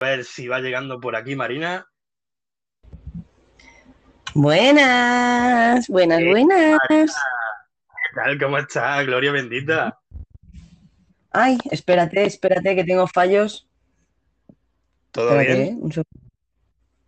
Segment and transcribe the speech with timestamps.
[0.00, 1.84] A ver si va llegando por aquí Marina.
[4.32, 6.78] Buenas, buenas, Eh, buenas.
[6.88, 8.38] ¿Qué tal?
[8.38, 9.04] ¿Cómo estás?
[9.06, 9.98] Gloria bendita.
[11.32, 13.68] Ay, espérate, espérate que tengo fallos.
[15.10, 15.80] ¿Todo Espérate, bien?
[15.96, 16.04] ¿eh?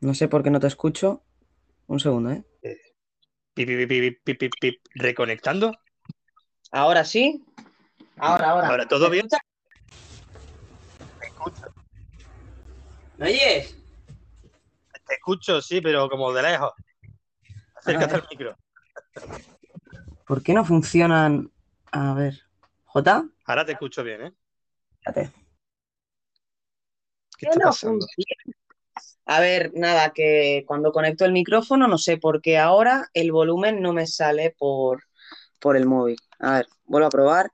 [0.00, 1.22] No sé por qué no te escucho.
[1.86, 2.42] Un segundo, ¿eh?
[3.54, 4.80] Pip, pip, pip, pip, pip, pip.
[4.94, 5.72] ¿Reconectando?
[6.72, 7.44] Ahora sí.
[8.16, 8.68] Ahora, ahora.
[8.68, 9.28] Ahora, ¿todo ¿Me bien?
[11.22, 11.70] escuchas?
[13.20, 13.76] ¿Me oyes?
[15.06, 16.72] Te escucho, sí, pero como de lejos.
[17.74, 18.56] Acércate Ah, al micro.
[20.26, 21.50] ¿Por qué no funcionan?
[21.92, 22.40] A ver.
[22.86, 23.28] ¿J?
[23.44, 24.32] Ahora te escucho bien, ¿eh?
[25.04, 25.32] Espérate.
[27.36, 28.06] ¿Qué está pasando?
[29.26, 33.82] A ver, nada, que cuando conecto el micrófono, no sé por qué ahora el volumen
[33.82, 35.02] no me sale por,
[35.58, 36.16] por el móvil.
[36.38, 37.50] A ver, vuelvo a probar.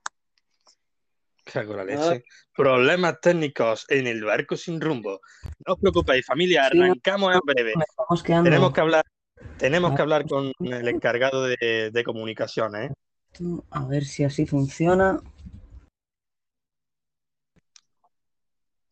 [1.51, 2.23] Cago la leche.
[2.55, 5.21] Problemas técnicos en el barco sin rumbo.
[5.65, 7.73] No os preocupéis, familia, arrancamos en breve.
[8.43, 9.05] Tenemos que hablar,
[9.57, 12.93] tenemos que hablar con el encargado de, de comunicaciones, ¿eh?
[13.71, 15.19] A ver si así funciona.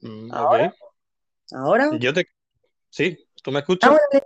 [0.01, 0.67] Mm, ¿Ahora?
[0.67, 0.73] ok.
[1.53, 1.89] ¿Ahora?
[1.99, 2.27] Yo te...
[2.89, 3.91] Sí, ¿tú me escuchas?
[3.91, 4.19] Ah.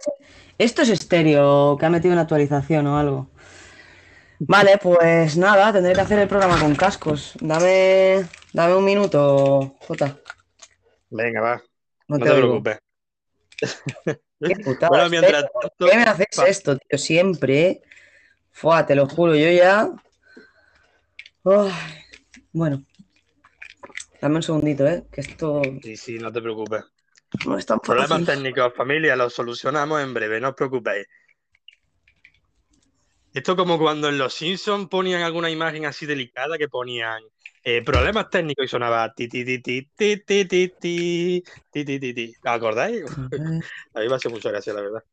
[0.58, 3.30] Esto es estéreo, que ha metido una actualización o algo.
[4.40, 7.34] Vale, pues nada, tendré que hacer el programa con cascos.
[7.42, 10.18] Dame, dame un minuto, Jota.
[11.10, 11.64] Venga, va,
[12.08, 12.80] No no te preocupes.
[14.40, 16.98] Qué putada, Bueno, ¿en mientras ¿Por qué me haces esto, tío?
[16.98, 17.82] Siempre.
[18.52, 19.90] Fua, te lo juro, yo ya.
[21.44, 21.72] Ay,
[22.54, 22.86] bueno,
[24.22, 25.04] dame un segundito, ¿eh?
[25.12, 26.84] Que esto Sí, sí, no te preocupes.
[27.46, 31.06] no es tan Problemas técnicos, familia, los solucionamos en breve, no os preocupéis.
[33.34, 37.22] Esto como cuando en Los Simpsons ponían alguna imagen así delicada que ponían
[37.64, 42.00] eh, problemas técnicos y sonaba ti ti ti ti ti ti ti ti ti ti
[42.00, 42.34] ti ti.
[42.44, 43.04] ¿Os acordáis?
[43.94, 45.04] A mí me hace mucha gracia, la verdad.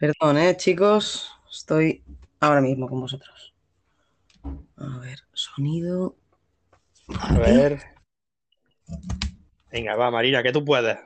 [0.00, 1.30] Perdón, ¿eh, chicos?
[1.50, 2.02] Estoy
[2.40, 3.54] ahora mismo con vosotros.
[4.76, 6.16] A ver, sonido.
[7.20, 7.78] A ver.
[9.70, 10.98] Venga, va, Marina, que tú puedes.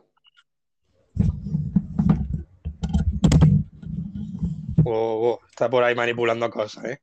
[4.84, 6.98] Oh, oh, está por ahí manipulando cosas, ¿eh?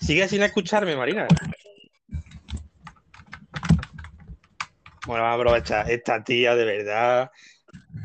[0.00, 1.26] Sigue sin escucharme, Marina.
[5.06, 5.90] Bueno, vamos a aprovechar.
[5.90, 7.30] Esta tía, de verdad,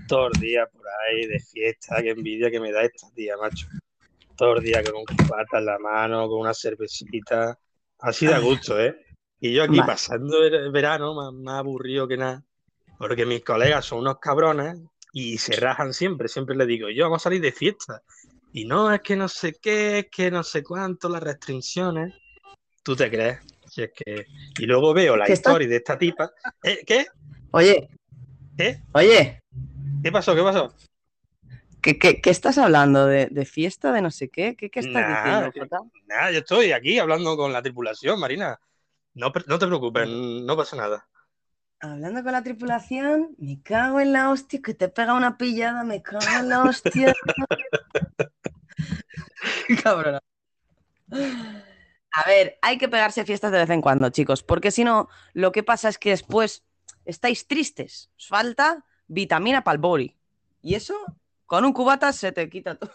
[0.08, 3.68] todos los días por ahí de fiesta, qué envidia que me da esta tía, macho.
[4.38, 7.60] Todos los días con un cubata en la mano, con una cervecita.
[8.00, 8.96] Así da gusto, ¿eh?
[9.42, 9.92] Y yo aquí Vale.
[9.92, 12.44] pasando el verano más, más aburrido que nada,
[12.98, 14.78] porque mis colegas son unos cabrones
[15.14, 16.28] y se rajan siempre.
[16.28, 18.02] Siempre les digo, yo vamos a salir de fiesta.
[18.52, 22.14] Y no, es que no sé qué, es que no sé cuánto, las restricciones.
[22.84, 23.40] ¿Tú te crees?
[23.68, 24.26] Si es que...
[24.58, 26.32] Y luego veo la está- historia de esta tipa.
[26.64, 26.84] ¿Eh?
[26.86, 27.06] ¿Qué?
[27.52, 27.90] Oye,
[28.58, 28.82] ¿Qué?
[28.94, 29.40] oye,
[30.04, 30.34] ¿Qué pasó?
[30.36, 30.74] ¿Qué pasó?
[31.82, 33.06] ¿qué, qué- qué estás hablando?
[33.06, 33.92] ¿De, de fiesta?
[33.92, 34.56] ¿De no sé qué?
[34.56, 35.84] ¿Qué, qué estás Nah, diciendo?
[36.08, 38.60] Nada, yo estoy aquí hablando con la tripulación, Marina.
[39.14, 41.08] No, no te preocupes, no pasa nada.
[41.82, 46.02] Hablando con la tripulación, me cago en la hostia, que te pega una pillada, me
[46.02, 47.14] cago en la hostia.
[49.84, 50.20] Cabrona.
[52.12, 55.54] A ver, hay que pegarse fiestas de vez en cuando, chicos, porque si no, lo
[55.54, 56.66] que pasa es que después
[57.06, 58.10] estáis tristes.
[58.18, 60.18] Os falta vitamina para el body.
[60.62, 60.96] Y eso,
[61.46, 62.92] con un cubata se te quita todo.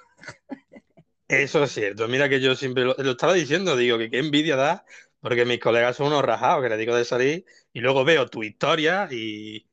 [1.26, 2.06] Eso es cierto.
[2.06, 4.84] Mira que yo siempre lo, lo estaba diciendo, digo que qué envidia da,
[5.24, 8.42] porque mis colegas son unos rajados que les digo de salir y luego veo tu
[8.44, 9.66] historia y,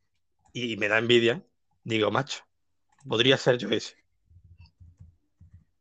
[0.54, 1.44] y me da envidia.
[1.84, 2.44] Digo, macho,
[3.08, 3.96] podría ser yo ese.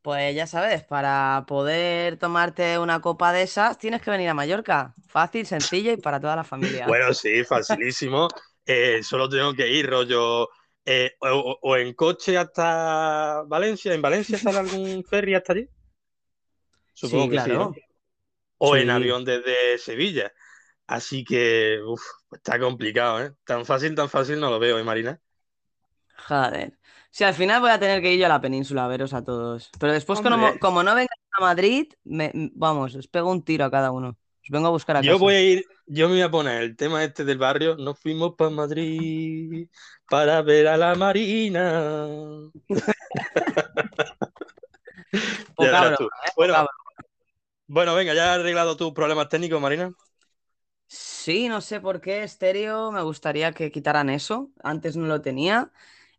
[0.02, 4.94] Pues ya sabes, para poder tomarte una copa de esas, tienes que venir a Mallorca.
[5.06, 6.86] Fácil, sencillo y para toda la familia.
[6.86, 8.28] Bueno, sí, facilísimo.
[8.66, 10.48] Eh, solo tengo que ir, rollo,
[10.84, 13.94] eh, o, o- en coche hasta Valencia.
[13.94, 15.68] ¿En Valencia sale algún ferry hasta allí?
[16.94, 17.50] Supongo Sí, que sí.
[17.52, 17.74] ¿no?
[18.66, 20.32] O en avión desde Sevilla.
[20.86, 23.32] Así que, uff, está complicado, ¿eh?
[23.44, 25.20] Tan fácil, tan fácil no lo veo, ¿eh, Marina?
[26.28, 26.78] Joder.
[27.10, 29.24] Si al final voy a tener que ir yo a la península a veros a
[29.24, 29.70] todos.
[29.78, 33.70] Pero después, como, como no vengáis a Madrid, me- vamos, os pego un tiro a
[33.70, 34.10] cada uno.
[34.42, 35.18] Os vengo a buscar a Yo casa.
[35.18, 37.76] voy a ir, yo me voy a poner el tema este del barrio.
[37.76, 39.68] Nos fuimos para Madrid
[40.08, 42.16] para ver a la Marina.
[45.60, 45.96] ¿eh?
[46.36, 46.54] Bueno,
[47.70, 49.92] bueno, venga, ya has arreglado tus problemas técnicos, Marina.
[50.86, 54.50] Sí, no sé por qué estéreo me gustaría que quitaran eso.
[54.62, 55.70] Antes no lo tenía.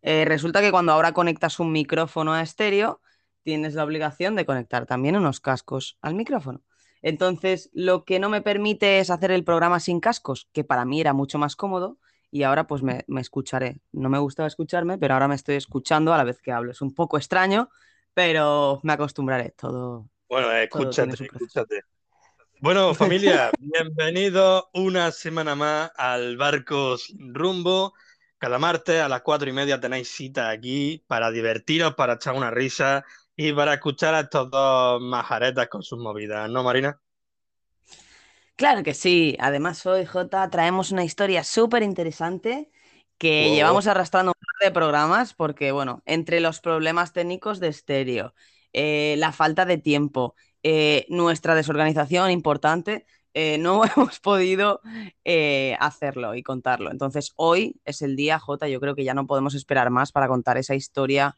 [0.02, 3.02] Eh, resulta que cuando ahora conectas un micrófono a estéreo,
[3.44, 6.62] tienes la obligación de conectar también unos cascos al micrófono.
[7.02, 11.02] Entonces, lo que no me permite es hacer el programa sin cascos, que para mí
[11.02, 11.98] era mucho más cómodo,
[12.32, 13.82] y ahora pues me, me escucharé.
[13.92, 16.72] No me gustaba escucharme, pero ahora me estoy escuchando a la vez que hablo.
[16.72, 17.70] Es un poco extraño,
[18.14, 20.11] pero me acostumbraré todo.
[20.32, 21.82] Bueno, escúchate, escúchate.
[22.62, 27.94] Bueno, familia, bienvenidos una semana más al Barco Sin Rumbo.
[28.38, 32.52] Cada martes a las cuatro y media tenéis cita aquí para divertiros, para echar una
[32.52, 33.06] risa
[33.36, 37.02] y para escuchar a estos dos majaretas con sus movidas, ¿no, Marina?
[38.56, 39.36] Claro que sí.
[39.40, 42.72] Además, hoy, Jota, traemos una historia súper interesante
[43.18, 43.52] que Wow.
[43.52, 48.34] llevamos arrastrando un par de programas porque, bueno, entre los problemas técnicos de estéreo,
[48.74, 54.82] eh, la falta de tiempo, eh, nuestra desorganización importante, eh, no hemos podido
[55.26, 56.92] eh, hacerlo y contarlo.
[56.92, 60.28] Entonces, hoy es el día, Jota, yo creo que ya no podemos esperar más para
[60.28, 61.36] contar esa historia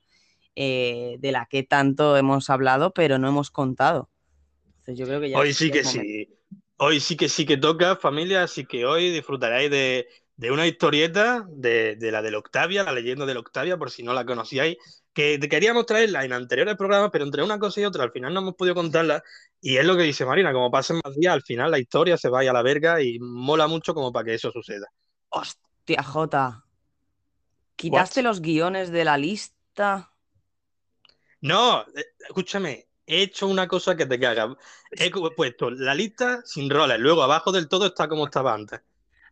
[0.55, 4.09] eh, de la que tanto hemos hablado, pero no hemos contado.
[4.79, 6.03] Entonces, yo creo que ya Hoy sí que momento.
[6.03, 6.29] sí.
[6.77, 11.45] Hoy sí que sí que toca, familia, así que hoy disfrutaréis de, de una historieta
[11.47, 14.77] de, de la del Octavia, la leyenda del Octavia, por si no la conocíais,
[15.13, 18.39] que queríamos traerla en anteriores programas, pero entre una cosa y otra al final no
[18.39, 19.23] hemos podido contarla.
[19.61, 22.29] Y es lo que dice Marina, como pasen más días, al final la historia se
[22.29, 24.87] vaya a la verga y mola mucho como para que eso suceda.
[25.29, 26.65] Hostia, Jota.
[27.75, 28.25] ¿Quitaste What?
[28.25, 30.11] los guiones de la lista?
[31.41, 34.55] No, eh, escúchame, he hecho una cosa que te caga.
[34.91, 38.81] He puesto la lista sin roles, luego abajo del todo está como estaba antes.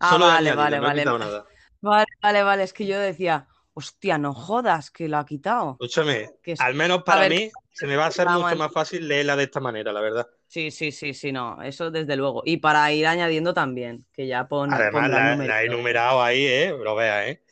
[0.03, 1.19] Ah, Solo vale, añadido, vale, no vale.
[1.19, 1.45] nada.
[1.81, 2.63] Vale, vale, vale.
[2.63, 5.80] Es que yo decía, hostia, no jodas que lo ha quitado.
[5.80, 8.71] Escúchame, Que al menos para ver, mí se me va a hacer mucho a- más
[8.71, 10.30] fácil leerla de esta manera, la verdad.
[10.48, 11.62] Sí, sí, sí, sí, no.
[11.62, 12.42] Eso desde luego.
[12.45, 16.69] Y para ir añadiendo también, que ya pon, Además, la, la he enumerado ahí, ¿eh?
[16.77, 17.44] Lo veas, ¿eh?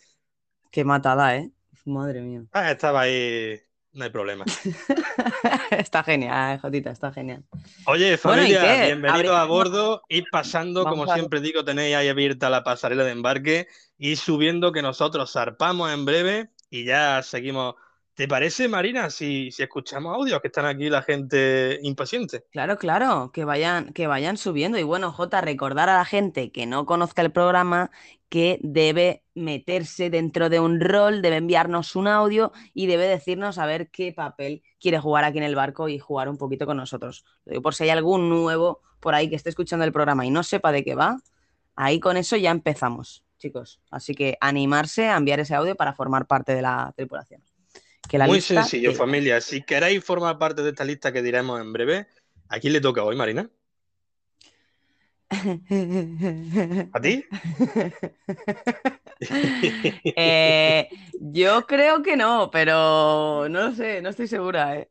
[0.72, 1.52] Qué matada, ¿eh?
[1.86, 2.46] Madre mía.
[2.52, 3.60] Ah, estaba ahí,
[3.94, 4.46] no hay problema.
[5.72, 7.44] Está genial, Jotita, está genial.
[7.86, 8.86] Oye, Bueno, ¿y familia, qué?
[8.88, 10.02] bienvenidos a bordo.
[10.10, 14.72] Ir pasando, Vamos como siempre digo, tenéis ahí abierta la pasarela de embarque y subiendo
[14.72, 17.76] que nosotros zarpamos en breve y ya seguimos.
[18.14, 22.44] ¿Te parece, Marina, si, si escuchamos audios que están aquí la gente impaciente?
[22.52, 24.78] Claro, claro, que vayan, que vayan subiendo.
[24.78, 27.92] Y bueno, Jota, recordar a la gente que no conozca el programa
[28.30, 33.66] que debe meterse dentro de un rol, debe enviarnos un audio y debe decirnos a
[33.66, 37.26] ver qué papel quiere jugar aquí en el barco y jugar un poquito con nosotros.
[37.46, 40.30] Lo digo por si hay algún nuevo por ahí que esté escuchando el programa y
[40.30, 41.20] no sepa de qué va,
[41.76, 43.80] ahí con eso ya empezamos, chicos.
[43.90, 47.42] Así que animarse a enviar ese audio para formar parte de la tripulación.
[48.08, 49.42] Que la Muy sencillo, familia.
[49.42, 52.08] Si queréis formar parte de esta lista que diremos en breve,
[52.48, 53.50] ¿a quién le toca hoy, Marina?
[56.94, 57.24] ¿A ti?
[60.16, 60.88] Eh,
[61.20, 64.90] yo creo que no, pero no lo sé, no estoy segura, ¿eh?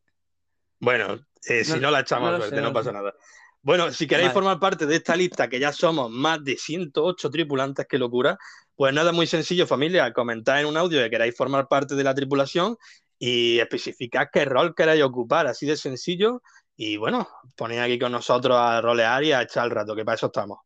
[0.80, 3.14] Bueno, eh, si No- no la echamos no sé, no pasa nada.
[3.62, 4.34] Bueno, si queréis Vale.
[4.34, 8.38] formar parte de esta lista, que ya somos más de 108 tripulantes, qué locura,
[8.76, 12.14] pues nada, muy sencillo, familia, comentad en un audio que queráis formar parte de la
[12.14, 12.76] tripulación
[13.18, 16.40] y especificad qué rol queréis ocupar, así de sencillo.
[16.80, 20.14] Y bueno, ponéis aquí con nosotros a rolear y a echar el rato, que para
[20.14, 20.60] eso estamos.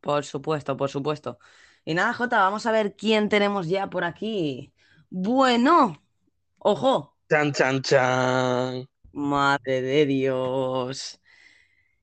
[0.00, 1.38] Por supuesto, por supuesto.
[1.84, 4.72] Y nada, Jota, vamos a ver quién tenemos ya por aquí.
[5.10, 6.02] Bueno,
[6.58, 8.88] ojo, Chan, chan, chan.
[9.12, 11.20] madre de Dios.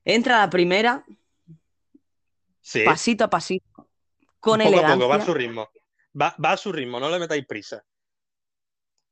[0.05, 1.03] Entra la primera,
[2.61, 3.89] Sí, pasito a pasito,
[4.39, 4.95] con poco a elegancia.
[4.95, 5.69] poco, va a su ritmo.
[6.21, 7.83] Va, va a su ritmo, no le metáis prisa.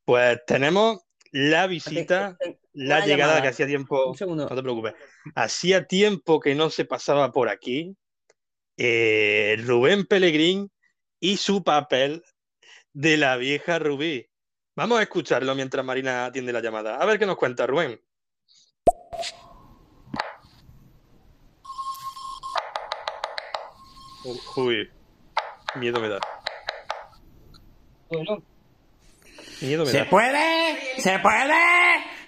[0.06, 1.00] Pues tenemos
[1.32, 2.38] la visita,
[2.74, 3.42] la Una llegada llamada.
[3.42, 4.08] que hacía tiempo.
[4.08, 4.48] Un segundo.
[4.50, 4.94] No te preocupes.
[5.36, 7.96] Hacía tiempo que no se pasaba por aquí
[8.78, 10.72] eh, Rubén Pellegrín
[11.20, 12.24] y su papel
[12.94, 14.28] de la vieja Rubí.
[14.76, 16.98] Vamos a escucharlo mientras Marina atiende la llamada.
[16.98, 18.00] A ver qué nos cuenta Rubén.
[24.56, 24.90] Uy,
[25.76, 26.20] miedo me da.
[29.62, 30.10] Miedo me ¿Se da.
[30.10, 30.78] puede?
[30.98, 31.54] ¿Se puede?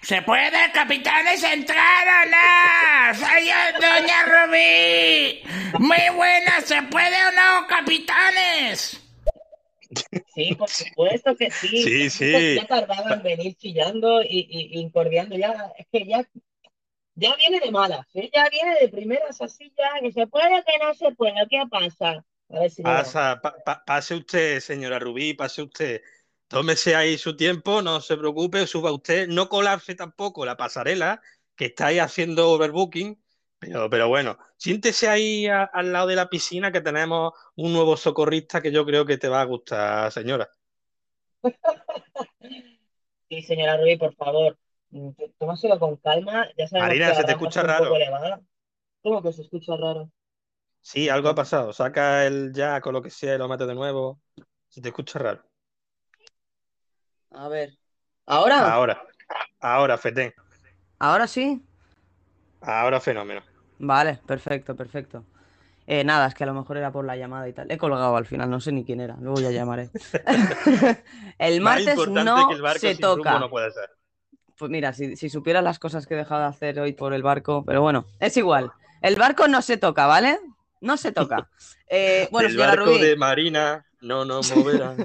[0.03, 3.15] ¿Se puede, capitanes, entrar o no?
[3.25, 5.41] Soy yo, Doña Rubí.
[5.79, 8.99] Muy buena, ¿se puede o no, capitanes?
[10.35, 11.83] Sí, por supuesto que sí.
[11.83, 12.55] Sí, sí.
[12.55, 15.37] Ya tardaba en venir chillando y, y, y incordiando.
[15.37, 16.27] Ya, es que ya,
[17.15, 18.29] ya viene de malas, ¿sí?
[18.33, 21.47] Ya viene de primeras así, ya, que se puede, que no se puede.
[21.49, 22.25] ¿Qué pasa?
[22.49, 22.81] A ver si.
[22.81, 26.01] Pasa, pa- pa- pase usted, señora Rubí, pase usted.
[26.47, 29.27] Tómese ahí su tiempo, no se preocupe, suba usted.
[29.27, 31.21] No colapse tampoco la pasarela,
[31.55, 33.19] que estáis haciendo overbooking.
[33.59, 37.95] Pero, pero bueno, siéntese ahí a- al lado de la piscina que tenemos un nuevo
[37.97, 40.49] socorrista que yo creo que te va a gustar, señora.
[43.29, 44.59] Sí, señora Rubí, por favor,
[44.91, 45.09] mm,
[45.39, 46.47] tómaselo con calma.
[46.55, 47.95] Ya sabemos Marina, que se te escucha está raro.
[49.01, 50.11] ¿Cómo que se escucha raro?
[50.81, 51.73] Sí, algo ha pasado.
[51.73, 54.21] Saca el jack o lo que sea y lo mete de nuevo.
[54.67, 55.43] Se te escucha raro.
[57.33, 57.77] A ver.
[58.25, 58.73] ¿Ahora?
[58.73, 59.01] Ahora,
[59.59, 60.33] ahora, Fetén.
[60.99, 61.61] ¿Ahora sí?
[62.61, 63.41] Ahora fenómeno.
[63.79, 65.25] Vale, perfecto, perfecto.
[65.85, 67.69] Eh, nada, es que a lo mejor era por la llamada y tal.
[67.69, 69.17] He colgado al final, no sé ni quién era.
[69.19, 69.89] Luego ya llamaré.
[71.39, 73.39] el martes no que el barco se sin toca.
[73.39, 73.89] no puede ser.
[74.57, 77.23] Pues mira, si, si supieras las cosas que he dejado de hacer hoy por el
[77.23, 78.71] barco, pero bueno, es igual.
[79.01, 80.39] El barco no se toca, ¿vale?
[80.79, 81.49] No se toca.
[81.95, 84.95] Eh, bueno, el barco Rubí, de Marina no nos moverá.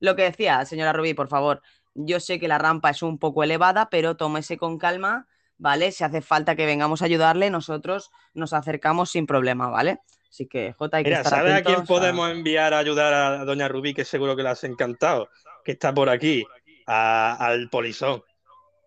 [0.00, 1.62] Lo que decía, señora Rubí, por favor,
[1.94, 5.28] yo sé que la rampa es un poco elevada, pero tómese con calma,
[5.58, 5.92] ¿vale?
[5.92, 10.00] Si hace falta que vengamos a ayudarle, nosotros nos acercamos sin problema, ¿vale?
[10.30, 13.44] Así que, Jota, hay que Mira, estar ¿sabes a quién podemos enviar a ayudar a
[13.44, 13.94] Doña Rubí?
[13.94, 15.28] Que seguro que le has encantado.
[15.64, 16.44] Que está por aquí.
[16.92, 18.22] a- al polizón.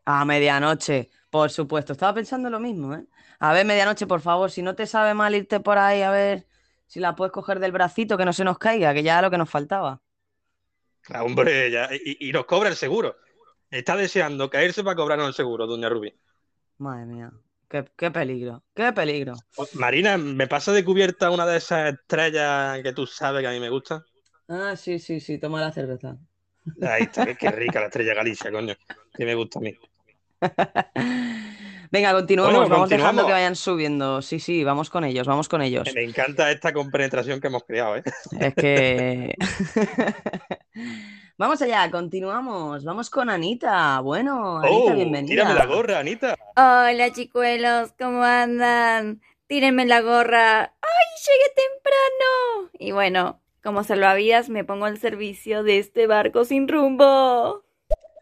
[0.06, 1.94] A medianoche, por supuesto.
[1.94, 3.06] Estaba pensando lo mismo, ¿eh?
[3.40, 6.48] A ver, medianoche, por favor, si no te sabe mal irte por ahí, a ver
[6.88, 9.32] si la puedes coger del bracito, que no se nos caiga, que ya era lo
[9.32, 10.02] que nos faltaba.
[11.10, 13.18] Ah, hombre, ya, y, y nos cobra el seguro.
[13.70, 16.14] Está deseando caerse para cobrarnos el seguro, Doña Rubí.
[16.78, 17.32] Madre mía,
[17.70, 19.36] qué, qué peligro, qué peligro.
[19.58, 23.52] Oh, Marina, ¿me pasa de cubierta una de esas estrellas que tú sabes que a
[23.52, 24.04] mí me gustan?
[24.48, 26.18] Ah, sí, sí, sí, toma la cerveza.
[26.82, 28.76] Ahí está, qué, qué rica la estrella Galicia, coño.
[29.16, 29.78] Que me gusta a mí.
[31.94, 34.24] Venga, continuamos, Bueno, vamos dejando que vayan subiendo.
[34.24, 35.88] Sí, sí, vamos con ellos, vamos con ellos.
[35.94, 38.04] Me encanta esta compenetración que hemos creado, ¿eh?
[38.40, 39.36] Es que...
[41.38, 42.84] Vamos allá, continuamos.
[42.84, 44.00] Vamos con Anita.
[44.00, 44.96] Bueno, Anita, ¡Oh!
[44.96, 45.30] bienvenida.
[45.30, 46.36] Tírame la gorra, Anita.
[46.56, 49.22] Hola chicuelos, ¿cómo andan?
[49.46, 50.62] Tírenme la gorra.
[50.62, 52.72] ¡Ay, llegué temprano!
[52.80, 57.64] Y bueno, como salvavidas me pongo al servicio de este barco sin rumbo.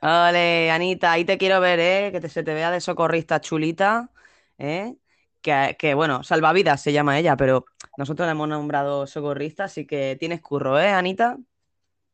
[0.04, 2.10] Ole, Anita, ahí te quiero ver, ¿eh?
[2.12, 4.10] Que te- se te vea de socorrista chulita,
[4.58, 4.96] ¿eh?
[5.42, 7.66] Que, que, bueno, salvavidas se llama ella, pero
[7.96, 11.38] nosotros la hemos nombrado socorrista, así que tienes curro, ¿eh, Anita?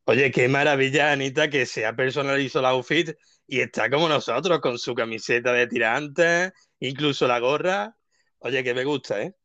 [0.05, 3.09] Oye, qué maravilla, Anita, que se ha personalizado el outfit
[3.45, 7.95] y está como nosotros, con su camiseta de tirantes, incluso la gorra.
[8.39, 9.35] Oye, que me gusta, ¿eh?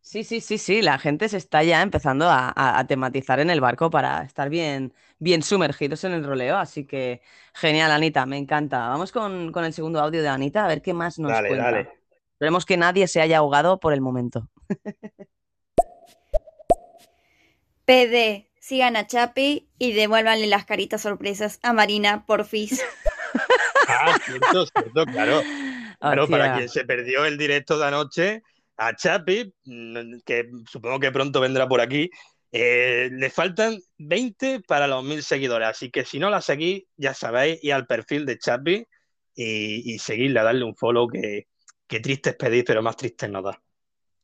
[0.00, 3.48] Sí, sí, sí, sí, la gente se está ya empezando a, a- a tematizar en
[3.48, 4.92] el barco para estar bien,
[5.24, 7.22] bien sumergidos en el roleo, así que
[7.54, 8.88] genial, Anita, me encanta.
[8.88, 11.64] Vamos con, con el segundo audio de Anita, a ver qué más nos Dale, cuenta.
[11.64, 11.88] dale.
[12.34, 14.50] Esperemos que nadie se haya ahogado por el momento.
[17.86, 22.84] PD, sigan a Chapi y devuélvanle las caritas sorpresas a Marina, porfis.
[23.86, 25.42] Ah, cierto, cierto, claro.
[26.00, 28.42] Claro, para quien se perdió el directo de anoche,
[28.78, 32.08] a Chapi, mm, que supongo que pronto vendrá por aquí,
[32.56, 35.66] eh, le faltan 20 para los 1000 seguidores.
[35.66, 38.86] Así que si no la seguís, ya sabéis, ir al perfil de Chapi
[39.34, 41.48] y, y seguirla, darle un follow que,
[41.88, 43.60] que triste es pedir, pero más triste no da.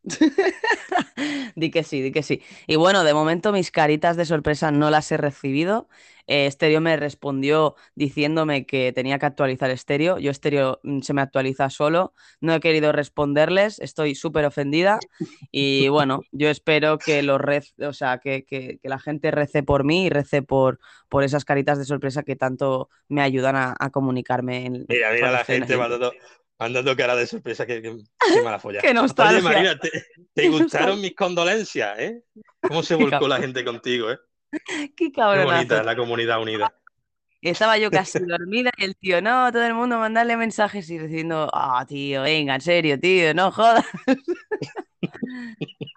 [1.56, 2.42] Di que sí, di que sí.
[2.66, 5.88] Y bueno, de momento mis caritas de sorpresa no las he recibido.
[6.26, 10.18] Eh, Stereo me respondió diciéndome que tenía que actualizar Stereo.
[10.18, 12.14] Yo Stereo mm, se me actualiza solo.
[12.40, 15.06] No he querido responderles, estoy súper ofendida.
[15.50, 17.40] Y bueno, yo espero que los
[17.80, 21.44] o sea, que, que- que la gente rece por mí y rece por, por esas
[21.44, 24.66] caritas de sorpresa que tanto me ayudan a, a comunicarme.
[24.66, 26.12] En, Mira, mira la gente mandando,
[26.60, 27.96] mandando cara de sorpresa, que, que-
[28.34, 28.80] qué mala folla.
[28.80, 29.38] Qué nostalgia.
[29.38, 29.90] Oye, Marina, ¿te,
[30.34, 32.22] te gustaron mis condolencias, eh?
[32.60, 33.40] ¿Cómo se Qué volcó la cabrón.
[33.42, 34.18] gente contigo, eh?
[34.66, 35.50] Qué Qué cabronazo.
[35.56, 36.72] bonita la comunidad unida.
[37.42, 41.48] Estaba yo casi dormida y el tío, no, todo el mundo mandarle mensajes y diciendo,
[41.54, 43.86] ah, tío, venga, en serio, tío, no jodas.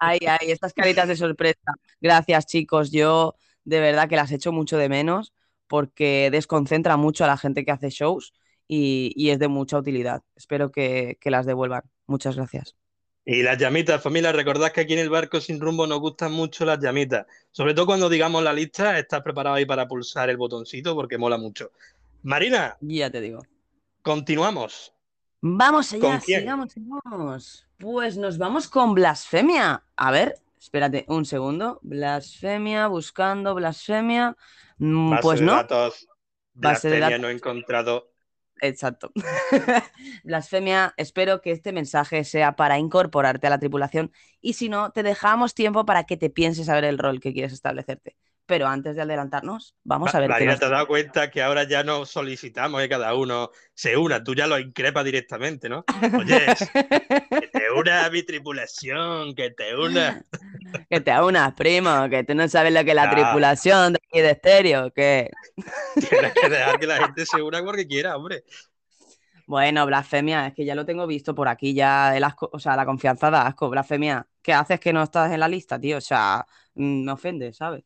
[0.00, 1.74] Ay, ay, estas caritas de sorpresa.
[2.00, 2.90] Gracias, chicos.
[2.90, 5.34] Yo de verdad que las echo mucho de menos
[5.66, 8.32] porque desconcentra mucho a la gente que hace shows
[8.76, 10.22] y, y es de mucha utilidad.
[10.36, 11.82] Espero que, que las devuelvan.
[12.06, 12.74] Muchas gracias.
[13.26, 16.64] Y las llamitas, familia, recordad que aquí en el barco sin rumbo nos gustan mucho
[16.66, 17.26] las llamitas.
[17.52, 21.38] Sobre todo cuando digamos la lista, estás preparado ahí para pulsar el botoncito porque mola
[21.38, 21.70] mucho.
[22.22, 23.40] Marina, Ya te digo.
[24.02, 24.92] continuamos.
[25.40, 26.40] Vamos ¿Con allá, quién?
[26.40, 27.66] sigamos, sigamos.
[27.78, 29.82] Pues nos vamos con blasfemia.
[29.96, 31.78] A ver, espérate un segundo.
[31.82, 34.36] Blasfemia, buscando blasfemia.
[34.78, 36.08] Mm, Base Pues de no, datos,
[36.54, 37.20] Base de blasfemia datos.
[37.20, 38.10] no he encontrado.
[38.60, 39.12] Exacto.
[40.24, 45.02] Blasfemia, espero que este mensaje sea para incorporarte a la tripulación y si no, te
[45.02, 48.16] dejamos tiempo para que te pienses a ver el rol que quieres establecerte.
[48.46, 50.60] Pero antes de adelantarnos, vamos a ver Marina, nos...
[50.60, 54.34] te has dado cuenta que ahora ya no solicitamos que cada uno se una, tú
[54.34, 55.84] ya lo increpas directamente, ¿no?
[56.18, 56.44] Oye,
[57.76, 60.24] una a mi tripulación, que te una.
[60.90, 63.10] Que te unas, primo, que tú no sabes lo que es la Ya.
[63.10, 65.30] tripulación de aquí de estéreo, que...
[66.10, 68.44] Tienes que dejar que la gente se una porque quiera, hombre.
[69.46, 72.76] Bueno, blasfemia, es que ya lo tengo visto por aquí, ya el asco, o sea,
[72.76, 74.26] la confianza da asco, blasfemia.
[74.42, 75.98] ¿Qué haces que no estás en la lista, tío?
[75.98, 77.84] O sea, mm, me ofende, ¿sabes?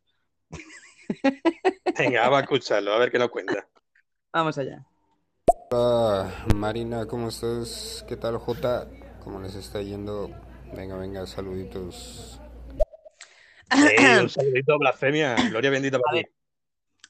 [1.99, 3.67] Venga, vamos a escucharlo, a ver qué nos cuenta.
[4.33, 4.85] Vamos allá.
[5.71, 8.05] Hola, Marina, ¿cómo estás?
[8.09, 8.89] ¿Qué tal, Jota?
[9.29, 10.31] ¿Cómo les está yendo?
[10.75, 12.41] Venga, venga, saluditos.
[13.71, 15.37] Un saludito, blasfemia.
[15.51, 16.25] Gloria bendita A para ver.
[16.25, 16.33] ti.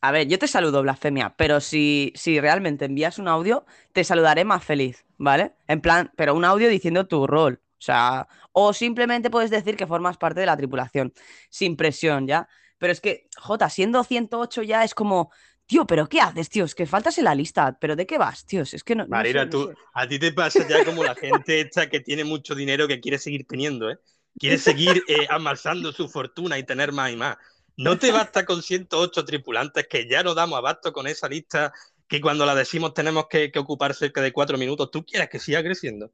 [0.01, 4.45] A ver, yo te saludo, blasfemia, pero si, si realmente envías un audio, te saludaré
[4.45, 5.53] más feliz, ¿vale?
[5.69, 7.61] En plan, pero un audio diciendo tu rol.
[7.79, 11.13] O sea, o simplemente puedes decir que formas parte de la tripulación,
[11.51, 12.49] sin presión, ¿ya?
[12.79, 15.31] Pero es que, Jota, siendo 108 ya es como,
[15.69, 16.65] tío, ¿pero qué haces, tío?
[16.65, 18.63] Es que faltas en la lista, ¿pero de qué vas, tío?
[18.63, 19.07] Es que no.
[19.09, 19.77] no Marina, sé, no tú, sé.
[19.95, 23.19] a ti te pasa ya como la gente esta que tiene mucho dinero que quiere
[23.19, 23.99] seguir teniendo, ¿eh?
[24.39, 27.37] Quiere seguir eh, amasando su fortuna y tener más y más.
[27.77, 31.73] No te basta con 108 tripulantes que ya no damos abasto con esa lista
[32.09, 34.91] que cuando la decimos tenemos que, que ocupar cerca de cuatro minutos.
[34.91, 36.13] ¿Tú quieres que siga creciendo?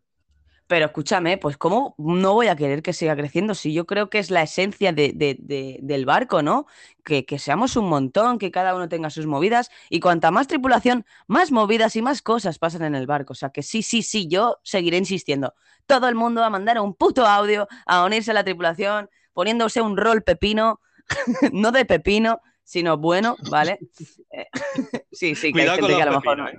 [0.67, 3.55] Pero escúchame, pues ¿cómo no voy a querer que siga creciendo?
[3.55, 6.67] Si yo creo que es la esencia de- de- de- del barco, ¿no?
[7.05, 11.05] Que, que seamos un montón, que cada uno tenga sus movidas y cuanta más tripulación,
[11.27, 13.33] más movidas y más cosas pasan en el barco.
[13.35, 15.55] O sea que sí, sí, sí, yo seguiré insistiendo.
[15.87, 19.99] Todo el mundo a mandar un puto audio, a unirse a la tripulación, poniéndose un
[19.99, 20.81] rol pepino,
[21.53, 23.79] no de pepino, sino bueno, ¿vale?
[24.37, 24.47] Eh,
[25.13, 26.41] sí, sí, que Cuidado gente que a lo mejor...
[26.41, 26.59] ¿eh?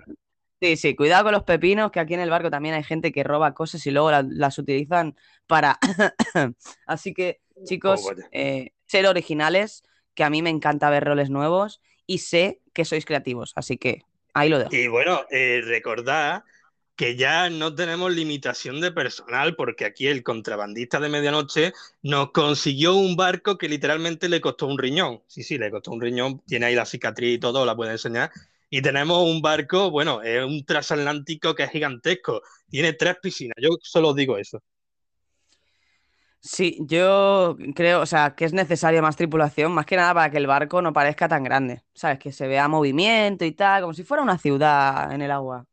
[0.65, 3.23] Sí, sí, cuidado con los pepinos, que aquí en el barco también hay gente que
[3.23, 5.77] roba cosas y luego la- las utilizan para...
[6.87, 8.27] Así que, chicos, Oh, vaya.
[8.31, 9.83] eh, ser originales,
[10.15, 14.03] que a mí me encanta ver roles nuevos y sé que sois creativos, así que
[14.33, 14.71] ahí lo dejo.
[14.71, 16.43] Y bueno, eh, recordad
[16.95, 22.95] que ya no tenemos limitación de personal porque aquí el contrabandista de medianoche nos consiguió
[22.95, 25.21] un barco que literalmente le costó un riñón.
[25.27, 28.31] Sí, sí, le costó un riñón, tiene ahí la cicatriz y todo, la puede enseñar.
[28.75, 33.69] Y tenemos un barco, bueno, es un transatlántico que es gigantesco, tiene tres piscinas, yo
[33.81, 34.59] solo digo eso.
[36.41, 40.39] Sí, yo creo, o sea, que es necesaria más tripulación, más que nada para que
[40.39, 42.19] el barco no parezca tan grande, ¿sabes?
[42.19, 45.63] Que se vea movimiento y tal, como si fuera una ciudad en el agua.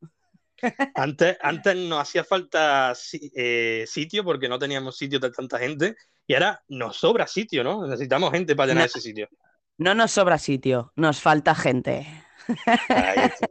[0.95, 2.93] Antes, antes nos hacía falta
[3.35, 7.85] eh, sitio porque no teníamos sitio de tanta gente y ahora nos sobra sitio, ¿no?
[7.85, 8.87] Necesitamos gente para llenar No.
[8.87, 9.27] ese sitio.
[9.79, 12.07] No nos sobra sitio, nos falta gente.
[12.89, 13.49] Ahí está.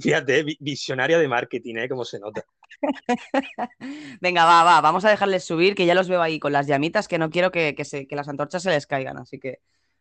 [0.00, 1.88] Fíjate, vi- visionaria de marketing, ¿eh?
[1.88, 2.44] Como se nota.
[4.20, 7.08] Venga, va, va, vamos a dejarles subir, que ya los veo ahí con las llamitas,
[7.08, 9.60] que no quiero que, que se- que las antorchas se les caigan, así que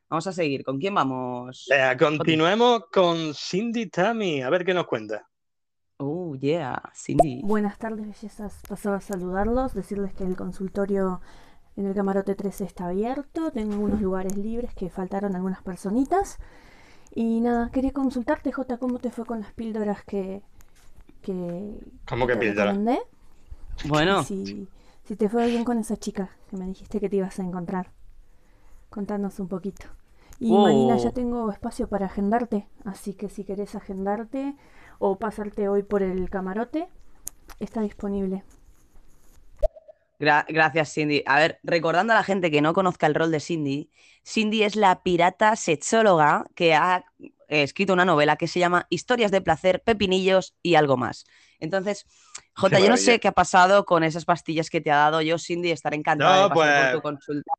[0.10, 0.64] vamos a seguir.
[0.64, 1.68] ¿Con quién vamos?
[1.72, 5.28] Eh, continuemos con Cindy Tammy, a ver qué nos cuenta.
[5.98, 7.42] Oh, yeah, Cindy.
[7.44, 8.62] Buenas tardes, bellezas.
[8.68, 11.22] Pasaba a saludarlos, decirles que el consultorio
[11.78, 13.52] en el camarote 13 está abierto.
[13.52, 16.38] Tengo algunos lugares libres que faltaron algunas personitas.
[17.16, 20.42] Y nada, quería consultarte, Jota, cómo te fue con las píldoras que.
[21.22, 22.72] que ¿Cómo que te píldora?
[22.74, 23.00] recomendé.
[23.86, 24.68] Bueno, Si,
[25.06, 27.92] si te fue bien con esa chica que me dijiste que te ibas a encontrar.
[28.90, 29.86] Contanos un poquito.
[30.40, 30.62] Y Oh.
[30.64, 32.68] Marina, ya tengo espacio para agendarte.
[32.84, 34.56] Así que si querés agendarte
[35.00, 36.90] o pasarte hoy por el camarote,
[37.60, 38.44] está disponible.
[40.20, 41.24] Gra- gracias, Cindy.
[41.26, 43.90] A ver, recordando a la gente que no conozca el rol de Cindy,
[44.26, 47.06] Cindy es la pirata sexóloga que ha
[47.48, 51.26] escrito una novela que se llama Historias de placer, pepinillos y algo más.
[51.60, 52.06] Entonces,
[52.56, 55.22] Jota, yo no sé qué ha pasado con esas pastillas que te ha dado.
[55.22, 57.52] Yo, Cindy, estaré encantada No, de pasar por pues- tu consulta.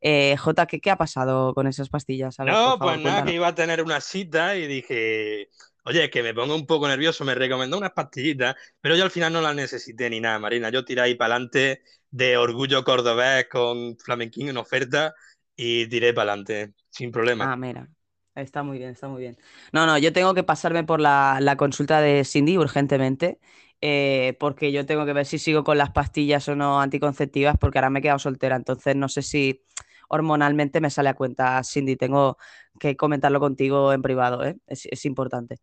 [0.00, 2.36] Eh, Jota, ¿qué, qué ha pasado con esas pastillas?
[2.36, 3.28] Ver, No, por favor, pues nada, cuéntanos.
[3.30, 5.48] que iba a tener una cita y dije,
[5.88, 9.10] oye, es que me pongo un poco nervioso, me recomendó unas pastillitas, pero yo al
[9.10, 10.68] final no las necesité ni nada, Marina.
[10.70, 15.14] Yo tiré ahí para adelante de orgullo cordobés con flamenquín en oferta
[15.56, 17.50] y tiré para adelante, sin problema.
[17.50, 17.88] Ah, mira.
[18.34, 19.36] Está muy bien, está muy bien.
[19.72, 23.40] No, no, yo tengo que pasarme por la, consulta de Cindy urgentemente,
[23.80, 27.78] eh, porque yo tengo que ver si sigo con las pastillas o no anticonceptivas, porque
[27.78, 29.64] ahora me he quedado soltera, entonces no sé si
[30.08, 31.96] hormonalmente me sale a cuenta, Cindy.
[31.96, 32.38] Tengo
[32.78, 34.56] que comentarlo contigo en privado, ¿eh?
[34.68, 35.58] Es importante.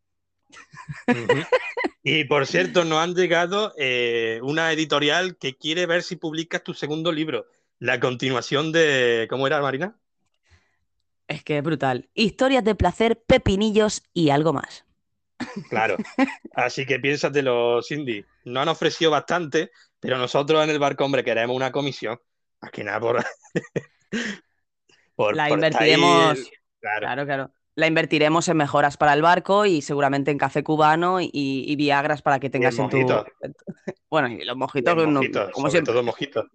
[2.08, 6.76] Y por cierto, nos han llegado eh, una editorial que quiere ver si publicas tu
[6.76, 7.48] segundo libro,
[7.80, 9.98] la continuación de, ¿cómo era, Marina?
[11.28, 12.08] Es que es brutal.
[12.14, 14.86] Historias de placer, pepinillos y algo más.
[15.70, 15.98] Claro.
[16.54, 18.24] Así que piénsatelo, Cindy.
[18.44, 22.20] Nos han ofrecido bastante, pero nosotros en el barco, hombre, queremos una comisión.
[22.62, 23.26] Más que nada por.
[25.16, 26.52] por La por estar ahí, invertiremos.
[26.80, 27.00] Claro.
[27.00, 27.52] Claro, claro.
[27.76, 32.22] La invertiremos en mejoras para el barco y seguramente en café cubano y, y Viagras
[32.22, 32.98] para que tengas en tu.
[34.10, 35.94] Bueno, y los mojitos, no- mojitos, como sobre siempre.
[35.94, 36.46] todo mojitos.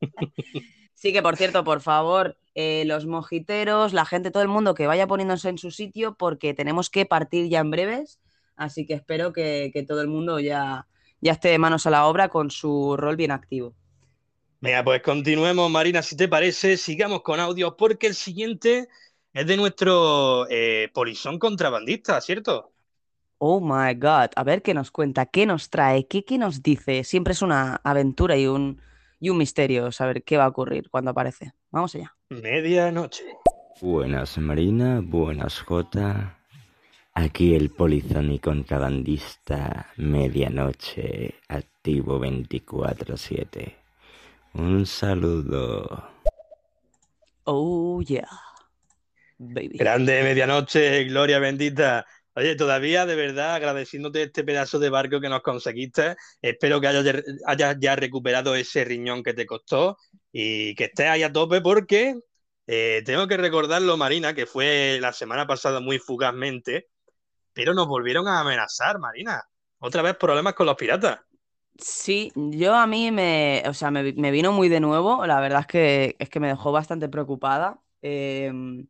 [0.94, 4.86] Sí, que por cierto, por favor, eh, los mojiteros, la gente, todo el mundo que
[4.86, 8.18] vaya poniéndose en su sitio, porque tenemos que partir ya en breves.
[8.56, 10.86] Así que espero que, que todo el mundo ya,
[11.20, 13.74] ya esté de manos a la obra con su rol bien activo.
[14.62, 18.88] Venga, pues continuemos, Marina, si te parece, sigamos con audios, porque el siguiente
[19.36, 22.72] es de nuestro eh, polizón contrabandista, ¿cierto?
[23.36, 27.04] Oh my God, a ver qué nos cuenta, qué nos trae, qué, qué nos dice.
[27.04, 28.80] Siempre es una aventura y un,
[29.20, 31.52] y un misterio saber qué va a ocurrir cuando aparece.
[31.70, 32.16] Vamos allá.
[32.30, 33.24] Medianoche.
[33.82, 36.38] Buenas Marina, buenas Jota.
[37.12, 43.74] Aquí el polizón y contrabandista Medianoche, activo 24/7.
[44.54, 46.08] Un saludo.
[47.44, 48.26] Oh yeah,
[49.38, 49.78] baby.
[49.78, 52.06] Grande medianoche, gloria bendita.
[52.34, 56.16] Oye, todavía de verdad agradeciéndote este pedazo de barco que nos conseguiste.
[56.42, 59.96] Espero que hayas, hayas ya recuperado ese riñón que te costó
[60.30, 62.14] y que estés ahí a tope porque
[62.66, 66.88] eh, tengo que recordarlo, Marina, que fue la semana pasada muy fugazmente,
[67.52, 69.42] pero nos volvieron a amenazar, Marina.
[69.78, 71.20] Otra vez problemas con los piratas.
[71.78, 75.26] Sí, yo a mí me, o sea, me, me vino muy de nuevo.
[75.26, 77.80] La verdad es que, es que me dejó bastante preocupada.
[78.02, 78.86] Em,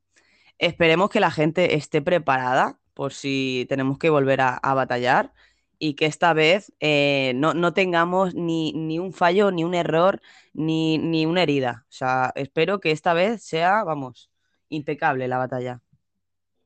[0.58, 5.32] esperemos que la gente esté preparada por si tenemos que volver a, batallar
[5.78, 10.20] y que esta vez eh, no, no tengamos ni, ni un fallo, ni un error,
[10.54, 11.84] ni, ni una herida.
[11.90, 14.30] O sea, espero que esta vez sea, vamos,
[14.70, 15.82] impecable la batalla.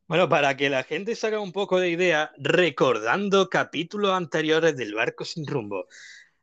[0.07, 4.95] Bueno, para que la gente se haga un poco de idea, recordando capítulos anteriores del
[4.95, 5.87] barco sin rumbo.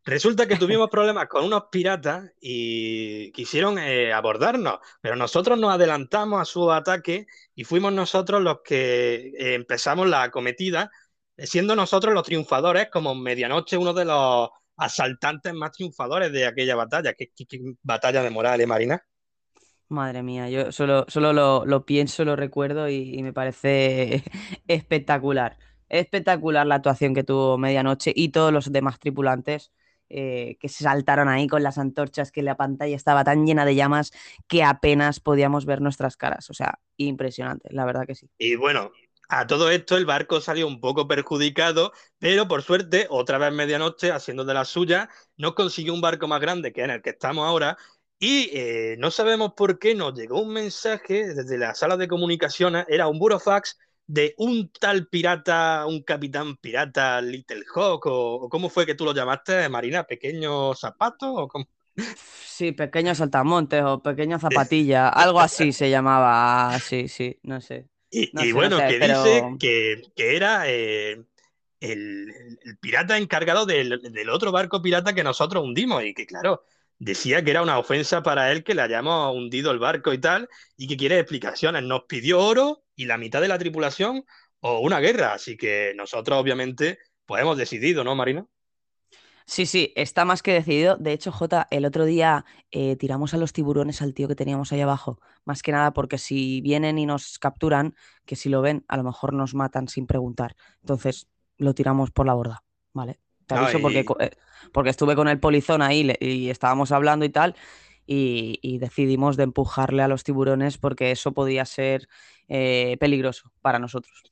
[0.07, 6.41] Resulta que tuvimos problemas con unos piratas y quisieron eh, abordarnos, pero nosotros nos adelantamos
[6.41, 10.89] a su ataque y fuimos nosotros los que eh, empezamos la acometida,
[11.37, 17.13] siendo nosotros los triunfadores, como medianoche uno de los asaltantes más triunfadores de aquella batalla.
[17.13, 18.23] ¿Qué, qué- qué batalla
[18.65, 19.03] Marina?
[19.89, 24.23] Madre mía, yo solo, solo lo, pienso, lo recuerdo y me parece
[24.67, 25.57] espectacular.
[25.89, 29.71] Espectacular la actuación que tuvo Medianoche y todos los demás tripulantes
[30.09, 33.75] eh, que se saltaron ahí con las antorchas, que la pantalla estaba tan llena de
[33.75, 34.11] llamas
[34.47, 36.49] que apenas podíamos ver nuestras caras.
[36.49, 38.29] O sea, impresionante, la verdad que sí.
[38.37, 38.91] Y bueno,
[39.29, 44.11] a todo esto el barco salió un poco perjudicado, pero por suerte, otra vez medianoche,
[44.11, 47.45] haciendo de la suya, nos consiguió un barco más grande que en el que estamos
[47.45, 47.77] ahora.
[48.19, 52.85] Y eh, no sabemos por qué nos llegó un mensaje desde la sala de comunicaciones,
[52.87, 58.69] era un burofax de un tal pirata, un capitán pirata, Little Hawk, o, o cómo
[58.69, 61.67] fue que tú lo llamaste, Marina, pequeño zapato, o cómo?
[62.15, 66.77] Sí, pequeño saltamontes o pequeña zapatilla, algo así se llamaba.
[66.79, 67.87] Sí, sí, no sé.
[68.09, 71.23] Y, No y sé, no bueno, sé, que pero- dice que, que era eh,
[71.79, 76.63] el, el pirata encargado del, del otro barco pirata que nosotros hundimos y que claro,
[76.99, 80.49] decía que era una ofensa para él que le hayamos hundido el barco y tal
[80.77, 81.83] y que quiere explicaciones.
[81.83, 84.25] Nos pidió oro y la mitad de la tripulación
[84.59, 88.45] o una guerra, así que nosotros obviamente pues hemos decidido, ¿no, Marina?
[89.45, 90.97] Sí, sí, está más que decidido.
[90.97, 94.73] De hecho, Jota, el otro día eh, tiramos a los tiburones al tío que teníamos
[94.73, 95.19] ahí abajo.
[95.45, 99.03] Más que nada porque si vienen y nos capturan, que si lo ven, a lo
[99.03, 100.55] mejor nos matan sin preguntar.
[100.81, 103.19] Entonces, lo tiramos por la borda, ¿vale?
[103.45, 104.31] Te aviso porque, y- eh,
[104.73, 107.55] porque estuve con el polizón ahí y estábamos hablando y tal,
[108.07, 112.07] y, y decidimos de empujarle a los tiburones porque eso podía ser
[112.47, 114.23] eh, peligroso para nosotros.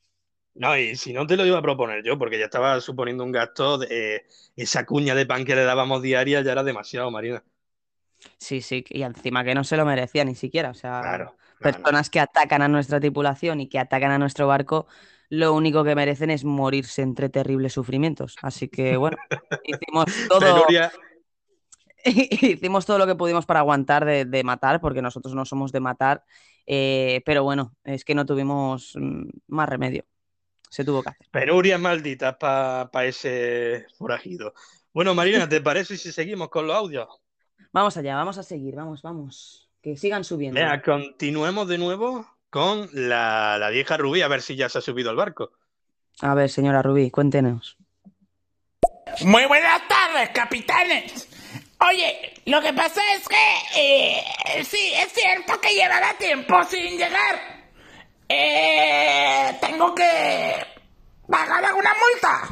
[0.56, 3.32] No, y si no te lo iba a proponer yo, porque ya estaba suponiendo un
[3.34, 7.44] gasto de eh, esa cuña de pan que le dábamos diaria, ya era demasiado, Marina.
[8.38, 10.70] Sí, sí, y encima que no se lo merecía ni siquiera.
[10.70, 11.36] O sea, Claro.
[11.60, 14.88] personas que atacan a nuestra tripulación y que atacan a nuestro barco,
[15.30, 18.38] lo único que merecen es morirse entre terribles sufrimientos.
[18.42, 19.18] Así que bueno,
[19.66, 20.92] hicimos todo, Penuria,
[22.42, 25.80] hicimos todo lo que pudimos para aguantar de, de matar, porque nosotros no somos de
[25.80, 26.24] matar,
[26.68, 30.06] eh, pero bueno, es que no tuvimos mm, más remedio.
[30.70, 31.28] Se tuvo que hacer.
[31.32, 34.54] penurias malditas para ese forajido.
[34.94, 37.08] Bueno, Marina, ¿te parece si seguimos con los audios?
[37.72, 39.70] Vamos allá, vamos a seguir, vamos, vamos.
[39.82, 40.60] Que sigan subiendo.
[40.60, 44.82] Venga, continuemos de nuevo con la, la vieja Rubí, a ver si ya se ha
[44.82, 45.52] subido al barco.
[46.22, 47.78] A ver, señora Rubí, cuéntenos.
[49.24, 51.35] Muy buenas tardes, capitanes.
[51.80, 53.36] Oye, lo que pasa es que
[53.76, 57.66] eh, sí, es cierto que llevará tiempo sin llegar.
[58.30, 60.56] Eh, tengo que
[61.30, 62.50] pagar alguna multa.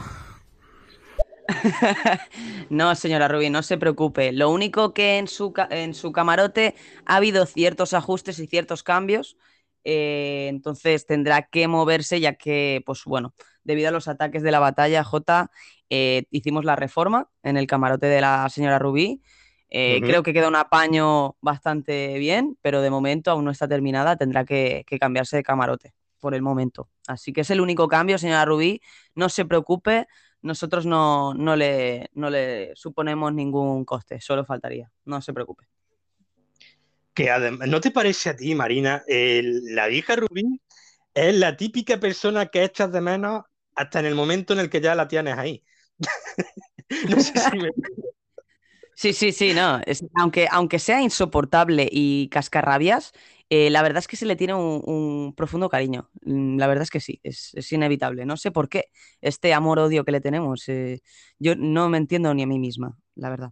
[2.70, 4.32] No, señora Rubí, no se preocupe.
[4.32, 9.38] Lo único que en su, en su camarote ha habido ciertos ajustes y ciertos cambios.
[9.86, 13.34] eh, entonces tendrá que moverse ya que, pues bueno,
[13.64, 15.52] debido a los ataques de la batalla J,
[15.89, 19.22] eh, hicimos la reforma en el camarote de la señora Rubí.
[19.69, 20.02] Eh.
[20.04, 24.15] Creo que queda un apaño bastante bien, pero de momento aún no está terminada.
[24.17, 25.93] Tendrá que, que cambiarse de camarote.
[26.19, 26.89] por el momento.
[27.08, 28.80] Así que es el único cambio, señora Rubí.
[29.13, 30.08] No se preocupe,
[30.41, 34.89] nosotros no, no, le, no le suponemos ningún coste, solo faltaría.
[35.06, 35.65] No se preocupe.
[37.13, 39.04] Que además, ¿no te parece a ti, Marina?
[39.08, 40.62] el- la vieja Rubí
[41.13, 43.43] es la típica persona que echas de menos
[43.76, 45.63] hasta en el momento en el que ya la tienes ahí.
[47.10, 47.72] No sé si me...
[48.96, 49.82] Sí, sí, sí, no.
[49.86, 53.12] es- aunque, aunque sea insoportable y cascarrabias,
[53.50, 56.10] eh, la verdad es que se le tiene un, un profundo cariño.
[56.24, 58.26] Mm, La verdad es que sí, es, es inevitable.
[58.26, 58.86] No sé por qué
[59.22, 60.68] este amor-odio que le tenemos.
[60.70, 61.02] eh,
[61.39, 63.52] yo no me entiendo ni a mí misma, la verdad.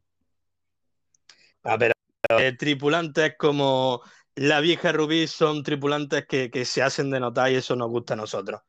[1.64, 1.92] A ver,
[2.38, 4.02] eh, tripulantes como
[4.36, 8.14] la vieja Rubí son tripulantes que, que se hacen de notar y eso nos gusta
[8.14, 8.62] a nosotros.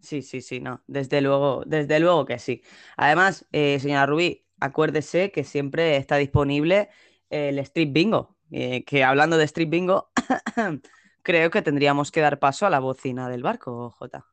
[0.00, 0.82] Sí, sí, sí, no.
[0.86, 2.62] Desde luego, desde luego que sí.
[2.96, 6.88] Además, eh, señora Rubí, acuérdese que siempre está disponible
[7.28, 8.36] el Street Bingo.
[8.50, 10.10] eh, que hablando de Street Bingo,
[11.22, 14.26] creo que tendríamos que dar paso a la bocina del barco, Jota.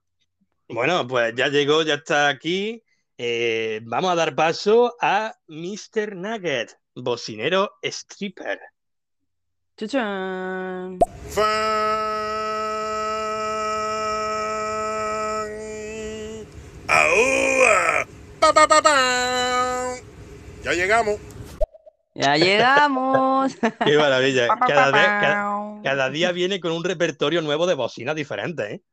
[0.70, 2.84] Bueno, pues ya llegó, ya está aquí.
[3.18, 6.16] Eh, vamos a dar paso a Mr.
[6.16, 8.60] Nugget, bocinero stripper.
[9.78, 11.00] ¡Chuchán!
[16.88, 18.08] ¡Aúa!
[18.40, 19.96] Pa, pa, pa, pa.
[20.64, 21.18] Ya llegamos.
[22.16, 23.56] ¡Ya llegamos!
[23.86, 24.48] Qué maravilla.
[24.48, 28.84] Cada, vez- cada- cada día viene con un repertorio nuevo de bocinas diferentes, ¿eh?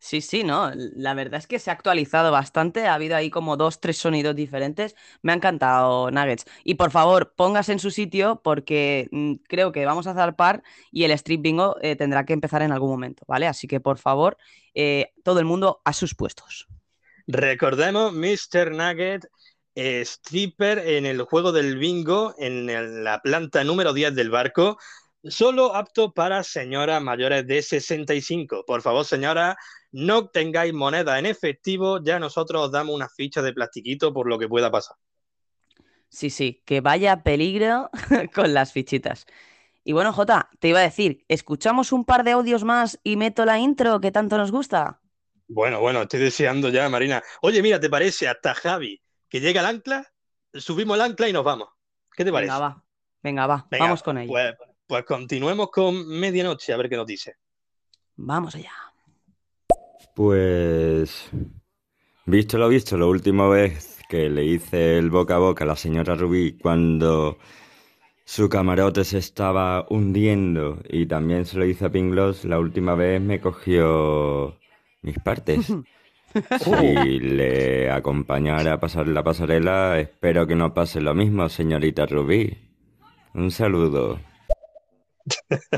[0.00, 0.70] Sí, sí, no.
[0.76, 2.86] La verdad es que se ha actualizado bastante.
[2.86, 4.94] Ha habido ahí como dos, tres sonidos diferentes.
[5.22, 6.44] Me ha encantado, Nuggets.
[6.62, 11.02] Y por favor, póngase en su sitio porque mm, creo que vamos a zarpar y
[11.02, 13.48] el Street Bingo eh, tendrá que empezar en algún momento, ¿vale?
[13.48, 14.36] Así que por favor,
[14.72, 16.68] eh, todo el mundo a sus puestos.
[17.30, 18.72] Recordemos, Mr.
[18.72, 19.26] Nugget,
[19.74, 24.78] eh, stripper en el juego del bingo en la planta número 10 del barco,
[25.22, 28.64] solo apto para señoras mayores de 65.
[28.66, 29.58] Por favor, señora,
[29.92, 34.38] no tengáis moneda en efectivo, ya nosotros os damos una ficha de plastiquito por lo
[34.38, 34.96] que pueda pasar.
[36.08, 37.90] Sí, sí, que vaya peligro
[38.34, 39.26] con las fichitas.
[39.84, 43.44] Y bueno, Jota, te iba a decir, ¿escuchamos un par de audios más y meto
[43.44, 45.02] la intro que tanto nos gusta?
[45.48, 47.22] Bueno, bueno, estoy deseando ya, Marina.
[47.40, 50.06] Oye, mira, ¿te parece hasta Javi que llega el ancla?
[50.52, 51.68] Subimos el ancla y nos vamos.
[52.14, 52.52] ¿Qué te parece?
[52.52, 52.84] Venga, va.
[53.22, 53.66] Venga, va.
[53.70, 54.30] Venga, Vamos con ello.
[54.30, 54.54] Pues,
[54.86, 57.36] pues continuemos con medianoche, a ver qué nos dice.
[58.16, 58.72] Vamos allá.
[60.14, 61.30] Pues,
[62.26, 65.76] visto lo visto, la última vez que le hice el boca a boca a la
[65.76, 67.38] señora Rubí cuando
[68.24, 73.20] su camarote se estaba hundiendo y también se lo hice a Pinglos, la última vez
[73.20, 74.58] me cogió
[75.02, 75.66] mis partes.
[76.60, 82.68] Si le acompañara a pasar la pasarela, espero que no pase lo mismo, señorita Rubí.
[83.32, 84.20] Un saludo.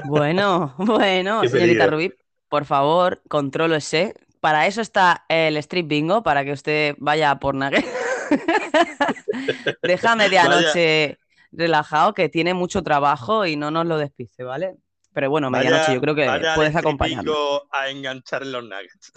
[0.07, 1.87] Bueno, bueno, señorita.
[1.87, 2.13] Rubí,
[2.49, 4.15] por favor, controlo ese.
[4.41, 7.87] Para eso está el Street Bingo, para que usted vaya por Nugget.
[9.83, 11.19] Deja medianoche
[11.53, 14.77] relajado, que tiene mucho trabajo y no nos lo despiste, ¿vale?
[15.13, 19.13] Pero bueno, medianoche Vaya- yo creo que puedes estripico a enganchar en los nuggets.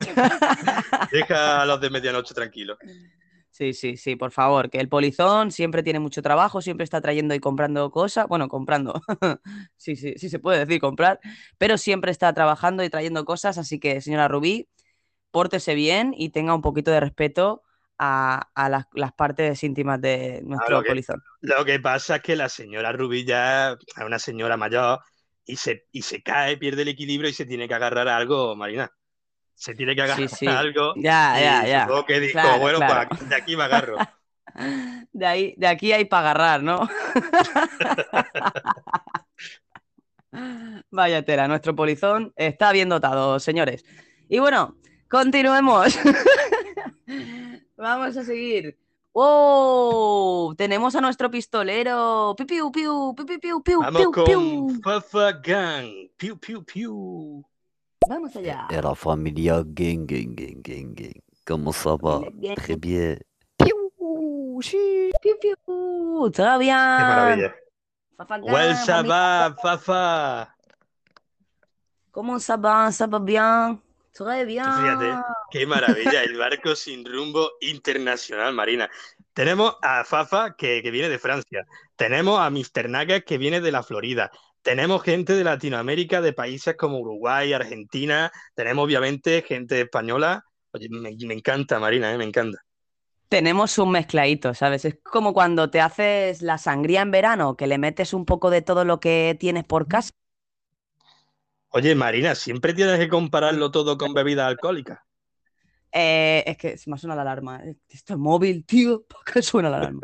[1.12, 2.78] Deja a los de medianoche tranquilos.
[3.50, 7.34] Sí, sí, sí, por favor, que el polizón siempre tiene mucho trabajo, siempre está trayendo
[7.34, 9.00] y comprando cosas, bueno, comprando,
[9.76, 11.18] sí, sí, sí se puede decir comprar,
[11.56, 14.68] pero siempre está trabajando y trayendo cosas, así que señora Rubí,
[15.32, 17.64] pórtese bien y tenga un poquito de respeto
[17.98, 21.20] a, a las, las partes íntimas de nuestro lo que- polizón.
[21.40, 25.00] Lo que pasa es que la señora Rubí ya es una señora mayor
[25.48, 28.54] y se, y se cae, pierde el equilibrio y se tiene que agarrar a algo,
[28.54, 28.92] Marina.
[29.54, 30.46] Se tiene que agarrar Sí, sí.
[30.46, 30.92] a algo.
[30.96, 31.82] Ya, ya, ya.
[31.82, 33.08] supongo que dijo, Claro, bueno, claro.
[33.28, 33.96] de aquí me agarro.
[35.12, 36.88] De ahí, de aquí hay para agarrar, ¿no?
[40.90, 43.84] Vaya tela, nuestro polizón está bien dotado, señores.
[44.28, 44.76] Y bueno,
[45.08, 45.96] continuemos.
[47.76, 48.78] Vamos a seguir.
[49.12, 50.54] ¡Oh!
[50.56, 52.34] Tenemos a nuestro pistolero.
[52.36, 54.80] Piu, piu, piu, piu, piu, piu, piu, Vamos piu, con piu.
[54.82, 56.10] Fafa Gang.
[56.16, 57.44] Piu, piu, piu.
[58.08, 58.66] Vamos allá.
[58.70, 61.20] Et la familia gang gang gang gang gang.
[61.44, 62.20] Comment ça va?
[62.56, 63.18] Très bien.
[63.58, 63.74] Piu,
[65.40, 65.56] piu.
[66.30, 66.76] Todo bien.
[66.98, 67.54] Qué maravilla.
[68.16, 68.84] Fafa Gang, Well, familia.
[68.84, 70.54] Shabbat, Fafa.
[72.12, 72.90] ¿Cómo ça va?
[72.90, 73.80] ¿Ça va bien?
[74.18, 74.64] Très bien.
[74.64, 75.14] Fíjate,
[75.52, 78.90] qué maravilla, el barco sin rumbo internacional, Marina.
[79.32, 81.64] Tenemos a Fafa, que, que viene de Francia.
[81.94, 82.88] Tenemos a Mr.
[82.88, 84.32] Nugget, que viene de la Florida.
[84.62, 88.32] Tenemos gente de Latinoamérica, de países como Uruguay, Argentina.
[88.56, 90.44] Tenemos, obviamente, gente española.
[90.72, 92.58] Oye, me, me encanta, Marina, eh, me encanta.
[93.28, 94.84] Tenemos un mezcladito, ¿sabes?
[94.84, 98.62] Es como cuando te haces la sangría en verano, que le metes un poco de
[98.62, 100.10] todo lo que tienes por casa.
[101.70, 105.00] Oye, Marina, siempre tienes que compararlo todo con bebidas alcohólicas.
[105.92, 107.62] Eh, es que se me suena la alarma.
[107.88, 110.00] Este móvil, tío, ¿por qué suena la alarma?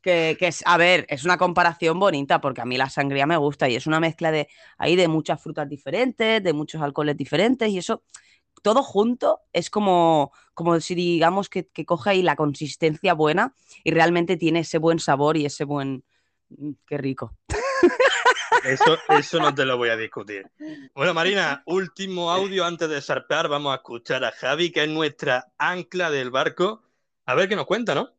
[0.00, 3.68] Que es, a ver, es una comparación bonita porque a mí la sangría me gusta
[3.68, 7.78] y es una mezcla de ahí de muchas frutas diferentes, de muchos alcoholes diferentes y
[7.78, 8.04] eso
[8.62, 13.54] todo junto es como, como si digamos que, que coge ahí la consistencia buena
[13.84, 16.04] y realmente tiene ese buen sabor y ese buen...
[16.50, 17.36] Mm, Qué rico.
[18.64, 20.46] Eso, eso no te lo voy a discutir.
[20.94, 23.48] Bueno, Marina, último audio antes de zarpar.
[23.48, 26.82] Vamos a escuchar a Javi, que es nuestra ancla del barco.
[27.26, 28.10] A ver qué nos cuenta, ¿no?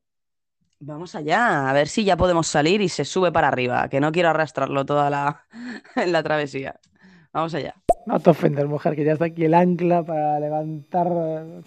[0.81, 4.13] Vamos allá, a ver si ya podemos salir y se sube para arriba, que no
[4.13, 5.45] quiero arrastrarlo toda la,
[5.95, 6.79] en la travesía.
[7.33, 7.75] Vamos allá.
[8.05, 11.07] No te ofendas, mujer, que ya está aquí el ancla para levantar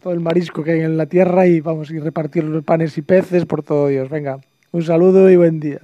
[0.02, 3.02] todo el marisco que hay en la tierra y vamos a repartir los panes y
[3.02, 4.08] peces por todo Dios.
[4.08, 5.80] Venga, un saludo y buen día.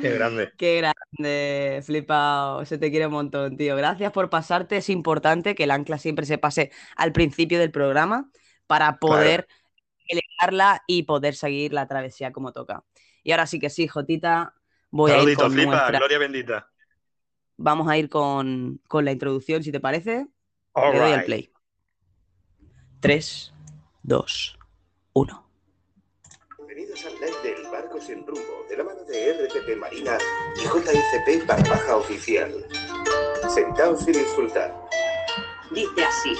[0.00, 0.52] Qué grande.
[0.58, 2.64] Qué grande, flipado.
[2.64, 3.76] Se te quiere un montón, tío.
[3.76, 4.76] Gracias por pasarte.
[4.76, 8.30] Es importante que el ancla siempre se pase al principio del programa
[8.66, 9.48] para poder
[10.06, 12.84] elevarla y poder seguir la travesía como toca.
[13.22, 14.54] Y ahora sí que sí, Jotita,
[14.90, 15.98] voy a ir con flipa, nuestra...
[15.98, 16.68] gloria bendita.
[17.56, 20.26] Vamos a ir con, con la introducción, si te parece.
[20.72, 21.26] All Le doy al right.
[21.26, 21.52] play.
[23.00, 23.52] 3,
[24.02, 24.58] 2,
[25.12, 25.48] 1.
[26.58, 27.61] Bienvenidos al del
[28.02, 30.18] Barco Sin Rumbo, de la mano de RCP Marina
[30.56, 32.66] y JICP Barbaja Oficial.
[33.48, 34.72] Sentaos y disfrutad.
[35.70, 36.34] Dice así.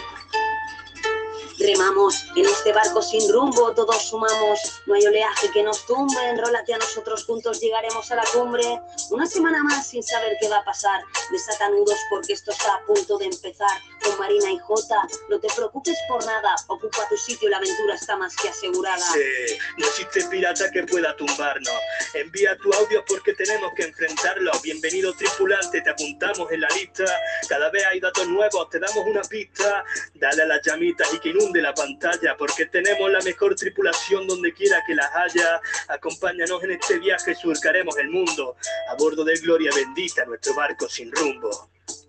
[1.62, 6.75] Remamos en este barco sin rumbo, todos sumamos, no hay oleaje que nos tumbe, enrólate
[6.75, 8.81] a nosotros juntos, llegaremos a la cumbre.
[9.11, 12.85] Una semana más sin saber qué va a pasar, desata nudos porque esto está a
[12.85, 13.70] punto de empezar.
[14.03, 18.16] Con Marina y Jota, no te preocupes por nada, ocupa tu sitio, la aventura está
[18.16, 18.98] más que asegurada.
[19.12, 21.75] Sí, no existe pirata que pueda tumbarnos.
[22.14, 24.51] Envía tu audio porque tenemos que enfrentarlo.
[24.64, 27.05] Bienvenido tripulante, te apuntamos en la lista.
[27.48, 29.85] Cada vez hay datos nuevos, te damos una pista.
[30.14, 34.52] Dale a las llamitas y que inunde la pantalla porque tenemos la mejor tripulación donde
[34.52, 35.60] quiera que las haya.
[35.88, 38.56] Acompáñanos en este viaje, surcaremos el mundo
[38.88, 41.50] a bordo de Gloria Bendita, nuestro barco sin rumbo.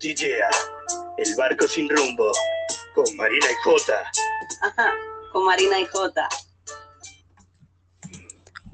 [0.00, 0.48] GGA,
[1.18, 2.32] el barco sin rumbo,
[2.94, 4.10] con Marina y Jota.
[4.62, 4.94] Ajá,
[5.32, 6.28] con Marina y Jota.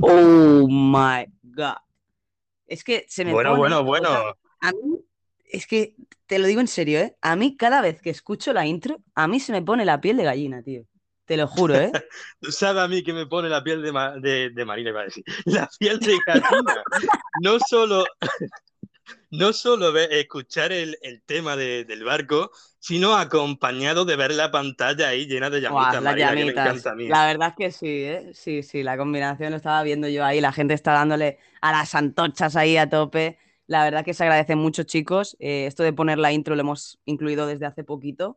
[0.00, 1.76] Oh my god.
[2.66, 4.36] Es que se me Bueno, pone, bueno, bueno.
[4.60, 5.04] A mí,
[5.46, 5.94] es que
[6.30, 7.16] te lo digo en serio, ¿eh?
[7.22, 10.16] A mí cada vez que escucho la intro, a mí se me pone la piel
[10.16, 10.84] de gallina, tío.
[11.26, 11.98] Te lo juro, ¿eh?
[12.40, 15.00] Tú sabes a mí que me pone la piel de, ma- de, de Marina, iba
[15.02, 15.24] a decir.
[15.46, 16.84] La piel de gallina.
[17.34, 18.04] No solo,
[19.30, 25.08] no solo escuchar el, el tema de- del barco, sino acompañado de ver la pantalla
[25.08, 27.06] ahí llena de llamitas, que me encanta a mí.
[27.06, 28.30] La verdad es que sí, ¿eh?
[28.34, 31.94] Sí, sí, la combinación lo estaba viendo yo ahí, la gente está dándole a las
[31.94, 33.38] antorchas ahí a tope.
[33.70, 35.36] La verdad que se agradece mucho, chicos.
[35.38, 38.36] Eh, esto de poner la intro lo hemos incluido desde hace poquito.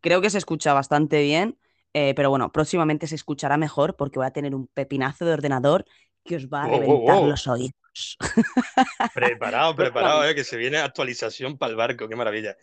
[0.00, 1.56] Creo que se escucha bastante bien,
[1.94, 5.84] eh, pero bueno, próximamente se escuchará mejor porque voy a tener un pepinazo de ordenador
[6.24, 7.26] que os va a Oh, oh, reventar oh.
[7.28, 8.18] los oídos.
[9.14, 12.56] Preparado, preparado, eh, que se viene actualización para el barco, qué maravilla.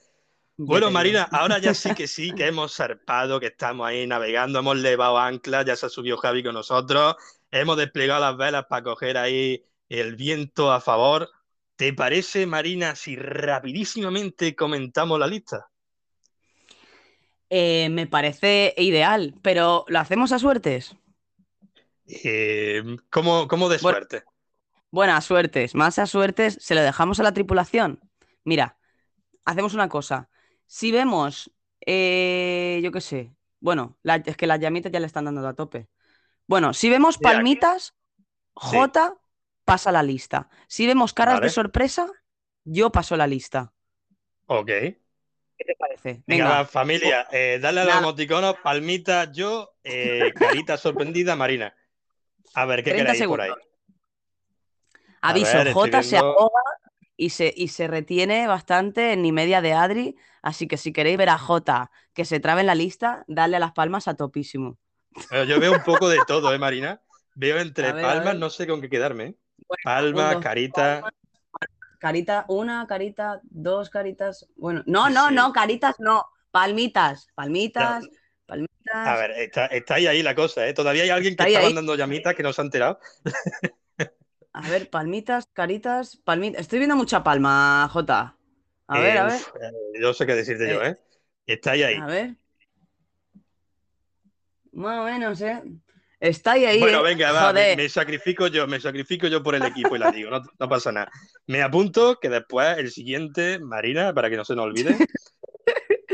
[0.57, 4.75] Bueno, Marina, ahora ya sí que sí, que hemos zarpado, que estamos ahí navegando, hemos
[4.75, 7.15] levado anclas, ya se ha subido Javi con nosotros,
[7.49, 11.29] hemos desplegado las velas para coger ahí el viento a favor.
[11.79, 15.69] ¿Te parece, Marina, si rapidísimamente comentamos la lista?
[17.49, 20.93] Eh, me parece ideal, pero ¿lo hacemos a suertes?
[22.05, 24.23] Eh, ¿cómo, cómo de suerte?
[24.91, 28.01] Bueno, a suertes, más a suertes, se lo dejamos a la tripulación.
[28.43, 28.77] Mira,
[29.45, 30.29] hacemos una cosa.
[30.65, 31.49] Si vemos,
[31.85, 35.53] eh, yo qué sé, bueno, la- es que las llamitas ya le están dando a
[35.53, 35.87] tope.
[36.45, 37.95] Bueno, si vemos palmitas,
[38.61, 38.77] Sí.
[39.69, 40.49] Pasa la lista.
[40.67, 42.07] Si vemos caras de sorpresa,
[42.63, 43.71] yo paso la lista.
[44.47, 44.65] Ok.
[44.65, 46.23] ¿Qué te parece?
[46.25, 51.75] Venga, familia, eh, dale a los emoticonos, palmita, yo, eh, carita sorprendida, Marina.
[52.55, 53.51] A ver, ¿qué 30 queréis por ahí?
[55.21, 56.63] Aviso, ver, J se ahoga
[57.15, 61.19] y se, y se retiene bastante en ni media de Adri, así que si queréis
[61.19, 64.79] ver a J que se trabe en la lista, dale a las palmas a topísimo.
[65.29, 67.03] Eh, Yo veo un poco de todo, ¿eh, Marina?
[67.35, 69.35] Veo entre ver, palmas, no sé con qué quedarme.
[69.67, 71.01] Un, Palma, dos, carita.
[71.99, 74.47] Carita, una carita, dos caritas.
[74.55, 75.33] Bueno, no, no, Sí.
[75.35, 76.25] no, caritas no.
[76.51, 78.05] Palmitas, palmitas,
[78.45, 78.69] palmitas.
[78.93, 80.73] A ver, está, está ahí, ahí la cosa, ¿eh?
[80.73, 82.99] Todavía hay alguien que Está está mandando llamitas que no se ha enterado.
[84.53, 86.61] A ver, palmitas, caritas, palmitas.
[86.61, 88.35] Estoy viendo mucha palma, J.
[88.87, 89.33] A ver, a ver.
[89.61, 90.97] eh, yo sé qué decirte yo, Eh, ¿eh?
[91.45, 91.95] Está ahí, ahí.
[91.97, 92.35] A ver.
[94.71, 95.61] Más o menos, ¿eh?
[96.19, 96.79] Estáis ahí.
[96.79, 97.03] Bueno, ¿eh?
[97.03, 100.41] venga, va, me, sacrifico yo, me sacrifico yo por el equipo y la digo, no,
[100.59, 101.09] no pasa nada.
[101.47, 104.95] Me apunto que después el siguiente, Marina, para que no se nos olvide.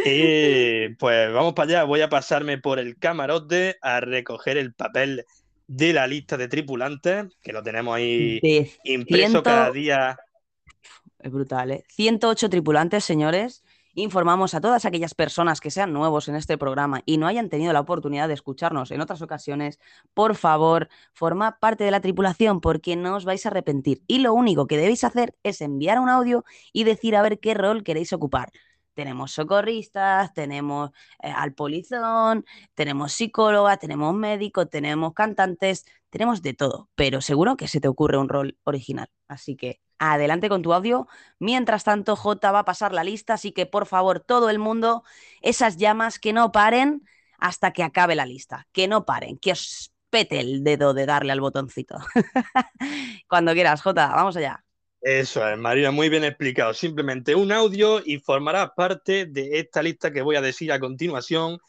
[0.08, 5.26] Eh, pues vamos para allá, voy a pasarme por el camarote a recoger el papel
[5.66, 10.16] de la lista de tripulantes, que lo tenemos ahí De impreso cada día.
[11.18, 11.84] Es brutal, ¿eh?
[11.88, 13.64] 108 tripulantes, señores.
[13.98, 17.72] Informamos a todas aquellas personas que sean nuevos en este programa y no hayan tenido
[17.72, 19.80] la oportunidad de escucharnos en otras ocasiones,
[20.14, 24.04] por favor, formad parte de la tripulación porque no os vais a arrepentir.
[24.06, 26.44] Y lo único que debéis hacer es enviar un audio
[26.74, 28.52] y decir a ver qué rol queréis ocupar.
[28.96, 30.92] Tenemos socorristas, tenemos
[31.22, 37.68] eh, al polizón, tenemos psicóloga, tenemos médico, tenemos cantantes, tenemos de todo, pero seguro que
[37.68, 39.10] se te ocurre un rol original.
[39.28, 41.08] Así que adelante con tu audio.
[41.40, 45.04] Mientras tanto, J va a pasar la lista, así que por favor, todo el mundo,
[45.42, 47.04] esas llamas que no paren
[47.38, 51.32] hasta que acabe la lista, que no paren, que os pete el dedo de darle
[51.34, 51.98] al botoncito.
[53.28, 54.65] Cuando quieras, J, vamos allá.
[55.06, 56.74] Eso es, Marina, muy bien explicado.
[56.74, 61.60] Simplemente un audio y formará parte de esta lista que voy a decir a continuación,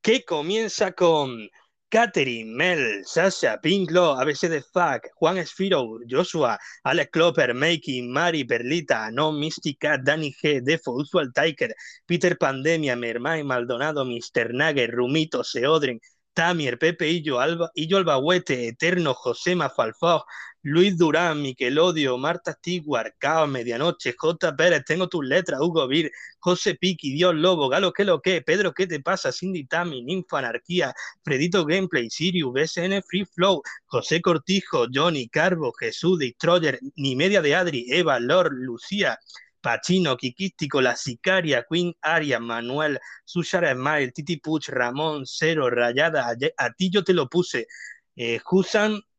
[0.00, 1.46] que comienza con
[1.90, 9.10] Catherine, Mel, Sasha, Pinklo, ABC de Fuck, Juan Esfiro, Joshua, Alex Klopper, Makey, Mari, Perlita,
[9.10, 11.74] No, Mystica, Danny G, Defo, Usual Tiker,
[12.06, 14.54] Peter Pandemia, Mermay, Maldonado, Mr.
[14.54, 16.00] Nagger, Rumito, Seodren,
[16.32, 20.22] Tamier, Pepe Illo, Alba, Illo Albahuete, Eterno, Josema, Falfog,
[20.68, 24.56] Luis Durán, Miquelodio, Marta Stewart, Caos, Medianoche, J.
[24.56, 26.10] Pérez, tengo tus letras, Hugo Vir,
[26.40, 28.42] José Piqui, Dios Lobo, Galo, ¿qué lo que?
[28.42, 29.30] Pedro, ¿qué te pasa?
[29.30, 30.92] Cindy Tami, Ninfa, Anarquía,
[31.22, 37.54] Fredito Gameplay, Sirius, BSN Free Flow, José Cortijo, Johnny, Carbo, Jesús, Destroyer, Ni Media de
[37.54, 39.20] Adri, Eva, Lord, Lucía,
[39.60, 46.72] Pachino, Kikístico, La Sicaria, Queen Aria, Manuel, Sushara Smile, Titi Puch, Ramón, Cero, Rayada, a,
[46.72, 47.68] ti yo te lo puse,
[48.16, 48.40] eh,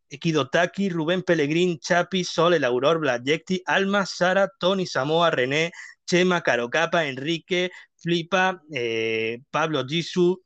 [0.09, 5.71] Kidotaki, Rubén Pellegrín, Chapi, Sol, El Auror, Blayecti, Alma, Sara, Tony, Samoa, René,
[6.05, 10.41] Chema, Carocapa, Enrique, Flipa, eh, Pablo Gisu,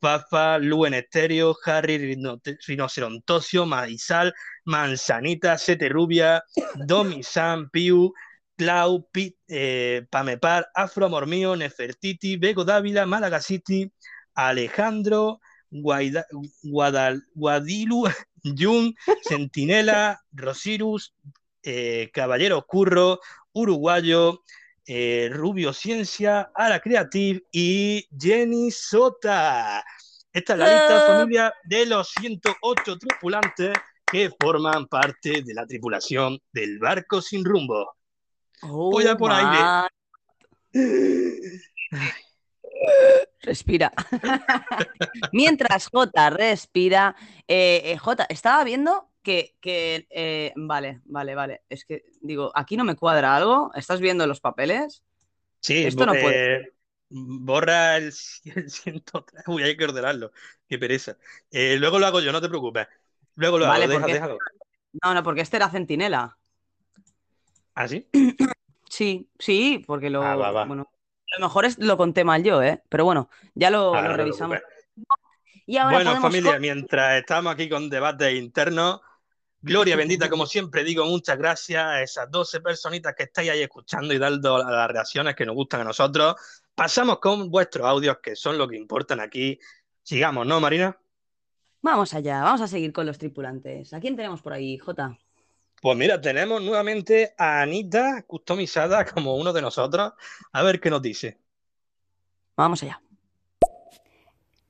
[0.00, 4.34] Fafa, Luen Estéreo, Harry Rino- Rinocerontosio, Marisal,
[4.64, 6.42] Manzanita, Sete Rubia,
[6.74, 8.12] Domi Sam, Piu,
[8.56, 13.90] Clau, Pit, eh, Pamepar, Afro Amor Mío, Nefertiti, Bego Dávila, Málaga City,
[14.34, 15.40] Alejandro,
[15.70, 16.26] Guaida-
[16.62, 17.22] Guadal,
[18.44, 21.14] Jun, Centinela, Rosirus,
[21.62, 23.20] eh, Caballero Curro,
[23.52, 24.42] Uruguayo,
[24.86, 29.82] eh, Rubio Ciencia, Ara Creative y Jenny Sota.
[30.32, 33.72] Esta es la lista, familia, de los 108 tripulantes
[34.04, 37.96] que forman parte de la tripulación del barco sin rumbo.
[38.62, 39.88] Voy a por aire.
[43.44, 43.92] Respira.
[45.32, 47.14] Mientras J respira,
[47.46, 51.62] eh, eh, J, estaba viendo que, que, eh, vale, vale, vale.
[51.68, 53.70] Es que digo, aquí no me cuadra algo.
[53.74, 55.02] ¿Estás viendo los papeles?
[55.60, 56.56] Sí, Esto no puede.
[56.56, 56.72] eh,
[57.10, 58.04] borra el,
[58.44, 59.44] el 103.
[59.48, 60.32] Uy, hay que ordenarlo.
[60.68, 61.16] Qué pereza.
[61.50, 62.86] Eh, luego lo hago yo, no te preocupes.
[63.36, 64.38] Luego lo Vale, hago, deja, porque- déjalo.
[65.02, 66.38] No, no, porque este era Centinela.
[67.74, 68.06] ¿Ah, sí?
[68.88, 70.22] Sí, sí, porque lo.
[70.22, 70.64] Ah, va, va.
[70.66, 70.88] Bueno,
[71.36, 72.82] a lo mejor es, lo conté mal yo, ¿eh?
[72.88, 74.58] Pero bueno, ya lo, Ah, lo revisamos.
[74.58, 74.84] preocupes.
[75.66, 79.00] Y ahora Bueno, familia, mientras estamos aquí con debates internos,
[79.62, 84.12] Gloria bendita, como siempre digo, muchas gracias a esas 12 personitas que estáis ahí escuchando
[84.12, 86.34] y dando las reacciones que nos gustan a nosotros.
[86.74, 89.58] Pasamos con vuestros audios, que son lo que importan aquí.
[90.02, 90.98] Sigamos, ¿no, Marina?
[91.80, 93.94] Vamos allá, vamos a seguir con los tripulantes.
[93.94, 95.18] ¿A quién tenemos por ahí, J?
[95.84, 100.14] Pues mira, tenemos nuevamente a Anita customizada como uno de nosotros.
[100.50, 101.36] A ver qué nos dice.
[102.56, 103.02] Vamos allá.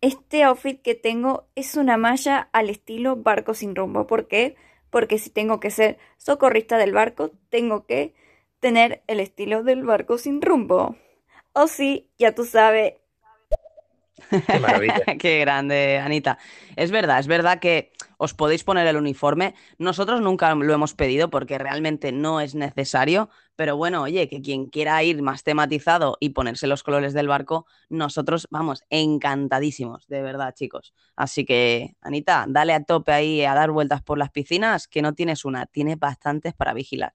[0.01, 4.09] Este outfit que tengo es una malla al estilo barco sin rumbo.
[4.09, 4.57] ¿Por qué?
[4.91, 8.13] Porque si tengo que ser socorrista del barco, tengo que
[8.59, 10.97] tener el estilo del barco sin rumbo.
[11.53, 12.95] O sí, ya tú sabes.
[14.47, 15.03] Qué maravilla.
[15.19, 16.39] Qué grande, Anita.
[16.77, 19.55] Es verdad, es verdad que os podéis poner el uniforme.
[19.79, 23.29] Nosotros nunca lo hemos pedido porque realmente no es necesario.
[23.57, 27.67] Pero bueno, oye, que quien quiera ir más tematizado y ponerse los colores del barco,
[27.89, 30.93] nosotros vamos encantadísimos, de verdad, chicos.
[31.15, 35.15] Así que, Anita, dale a tope ahí a dar vueltas por las piscinas, que no
[35.15, 37.15] tienes una, tienes bastantes para vigilar.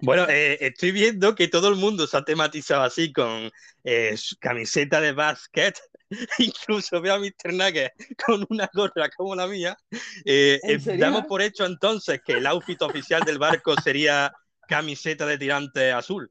[0.00, 3.50] Bueno, eh, estoy viendo que todo el mundo se ha tematizado así con
[3.84, 5.78] eh, camiseta de básquet.
[6.38, 7.52] Incluso veo a Mr.
[7.52, 7.92] Nugget
[8.24, 9.76] con una gorra como la mía.
[10.24, 14.32] Eh, ¿En eh, damos por hecho entonces que el outfit oficial del barco sería
[14.68, 16.30] camiseta de tirante azul.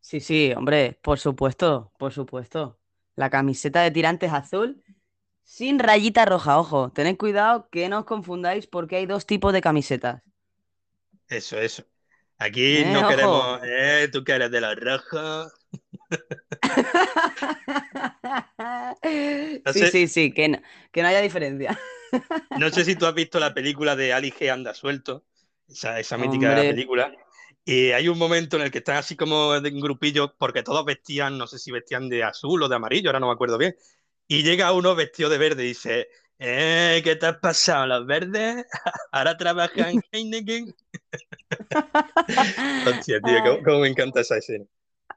[0.00, 2.78] Sí, sí, hombre, por supuesto, por supuesto.
[3.16, 4.82] La camiseta de tirantes azul
[5.44, 6.92] Sin rayita roja, ojo.
[6.92, 10.22] Tened cuidado que no os confundáis porque hay dos tipos de camisetas.
[11.28, 11.84] Eso, eso.
[12.38, 13.08] Aquí Eh, no ojo.
[13.08, 15.52] queremos, eh, tú que eres de los rojos.
[19.64, 19.86] No Sí, sé.
[19.86, 20.58] sí, sí, que no,
[20.92, 21.78] que no haya diferencia.
[22.52, 25.24] No sé si tú has visto la película de Ali G anda suelto,
[25.68, 26.66] esa, esa mítica Hombre.
[26.66, 27.12] película.
[27.64, 30.84] Y hay un momento en el que están así como de un grupillo, porque todos
[30.84, 33.76] vestían, no sé si vestían de azul o de amarillo, ahora no me acuerdo bien.
[34.26, 36.08] Y llega uno vestido de verde y dice,
[36.38, 37.86] eh, ¿qué te has pasado?
[37.86, 38.64] ¿Los verdes?
[39.12, 40.74] ¿Ahora trabajan en Heineken?
[42.84, 44.66] Hostia, tío, cómo, cómo me encanta esa escena.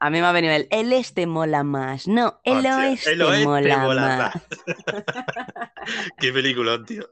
[0.04, 2.06] A mí me ha venido el, el este mola más.
[2.06, 4.42] No, el Hostia, oeste, el oeste mola, mola más.
[6.20, 7.08] Qué película, tío.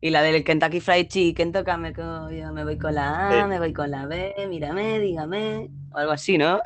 [0.00, 3.72] Y la del Kentucky Fried Chicken, tócame, yo me voy con la A, me voy
[3.72, 6.60] con la B, mírame, dígame, o algo así, ¿no?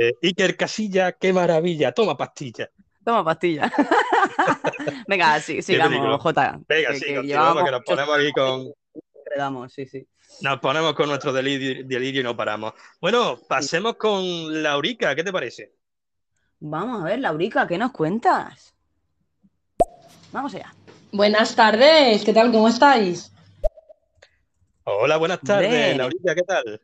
[0.00, 2.68] Eh, Iker Casilla, qué maravilla, toma pastilla.
[3.04, 3.72] Toma pastilla.
[5.06, 6.20] Venga, sí, sigamos.
[6.20, 6.58] Jota.
[6.66, 8.72] Venga, que- sí, que llevamos que nos ponemos aquí con,
[9.70, 10.04] sí, sí.
[10.40, 12.74] Nos ponemos con nuestro delirio, delirio y no paramos.
[13.00, 15.72] Bueno, pasemos con Laurica, ¿qué te parece?
[16.60, 18.74] Vamos a ver, Laurica, ¿qué nos cuentas?
[20.32, 20.74] Vamos allá.
[21.12, 22.52] Buenas tardes, ¿qué tal?
[22.52, 23.32] ¿Cómo estáis?
[24.84, 25.96] Hola, buenas tardes.
[25.96, 26.80] Laurica, ¿qué tal?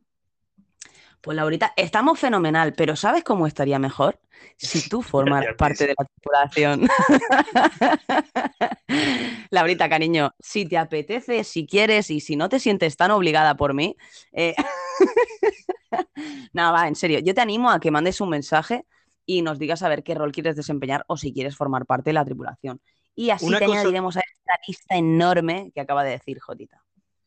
[1.22, 4.18] Pues Laurita, estamos fenomenal, pero ¿sabes cómo estaría mejor?
[4.56, 6.88] Si tú formas parte de la tripulación.
[9.50, 13.72] Laurita, cariño, si te apetece, si quieres y si no te sientes tan obligada por
[13.72, 13.96] mí,
[14.32, 14.54] eh,
[16.52, 18.84] no, va, en serio, yo te animo a que mandes un mensaje
[19.24, 22.14] y nos digas a ver qué rol quieres desempeñar o si quieres formar parte de
[22.14, 22.80] la tripulación.
[23.14, 26.82] Y así Una te cosa- añadiremos a esta lista enorme que acaba de decir Jotita.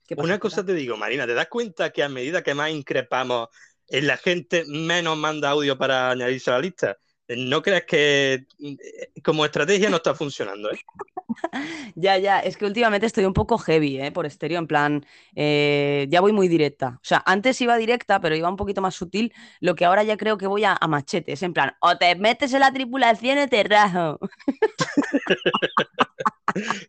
[0.05, 2.69] ¿Qué pasa, Una cosa te digo, Marina, ¿te das cuenta que a medida que más
[2.71, 3.47] increpamos
[3.89, 6.97] la gente, menos manda audio para añadirse a la lista?
[7.27, 10.71] ¿No crees que eh, como estrategia no está funcionando?
[10.71, 10.79] eh?
[11.95, 14.11] Ya, ya, es que últimamente estoy un poco heavy, ¿eh?
[14.11, 15.05] Por estéreo, en plan,
[15.35, 16.95] eh, ya voy muy directa.
[16.97, 20.17] O sea, antes iba directa, pero iba un poquito más sutil, lo que ahora ya
[20.17, 23.47] creo que voy a, a machetes, en plan, o te metes en la tripulación o
[23.47, 24.19] te rajo.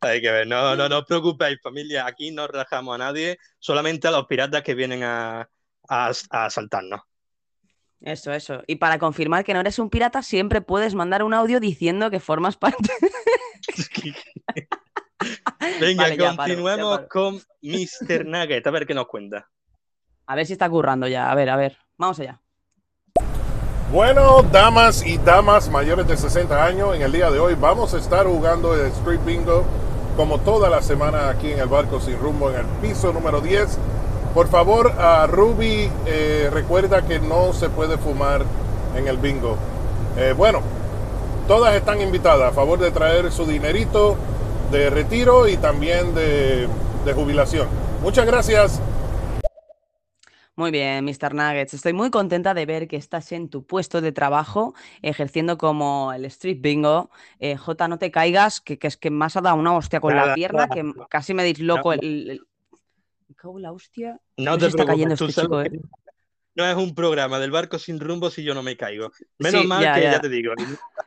[0.01, 4.07] Hay que ver, no, no, no os preocupéis, familia, aquí no rajamos a nadie, solamente
[4.09, 5.49] a los piratas que vienen a,
[5.89, 7.01] a, a asaltarnos.
[8.01, 8.63] Eso, eso.
[8.67, 12.21] Y para confirmar que no eres un pirata, siempre puedes mandar un audio diciendo que
[12.21, 12.91] formas parte.
[15.81, 17.09] Venga, Vale, ya paro, ya continuemos paro.
[17.09, 18.27] con Mr.
[18.27, 19.49] Nugget, a ver qué nos cuenta.
[20.27, 21.31] A ver si está currando ya.
[21.31, 21.79] A ver, a ver.
[21.97, 22.41] Vamos allá.
[23.91, 27.99] Bueno, damas y damas mayores de 60 años, en el día de hoy vamos a
[27.99, 29.65] estar jugando el Street Bingo
[30.17, 33.79] como toda la semana aquí en el barco sin rumbo en el piso número 10.
[34.37, 38.45] Por favor, a Ruby eh, recuerda que no se puede fumar
[38.95, 39.57] en el bingo.
[40.19, 40.61] Eh, bueno,
[41.49, 44.15] todas están invitadas a favor de traer su dinerito
[44.71, 46.69] de retiro y también de,
[47.07, 47.67] de jubilación.
[48.03, 48.83] Muchas gracias.
[50.55, 51.33] Muy bien, Mr.
[51.33, 51.73] Nuggets.
[51.73, 56.27] Estoy muy contenta de ver que estás en tu puesto de trabajo ejerciendo como el
[56.27, 57.09] Street Bingo.
[57.41, 60.15] Eh, J, no te caigas, que, que es que me has dado una hostia con
[60.15, 60.75] Nada, la pierna nada.
[60.75, 62.01] que casi me disloco No.
[62.03, 62.47] el, el-
[63.29, 64.21] Me cago en la hostia.
[64.37, 65.71] No te está cayendo este chico, ¿eh?
[66.55, 69.13] no es un programa del barco sin rumbo si yo no me caigo.
[69.39, 70.13] Menos Sí, mal ya, que ya.
[70.13, 70.55] ya te digo,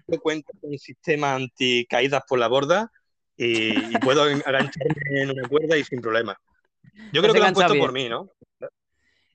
[0.08, 2.92] me cuenta con un sistema anticaídas por la borda
[3.36, 6.40] y, y puedo engancharme en una cuerda y sin problema.
[7.12, 7.84] Yo creo que lo han puesto bien.
[7.84, 8.30] por mí, ¿no?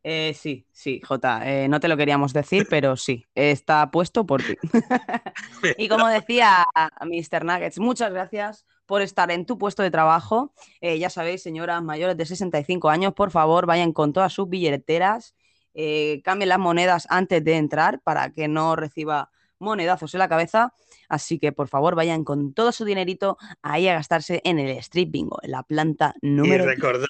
[0.06, 4.42] Eh, sí, sí, Jota, eh, no te lo queríamos decir, pero sí, está puesto por
[4.42, 4.54] ti.
[5.78, 6.62] y como decía
[7.00, 7.44] Mr.
[7.44, 10.52] Nuggets, muchas gracias por estar en tu puesto de trabajo.
[10.80, 15.34] Eh, ya sabéis, señoras mayores de 65 años, por favor, vayan con todas sus billeteras,
[15.74, 20.74] eh, cambien las monedas antes de entrar para que no reciba monedazos en la cabeza.
[21.08, 25.08] Así que, por favor, vayan con todo su dinerito ahí a gastarse en el Street
[25.10, 26.76] Bingo, en la planta Y número 10.
[26.76, 27.06] recordad,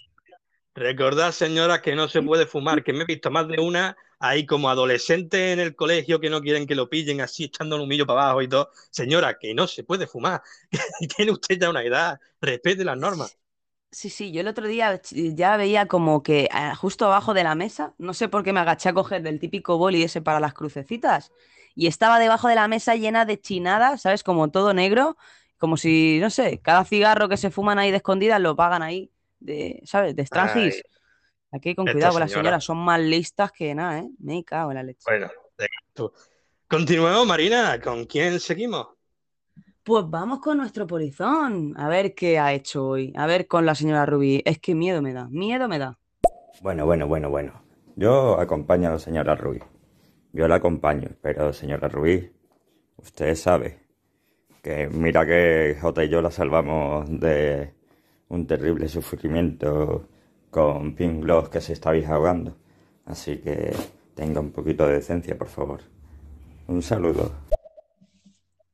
[0.75, 3.97] recordad, señora, que no se puede fumar, que me he visto más de una
[4.29, 7.83] ahí como adolescente en el colegio que no quieren que lo pillen así echando un
[7.83, 8.71] humillo para abajo y todo.
[8.91, 10.43] Señora, que no se puede fumar.
[11.17, 13.37] Tiene usted ya una edad, respete las normas.
[13.91, 17.55] Sí, sí, yo el otro día ya veía como que ah, justo abajo de la
[17.55, 20.53] mesa, no sé por qué me agaché a coger del típico boli ese para las
[20.53, 21.31] crucecitas,
[21.77, 24.25] y estaba debajo de la mesa llena de chinadas, ¿sabes?
[24.25, 25.17] Como todo negro,
[25.59, 29.13] como si, no sé, cada cigarro que se fuman ahí de escondidas lo pagan ahí,
[29.39, 30.17] de, ¿sabes?
[30.17, 30.23] De
[31.55, 31.71] Ay, extranjis.
[31.71, 32.49] Aquí con cuidado con las señora.
[32.49, 34.11] señoras, son más listas que nada, ¿eh?
[34.19, 35.03] Me cago en la leche.
[35.07, 36.13] Bueno, venga, tú.
[36.69, 37.81] Continuemos, Marina.
[37.81, 38.89] ¿Con quién seguimos?
[39.83, 43.75] Pues vamos con nuestro polizón, a ver qué ha hecho hoy, a ver con la
[43.75, 44.43] señora Rubí.
[44.45, 45.99] Es que miedo me da, miedo me da.
[46.63, 47.63] Bueno, bueno, bueno, bueno.
[47.97, 49.61] Yo acompaño a la señora Rubí.
[50.33, 52.33] Yo la acompaño, pero señora Rubí,
[52.97, 53.79] usted sabe
[54.63, 57.75] Que mira que Jota y yo la salvamos de
[58.29, 60.09] un terrible sufrimiento
[60.55, 62.57] con Pink Gloss que se estabais ahogando.
[63.07, 63.75] Así que
[64.15, 65.81] tenga un poquito de decencia, por favor.
[66.69, 67.33] Un saludo.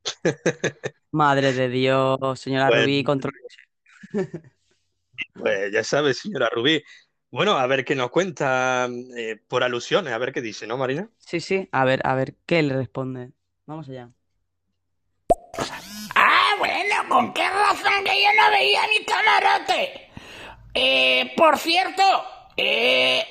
[1.12, 3.32] Madre de Dios, señora Pues- Rubí, control.
[5.34, 6.82] Pues ya sabes, señora Rubí.
[7.30, 11.08] Bueno, a ver qué nos cuenta eh, por alusiones, a ver qué dice, ¿no, Marina?
[11.18, 13.30] Sí, sí, a ver, a ver, ¿qué le responde?
[13.66, 14.10] Vamos allá.
[16.14, 20.09] Ah, bueno, ¿con qué razón que yo no veía mi camarote?
[20.74, 22.02] Eh, por cierto,
[22.56, 23.26] eh,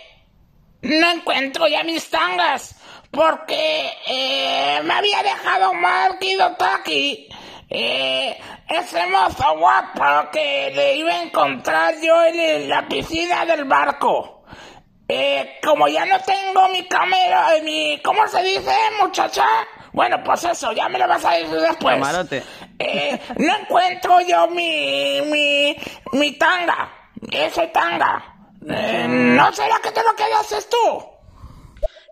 [0.81, 2.75] no encuentro ya mis tangas
[3.11, 7.29] porque eh, me había dejado mal Kidotaki.
[7.71, 14.43] Eh, ese mozo guapo que le iba a encontrar yo en la piscina del barco.
[15.07, 18.71] Eh, como ya no tengo mi cámara, eh, mi, ¿cómo se dice,
[19.01, 19.43] muchacha?
[19.91, 21.95] Bueno, pues eso, ya me lo vas a decir después.
[21.95, 22.43] Camarote.
[22.77, 25.75] Eh, no encuentro yo mi, mi,
[26.13, 26.91] mi tanga,
[27.31, 28.35] ese tanga.
[28.67, 30.77] Eh, ¿No será que te lo quedases tú?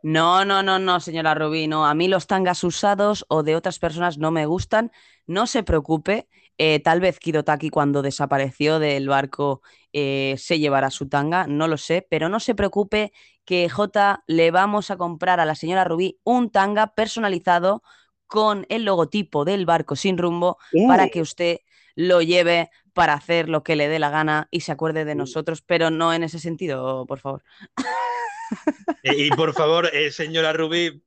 [0.04, 1.86] No, no, no, no, señora Rubí, no.
[1.86, 4.92] A mí los tangas usados o de otras personas no me gustan.
[5.26, 6.28] No se preocupe.
[6.60, 9.62] eh, tal vez Kirotaki cuando desapareció del barco
[9.94, 13.12] eh, se llevará su tanga, no lo sé, pero no se preocupe
[13.46, 17.84] que J le vamos a comprar a la señora Rubí un tanga personalizado
[18.26, 20.88] con el logotipo del barco sin rumbo Uh.
[20.88, 21.60] para que usted
[21.96, 25.62] lo lleve para hacer lo que le dé la gana y se acuerde de nosotros,
[25.62, 27.44] pero no en ese sentido, por favor.
[29.04, 31.04] Eh, y por favor, eh, señora Rubí,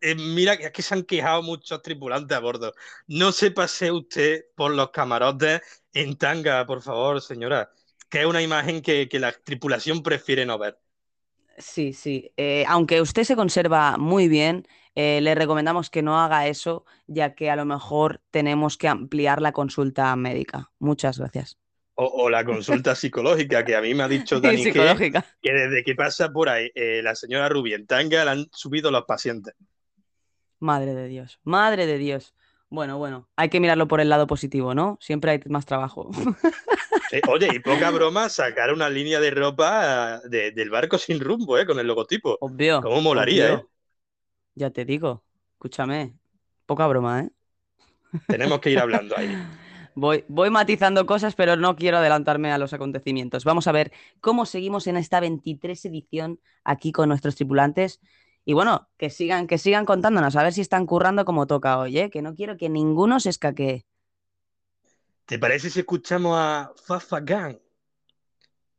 [0.00, 2.74] eh, mira que es que se han quejado muchos tripulantes a bordo.
[3.08, 5.62] No se pase usted por los camarotes
[5.94, 7.72] en tanga, por favor, señora,
[8.10, 10.78] que es una imagen que, que la tripulación prefiere no ver.
[11.58, 12.32] Sí, sí.
[12.36, 14.66] Eh, aunque usted se conserva muy bien,
[14.96, 19.40] eh, le recomendamos que no haga eso, ya que a lo mejor tenemos que ampliar
[19.40, 20.72] la consulta médica.
[20.80, 21.58] Muchas gracias.
[21.94, 25.84] O, o la consulta psicológica, que a mí me ha dicho Dani que, que desde
[25.84, 29.54] que pasa por ahí eh, la señora Rubí en tanga la han subido los pacientes.
[30.58, 32.34] Madre de Dios, madre de Dios.
[32.68, 34.98] Bueno, bueno, hay que mirarlo por el lado positivo, ¿no?
[35.00, 36.10] Siempre hay más trabajo.
[37.12, 41.20] Eh, oye, y poca broma, sacar una línea de ropa eh, de- del barco sin
[41.20, 41.64] rumbo, ¿eh?
[41.64, 42.36] Con el logotipo.
[42.40, 42.80] Obvio.
[42.82, 43.70] ¿Cómo molaría, obvio.
[44.56, 46.14] Ya te digo, escúchame,
[46.64, 47.30] poca broma, ¿eh?
[48.26, 49.30] Tenemos que ir hablando ahí.
[49.98, 53.44] Voy, voy matizando cosas, pero no quiero adelantarme a los acontecimientos.
[53.44, 57.98] Vamos a ver cómo seguimos en esta 23 edición aquí con nuestros tripulantes.
[58.44, 61.98] Y bueno, que sigan, que sigan contándonos, a ver si están currando como toca hoy,
[61.98, 62.10] ¿eh?
[62.10, 63.86] Que no quiero que ninguno se escaquee.
[65.24, 67.56] ¿Te parece si escuchamos a Fafa Gang?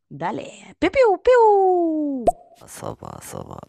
[0.10, 0.76] Dale.
[0.78, 2.26] ¡Piu, piu, piu!
[2.68, 3.60] Soba, soba.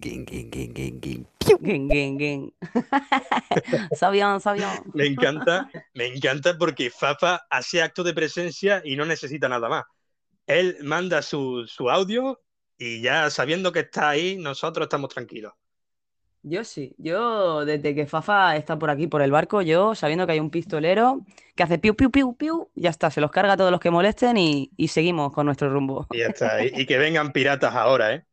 [0.00, 1.26] Ging, ging, ging, ging, ging.
[1.62, 2.52] Gen, gen, gen.
[3.92, 4.70] Sabión, sabión.
[4.94, 9.84] Me encanta, me encanta porque Fafa hace acto de presencia y no necesita nada más.
[10.46, 12.40] Él manda su, su audio
[12.78, 15.52] y ya sabiendo que está ahí, nosotros estamos tranquilos.
[16.42, 20.32] Yo sí, yo desde que Fafa está por aquí, por el barco, yo sabiendo que
[20.32, 21.20] hay un pistolero
[21.54, 23.90] que hace piu, piu, piu, piu, ya está, se los carga a todos los que
[23.90, 26.06] molesten y, y seguimos con nuestro rumbo.
[26.10, 26.64] Y ya está.
[26.64, 28.24] Y, y que vengan piratas ahora, ¿eh?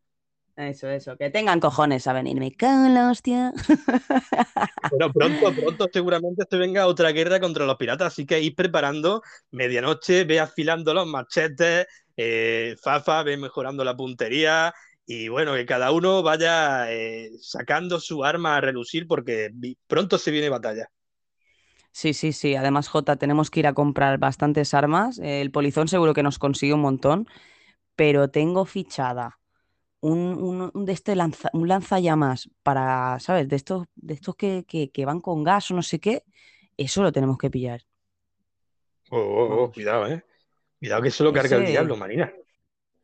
[0.58, 3.54] Eso, eso, que tengan cojones a venir, me cago en la hostia.
[4.90, 9.22] Bueno, pronto, pronto seguramente se venga otra guerra contra los piratas, así que ir preparando
[9.52, 14.74] medianoche, ve afilando los machetes, eh, Fafa ve mejorando la puntería
[15.06, 19.52] y bueno, que cada uno vaya eh, sacando su arma a relucir porque
[19.88, 20.88] pronto se viene batalla.
[21.92, 26.14] Sí, sí, sí, además Jota, tenemos que ir a comprar bastantes armas, el polizón seguro
[26.14, 27.28] que nos consigue un montón,
[27.96, 29.37] pero tengo fichada
[30.02, 33.48] un, un, un de este lanza, un lanzallamas para, ¿sabes?
[33.48, 36.24] De estos, de estos que, que, que van con gas o no sé qué,
[36.78, 37.82] eso lo tenemos que pillar.
[39.10, 40.24] Oh, oh, oh, cuidado, ¿eh?
[40.80, 42.32] Cuidado que eso lo carga el diablo, Marina.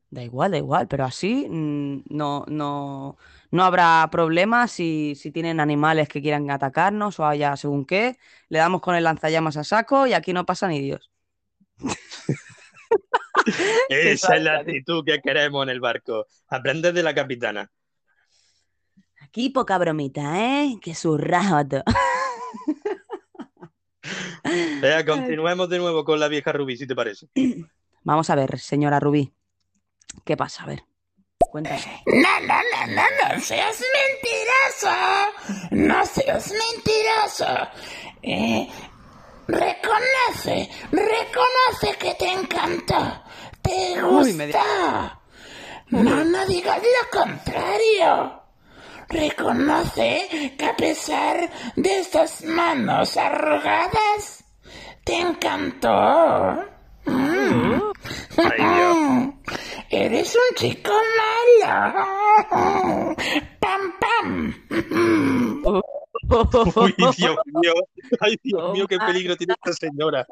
[0.10, 3.18] Da igual, da igual, pero así mm, no, no,
[3.50, 8.18] no habrá problemas si, si tienen animales que quieran atacarnos o haya según qué.
[8.50, 11.10] Le damos con el lanzallamas a saco y aquí no pasa ni Dios.
[13.90, 16.28] Esa es la actitud que queremos en el barco.
[16.48, 17.70] Aprende de la capitana.
[19.22, 20.78] Aquí poca bromita, ¿eh?
[20.82, 21.84] Que su rato.
[24.82, 27.28] Vea, continuemos de nuevo con la vieja Rubí, si te parece.
[28.04, 29.34] Vamos a ver, señora Rubí.
[30.26, 30.64] ¿Qué pasa?
[30.64, 30.84] A ver,
[31.40, 31.82] cuéntame.
[32.06, 33.82] No, no, no, no, no seas
[34.82, 35.72] mentiroso.
[35.72, 37.70] No seas mentiroso.
[38.22, 38.70] Eh,
[39.48, 43.24] reconoce, reconoce que te encantó.
[43.62, 45.20] Te Uy, me gusta.
[45.90, 48.42] No, no digas lo contrario.
[49.10, 54.44] reconoce que a pesar de estas manos arrugadas,
[55.04, 56.66] te encantó.
[57.06, 57.82] Mm.
[59.90, 60.92] Eres un chico
[61.62, 63.16] malo.
[63.60, 64.54] Pam, pam.
[66.76, 67.74] Uy, Dios mío.
[68.20, 70.26] Ay, Dios mío, qué peligro tiene esta señora.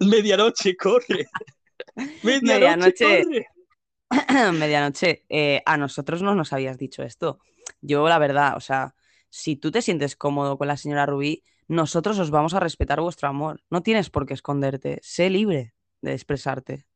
[0.00, 1.28] Medianoche, corre.
[2.22, 3.46] Medianoche, Medianoche.
[4.52, 7.40] Medianoche, eh, a nosotros no nos habías dicho esto.
[7.80, 8.94] Yo, la verdad, o sea,
[9.28, 13.28] si tú te sientes cómodo con la señora Rubí, nosotros os vamos a respetar vuestro
[13.28, 13.62] amor.
[13.70, 15.00] No tienes por qué esconderte.
[15.02, 16.86] Sé libre de expresarte.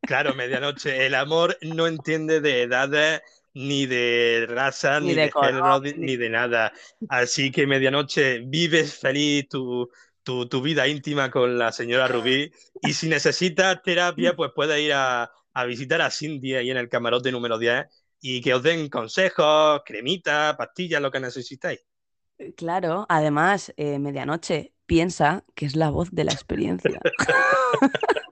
[0.00, 1.06] Claro, medianoche.
[1.06, 3.22] El amor no entiende de edades,
[3.56, 6.72] ni de raza, Ni ni, de de, color, género, ni- ni de nada.
[7.08, 9.88] Así que medianoche vives feliz tu,
[10.22, 12.50] tu, tu vida íntima con la señora Rubí.
[12.82, 16.88] Y si necesitas terapia, pues puedes ir a, a visitar a Cindy ahí en el
[16.88, 17.86] camarote número 10
[18.20, 21.80] y que os den consejos, cremitas, pastillas, lo que necesitáis.
[22.56, 27.00] Claro, además, eh, Medianoche piensa que es la voz de la experiencia.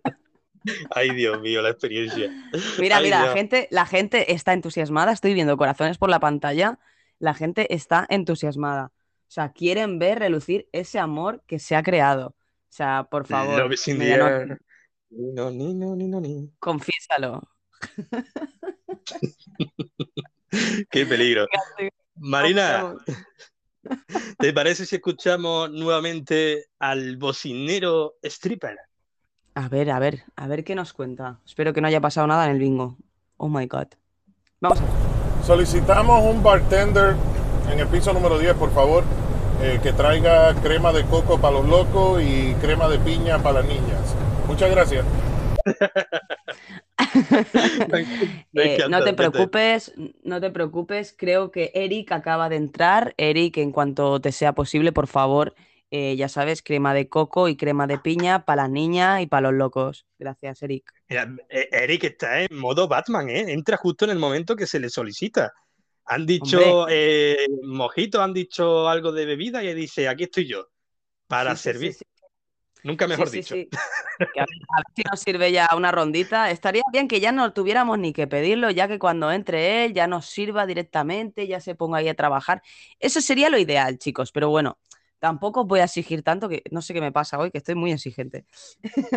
[0.91, 2.31] Ay, Dios mío, la experiencia.
[2.79, 5.12] Mira, Ay, mira, la gente, la gente está entusiasmada.
[5.12, 6.79] Estoy viendo corazones por la pantalla.
[7.19, 8.93] La gente está entusiasmada.
[9.29, 12.29] O sea, quieren ver relucir ese amor que se ha creado.
[12.29, 14.59] O sea, por favor, Love is in the air.
[15.11, 16.51] No, ni, no, ni, no, ni.
[16.59, 17.43] confiésalo.
[20.91, 21.47] Qué peligro.
[22.17, 22.95] Marina,
[24.39, 28.77] ¿te parece si escuchamos nuevamente al bocinero stripper?
[29.55, 31.39] A ver, a ver, a ver qué nos cuenta.
[31.47, 32.97] Espero que no haya pasado nada en el bingo.
[33.37, 33.87] Oh my god.
[34.61, 37.15] Vamos a Solicitamos un bartender
[37.71, 39.05] en el piso número 10, por favor,
[39.63, 43.69] eh, que traiga crema de coco para los locos y crema de piña para las
[43.69, 44.17] niñas.
[44.49, 45.05] Muchas gracias.
[48.57, 49.93] Eh, no te preocupes,
[50.23, 51.15] no te preocupes.
[51.17, 53.15] Creo que Eric acaba de entrar.
[53.17, 55.55] Eric, en cuanto te sea posible, por favor,
[55.97, 59.42] eh, ya sabes, crema de coco y crema de piña para las niñas y para
[59.42, 60.07] los locos.
[60.18, 60.92] Gracias, Eric.
[61.09, 63.53] Mira, eh, Eric está en modo Batman, ¿eh?
[63.53, 65.53] Entra justo en el momento que se le solicita.
[66.07, 70.68] Han dicho eh, mojito, han dicho algo de bebida y dice, aquí estoy yo,
[71.28, 71.92] para Sí, sí, sí, servir.
[71.95, 72.05] sí.
[72.82, 73.55] Nunca mejor dicho.
[73.55, 73.68] sí.
[73.70, 76.51] Que a ver, a ver si nos sirve ya una rondita.
[76.51, 80.09] Estaría bien que ya no tuviéramos ni que pedirlo, ya que cuando entre él ya
[80.09, 82.62] nos sirva directamente, ya se ponga ahí a trabajar.
[82.99, 84.32] Eso sería lo ideal, chicos.
[84.32, 84.76] Pero bueno,
[85.25, 87.93] tampoco voy a exigir tanto que no sé qué me pasa hoy, que estoy muy
[87.93, 88.45] exigente.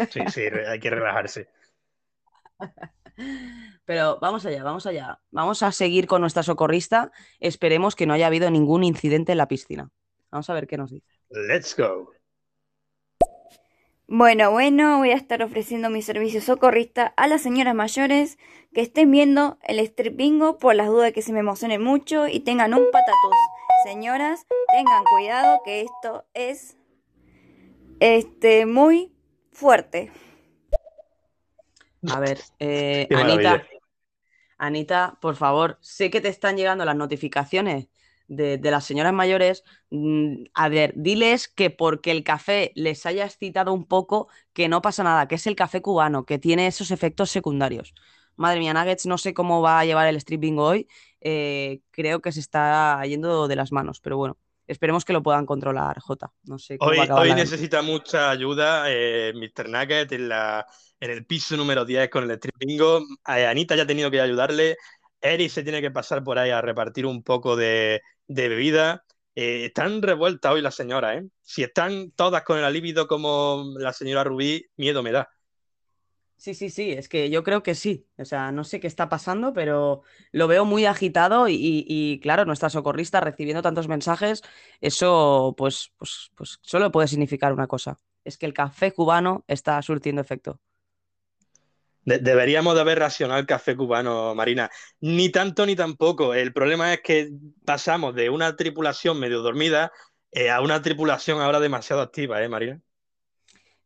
[0.10, 1.50] Sí, sí, hay que relajarse.
[3.86, 5.20] Pero vamos allá, vamos allá.
[5.32, 7.12] Vamos a seguir con nuestra socorrista.
[7.42, 9.90] Esperemos que no haya habido ningún incidente en la piscina.
[10.32, 11.06] Vamos a ver qué nos dice.
[11.30, 12.14] Let's go.
[14.08, 18.38] Bueno, bueno, voy a estar ofreciendo mi servicio socorrista a las señoras mayores
[18.74, 22.30] que estén viendo el strip bingo por las dudas de que se me emocionen mucho
[22.30, 23.57] y tengan un patatús.
[23.84, 26.78] Señoras, tengan cuidado que esto es
[28.00, 29.14] este muy
[29.52, 30.12] fuerte.
[32.10, 33.64] A ver, eh, Anita.
[34.58, 37.90] Anita, por favor, sé que te están llegando las notificaciones
[38.28, 39.64] de, de las señoras mayores.
[39.92, 44.82] Mm, A ver, diles que porque el café les haya excitado un poco, que no
[44.82, 47.94] pasa nada, que es el café cubano, que tiene esos efectos secundarios.
[48.36, 50.88] Madre mía, Nuggets, no sé cómo va a llevar el street bingo hoy.
[51.22, 54.38] Eh, creo que se está yendo de las manos, pero bueno,
[54.68, 56.32] esperemos que lo puedan controlar, Jota.
[56.44, 59.70] No sé cómo Hoy, va a acabar hoy necesita mucha ayuda eh, Mr.
[59.70, 60.66] Nugget en, la,
[61.00, 63.00] en el piso número 10 con el strip bingo.
[63.28, 64.78] Eh, Anita ya ha tenido que ayudarle.
[65.22, 69.04] Eric se tiene que pasar por ahí a repartir un poco de, de bebida.
[69.36, 71.28] Eh, están revueltas hoy las señoras, ¿eh?
[71.44, 75.30] Si están todas con el alíbido como la señora Rubí, miedo me da.
[76.38, 78.08] Sí, sí, sí, es que yo creo que sí.
[78.18, 82.70] O sea, no sé qué está pasando, pero lo veo muy agitado y, claro, nuestra
[82.70, 84.44] socorrista recibiendo tantos mensajes,
[84.80, 88.00] eso pues, pues, pues solo puede significar una cosa.
[88.24, 90.62] Es que el café cubano está surtiendo efecto.
[92.06, 94.70] De- deberíamos de haber racionado el café cubano, Marina.
[95.02, 96.34] Ni tanto ni tampoco.
[96.34, 97.32] El problema es que
[97.66, 99.92] pasamos de una tripulación medio dormida
[100.32, 102.82] eh, a una tripulación ahora demasiado activa, ¿eh, Marina?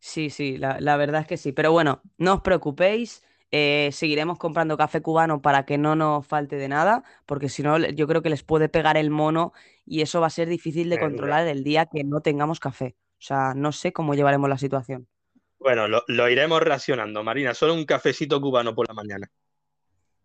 [0.03, 1.51] Sí, sí, la, la verdad es que sí.
[1.53, 6.55] Pero bueno, no os preocupéis, eh, seguiremos comprando café cubano para que no nos falte
[6.57, 9.53] de nada, porque si no, yo creo que les puede pegar el mono
[9.85, 12.95] y eso va a ser difícil de controlar el día que no tengamos café.
[13.19, 15.07] O sea, no sé cómo llevaremos la situación.
[15.59, 17.53] Bueno, lo, lo iremos racionando, Marina.
[17.53, 19.31] Solo un cafecito cubano por la mañana.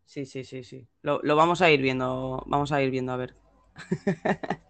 [0.04, 0.88] Sí, sí, sí, sí.
[1.02, 3.36] Lo, lo vamos a ir viendo, vamos a ir viendo, a ver.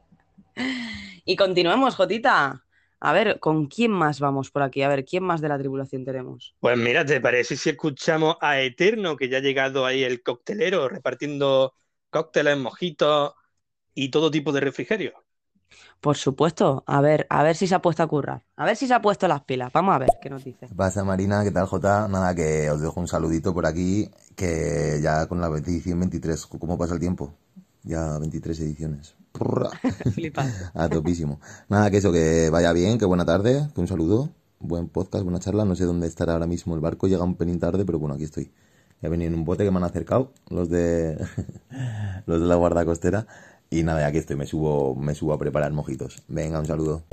[1.25, 2.66] Y continuemos, Jotita.
[3.01, 4.82] A ver, ¿con quién más vamos por aquí?
[4.82, 6.55] A ver, ¿quién más de la tripulación tenemos?
[6.61, 10.88] Pues mira, ¿te parece si escuchamos a Eterno, que ya ha llegado ahí el coctelero
[10.88, 11.74] repartiendo
[12.11, 13.34] cócteles, mojitos
[13.94, 15.12] y todo tipo de refrigerio.
[16.01, 16.84] Por supuesto.
[16.86, 18.42] A ver, a ver si se ha puesto a currar.
[18.57, 19.72] A ver si se ha puesto las pilas.
[19.72, 20.68] Vamos a ver qué nos dice.
[20.68, 21.42] ¿Qué pasa, Marina?
[21.42, 22.07] ¿Qué tal, Jota?
[22.09, 26.78] Nada, que os dejo un saludito por aquí, que ya con la edición 23, ¿cómo
[26.78, 27.34] pasa el tiempo?
[27.87, 29.14] Ya 23 ediciones.
[30.74, 31.41] A topísimo.
[31.68, 35.39] Nada, que eso, que vaya bien, que buena tarde, que un saludo, buen podcast, buena
[35.39, 35.64] charla.
[35.64, 38.24] No sé dónde estará ahora mismo el barco, llega un pelín tarde, pero bueno, aquí
[38.24, 38.51] estoy.
[39.03, 41.16] He venido en un bote que me han acercado los de
[42.26, 43.26] los de la guarda costera
[43.70, 46.24] y nada, aquí estoy, me subo, me subo a preparar mojitos.
[46.28, 47.05] Venga, un saludo.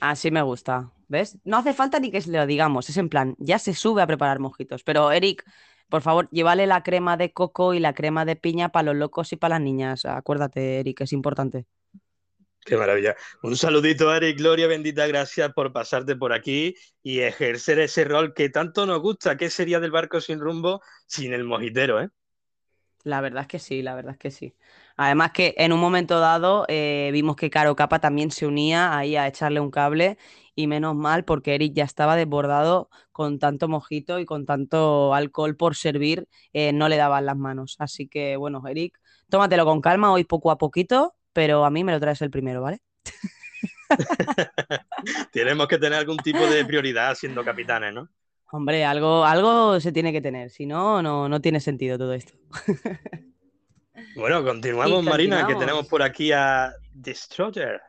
[0.00, 0.92] Así me gusta.
[1.08, 1.36] ¿Ves?
[1.44, 2.88] No hace falta ni que se lo digamos.
[2.88, 4.82] Es en plan, ya se sube a preparar mojitos.
[4.82, 5.44] Pero, Eric,
[5.94, 9.32] por favor, llévale la crema de coco y la crema de piña para los locos
[9.32, 10.04] y para las niñas.
[10.04, 11.66] Acuérdate, Eric, es importante.
[12.66, 13.14] Qué maravilla.
[13.44, 14.36] Un saludito, Eric.
[14.36, 19.36] Gloria bendita, gracias por pasarte por aquí y ejercer ese rol que tanto nos gusta.
[19.36, 22.08] ¿Qué sería del barco sin rumbo sin el mojitero, eh?
[23.04, 24.56] La verdad es que sí, la verdad es que sí.
[24.96, 29.16] Además que en un momento dado eh, vimos que Caro Capa también se unía ahí
[29.16, 30.18] a echarle un cable
[30.54, 35.56] y menos mal porque Eric ya estaba desbordado con tanto mojito y con tanto alcohol
[35.56, 37.76] por servir, eh, no le daban las manos.
[37.78, 41.92] Así que bueno, Eric, tómatelo con calma hoy poco a poquito, pero a mí me
[41.92, 42.80] lo traes el primero, ¿vale?
[45.32, 48.08] Tenemos que tener algún tipo de prioridad siendo capitanes, ¿no?
[48.52, 52.34] Hombre, algo, algo se tiene que tener, si no, no, no tiene sentido todo esto.
[54.14, 57.80] Bueno, continuamos, Marina, que tenemos por aquí a Destroyer.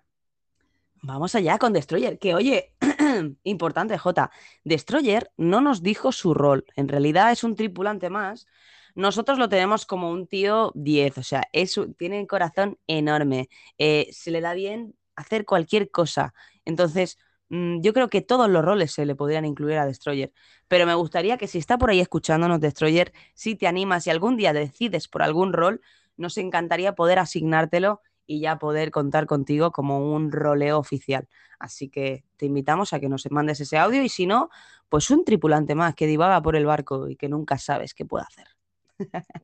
[1.02, 2.74] Vamos allá con Destroyer, que oye,
[3.44, 4.32] importante, J.
[4.64, 8.48] Destroyer no nos dijo su rol, en realidad es un tripulante más.
[8.96, 13.50] Nosotros lo tenemos como un tío 10, o sea, es, un- tiene el corazón enorme,
[13.78, 16.34] eh, se le da bien hacer cualquier cosa.
[16.64, 17.20] Entonces,
[17.50, 20.32] mm, yo creo que todos los roles se le podrían incluir a Destroyer,
[20.68, 24.38] pero me gustaría que si está por ahí escuchándonos Destroyer, si te animas y algún
[24.38, 25.82] día decides por algún rol,
[26.18, 31.28] nos encantaría poder asignártelo y ya poder contar contigo como un roleo oficial.
[31.60, 34.50] Así que te invitamos a que nos mandes ese audio y si no,
[34.90, 38.26] pues un tripulante más que divaga por el barco y que nunca sabes qué puede
[38.28, 38.48] hacer.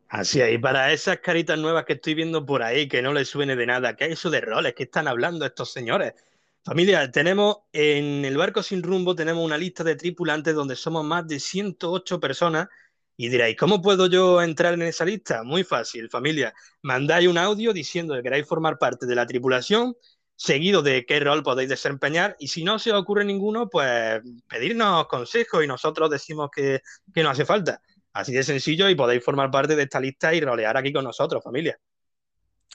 [0.07, 3.29] Así es, y para esas caritas nuevas que estoy viendo por ahí, que no les
[3.29, 4.73] suene de nada, ¿qué es eso de roles?
[4.73, 6.13] ¿Qué están hablando estos señores?
[6.63, 11.27] Familia, tenemos en el barco sin rumbo, tenemos una lista de tripulantes donde somos más
[11.27, 12.67] de 108 personas.
[13.21, 15.43] Y diréis, ¿cómo puedo yo entrar en esa lista?
[15.43, 16.55] Muy fácil, familia.
[16.81, 19.93] Mandáis un audio diciendo que queráis formar parte de la tripulación,
[20.35, 22.35] seguido de qué rol podéis desempeñar.
[22.39, 26.81] Y si no se os ocurre ninguno, pues pedirnos consejos y nosotros decimos que,
[27.13, 27.79] que no hace falta.
[28.11, 31.43] Así de sencillo y podéis formar parte de esta lista y rolear aquí con nosotros,
[31.43, 31.79] familia.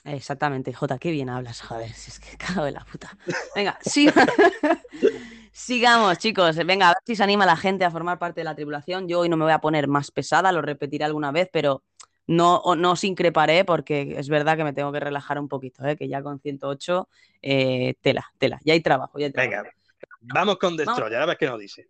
[0.07, 3.15] Exactamente, Jota, qué bien hablas, joder, si es que cago en la puta.
[3.55, 4.09] Venga, sí.
[5.51, 6.55] sigamos, chicos.
[6.65, 9.07] Venga, a ver si se anima la gente a formar parte de la tripulación.
[9.07, 11.83] Yo hoy no me voy a poner más pesada, lo repetiré alguna vez, pero
[12.25, 15.95] no, no os increparé porque es verdad que me tengo que relajar un poquito, ¿eh?
[15.97, 17.09] que ya con 108,
[17.41, 19.63] eh, tela, tela, ya hay trabajo, ya hay trabajo.
[19.63, 19.71] Venga,
[20.21, 21.89] vamos con Destroyer, a ver qué nos dice.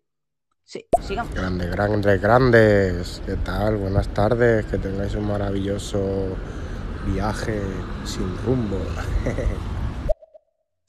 [0.63, 1.33] Sí, sigamos.
[1.33, 3.21] Grandes, grandes, grandes.
[3.25, 3.77] ¿Qué tal?
[3.77, 4.65] Buenas tardes.
[4.65, 6.35] Que tengáis un maravilloso
[7.05, 7.61] viaje
[8.03, 8.79] sin rumbo.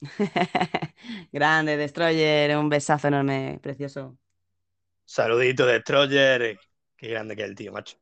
[1.31, 4.17] Grande, Destroyer, un besazo enorme, precioso.
[5.05, 6.59] Saludito, Destroyer.
[6.95, 7.97] Qué grande que es el tío, macho.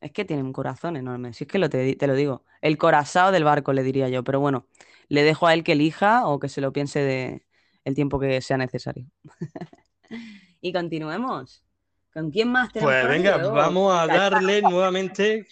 [0.00, 2.44] Es que tiene un corazón enorme, si es que lo te, lo digo.
[2.60, 4.66] El corazao del barco, le diría yo, pero bueno,
[5.08, 7.46] le dejo a él que elija o que se lo piense de
[7.84, 9.06] el tiempo que sea necesario.
[10.60, 11.64] y continuemos.
[12.12, 14.70] ¿Con quién más tenemos Pues venga, vamos a darle nueva.
[14.70, 15.46] nuevamente.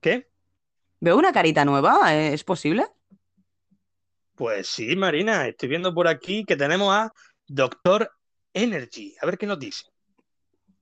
[0.00, 0.28] ¿Qué?
[1.00, 2.32] Veo una carita nueva, ¿eh?
[2.32, 2.86] ¿es posible?
[4.34, 7.12] Pues sí, Marina, estoy viendo por aquí que tenemos a
[7.46, 8.10] Doctor
[8.52, 9.14] Energy.
[9.20, 9.84] A ver qué nos dice.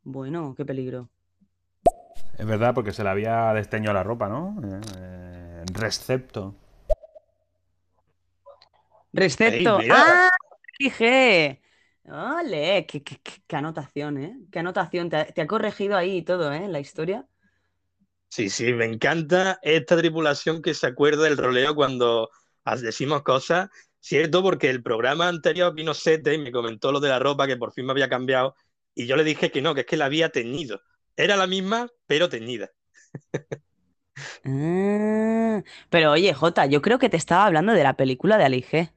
[0.03, 1.09] Bueno, qué peligro.
[2.39, 4.57] Es verdad, porque se le había desteñado la ropa, ¿no?
[4.99, 6.55] Eh, Recepto.
[9.13, 9.79] Recepto.
[9.79, 9.95] Mira.
[10.27, 10.31] ¡Ah!
[10.79, 11.61] Dije.
[12.07, 14.37] Ole, qué, qué- qué- qué anotación, ¿eh?
[14.51, 15.09] Qué anotación.
[15.09, 16.69] Te ha, te ha corregido ahí y todo, ¿eh?
[16.69, 17.25] La historia.
[18.35, 22.31] Sí, sí, me encanta esta tripulación que se acuerda del roleo cuando
[22.83, 23.69] decimos cosas.
[24.01, 27.57] Cierto, porque el programa anterior vino Sete y me comentó lo de la ropa que
[27.57, 28.57] por fin me había cambiado.
[28.93, 30.81] Y yo le dije que no, que es que la había teñido.
[31.17, 32.71] Era la misma, pero teñida.
[34.45, 38.63] Ah, pero oye, Jota, yo creo que te estaba hablando de la película de Ali
[38.63, 38.91] G.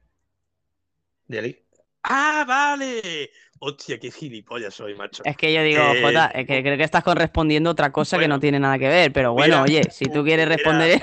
[1.26, 1.64] De ahí.
[2.02, 3.30] ¡Ah, vale!
[3.60, 5.22] Hostia, qué gilipollas soy, macho.
[5.24, 8.28] Es que yo digo, Eh, Jota, es que creo que estás correspondiendo otra cosa que
[8.28, 9.12] no tiene nada que ver.
[9.12, 10.56] Pero bueno, mira, oye, si tú quieres mira.
[10.56, 11.02] responder.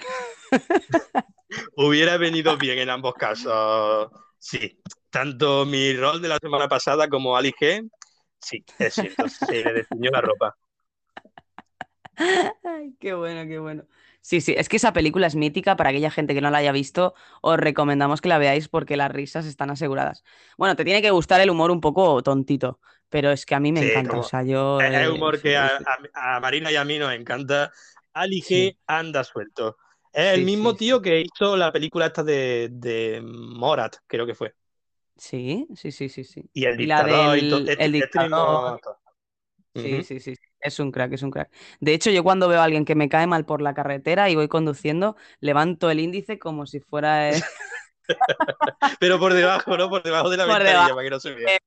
[1.77, 4.09] Hubiera venido bien en ambos casos.
[4.39, 4.79] Sí,
[5.09, 7.89] tanto mi rol de la semana pasada como Ali G,
[8.39, 10.55] sí, es cierto, se le desteñó la ropa.
[12.63, 13.85] Ay, qué bueno, qué bueno.
[14.25, 15.75] Sí, sí, es que esa película es mítica.
[15.75, 19.11] Para aquella gente que no la haya visto, os recomendamos que la veáis porque las
[19.11, 20.23] risas están aseguradas.
[20.57, 23.71] Bueno, te tiene que gustar el humor un poco tontito, pero es que a mí
[23.71, 24.09] me Sí, encanta.
[24.09, 24.81] como- O sea, yo.
[24.81, 27.71] Es eh, el humor que a, Marina y a mí nos encanta.
[28.13, 28.77] Ali G Sí.
[28.87, 29.77] anda suelto.
[30.11, 34.55] Es el mismo tío que hizo la película esta de, de Morat, creo que fue.
[35.17, 36.49] Sí, sí, sí, sí, sí.
[36.51, 37.59] Y el Y la dictador y todo.
[37.59, 38.19] del Este, el este.
[39.75, 40.35] Sí, sí, sí.
[40.65, 41.51] Es un crack, es un crack.
[41.79, 44.35] De hecho, yo cuando veo a alguien que me cae mal por la carretera y
[44.35, 47.43] voy conduciendo, levanto el índice como si fuera el-
[48.99, 49.89] Pero por debajo, ¿no?
[49.89, 50.95] Por debajo de la por ventanilla debajo.
[50.95, 51.57] para que no se vea.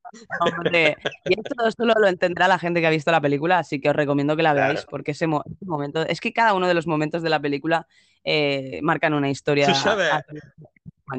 [0.73, 0.95] Eh,
[1.27, 3.97] y esto solo lo entenderá la gente que ha visto la película, así que os
[3.97, 6.87] recomiendo que la veáis porque ese, mo- ese momento, es que cada uno de los
[6.87, 7.87] momentos de la película
[8.25, 9.67] eh, marcan una historia.
[9.69, 10.23] Tú sabes, a-.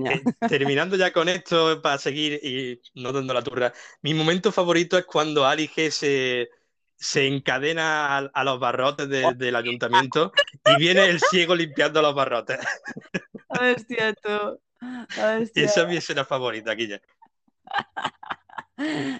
[0.05, 4.97] Eh, terminando ya con esto para seguir y no dando la turra, mi momento favorito
[4.97, 6.49] es cuando Ali G se,
[6.99, 10.33] se encadena a, a los barrotes de- del ayuntamiento
[10.65, 12.59] y viene el ciego limpiando los barrotes.
[13.47, 14.59] Hostia, tú.
[14.81, 15.65] Hostia.
[15.65, 16.75] Esa es mi escena favorita.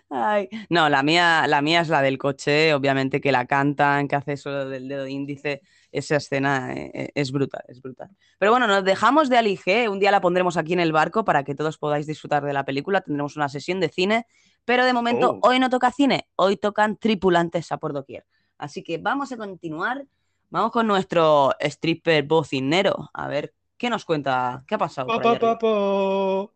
[0.10, 4.16] Ay, no, la mía, la mía es la del coche, obviamente que la cantan, que
[4.16, 5.62] hace eso del dedo índice,
[5.92, 8.10] esa escena eh, eh, es brutal, es brutal.
[8.38, 11.26] Pero bueno, nos dejamos de Ali G, un día la pondremos aquí en el barco
[11.26, 14.28] para que todos podáis disfrutar de la película, tendremos una sesión de cine,
[14.70, 15.50] pero de momento Oh.
[15.50, 18.28] hoy no toca cine, hoy tocan tripulantes a por doquier.
[18.60, 20.06] Así que vamos a continuar,
[20.52, 25.08] vamos con nuestro stripper bocinero, a ver qué nos cuenta, qué ha pasado.
[25.08, 26.52] por?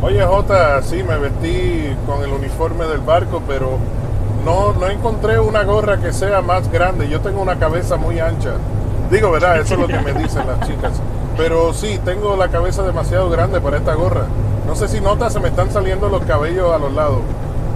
[0.00, 3.78] Oye, Jota, sí, me vestí con el uniforme del barco, pero
[4.46, 7.06] no, no encontré una gorra que sea más grande.
[7.06, 8.56] Yo tengo una cabeza muy ancha.
[9.10, 9.60] Digo, ¿verdad?
[9.60, 11.02] Eso es lo que me dicen las chicas.
[11.36, 14.26] Pero sí, tengo la cabeza demasiado grande para esta gorra.
[14.66, 17.20] No sé si notas, se me están saliendo los cabellos a los lados.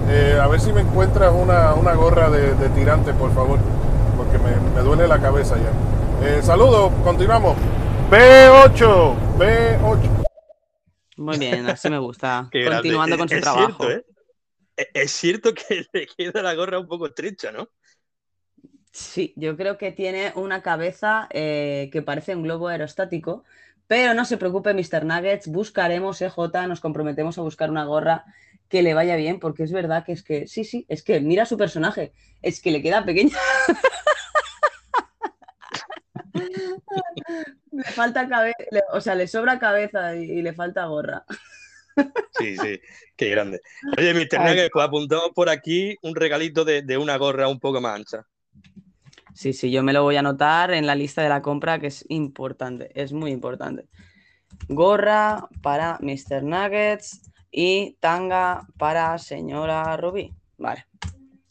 [0.08, 3.58] Eh, a ver si me encuentras una, una gorra de, de tirante, por favor,
[4.16, 6.26] porque me, me duele la cabeza ya.
[6.26, 7.56] Eh, saludos, continuamos.
[8.10, 10.24] B8, B8.
[11.18, 12.48] Muy bien, así me gusta.
[12.64, 13.84] Continuando con su es trabajo.
[13.84, 14.04] cierto, ¿eh?
[14.76, 17.68] Es- Es cierto que le queda la gorra un poco estrecha, ¿no?
[18.98, 23.44] Sí, yo creo que tiene una cabeza eh, que parece un globo aerostático,
[23.86, 25.04] pero no se preocupe, Mr.
[25.04, 28.24] Nuggets, buscaremos EJ, nos comprometemos a buscar una gorra
[28.68, 31.46] que le vaya bien, porque es verdad que es que, sí, sí, es que mira
[31.46, 33.38] su personaje, es que le queda pequeña.
[37.70, 38.56] Le falta cabeza,
[38.92, 41.24] o sea, le sobra cabeza y, y le falta gorra.
[42.36, 42.80] Sí, sí,
[43.16, 43.60] qué grande.
[43.96, 44.38] Oye, Mr.
[44.38, 44.50] Ay.
[44.50, 48.26] Nugget, pues apuntamos por aquí un regalito de, de una gorra un poco más ancha.
[49.38, 51.86] Sí, sí, yo me lo voy a anotar en la lista de la compra, que
[51.86, 53.86] es importante, es muy importante.
[54.68, 56.42] Gorra para Mr.
[56.42, 60.34] Nuggets y tanga para señora Rubí.
[60.56, 60.88] Vale.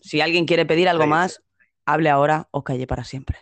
[0.02, 1.42] Si alguien quiere pedir algo más,
[1.86, 3.38] hable ahora o calle para siempre.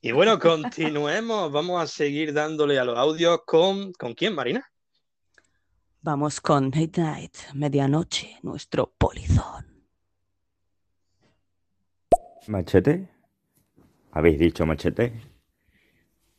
[0.00, 1.50] Y bueno, continuemos.
[1.50, 3.92] Vamos a seguir dándole a los audios con.
[3.94, 4.70] ¿Con quién, Marina?
[6.00, 9.66] Vamos con Hate Night, medianoche, nuestro polizón.
[12.46, 13.15] ¿Machete?
[14.16, 15.12] ¿Habéis dicho machete?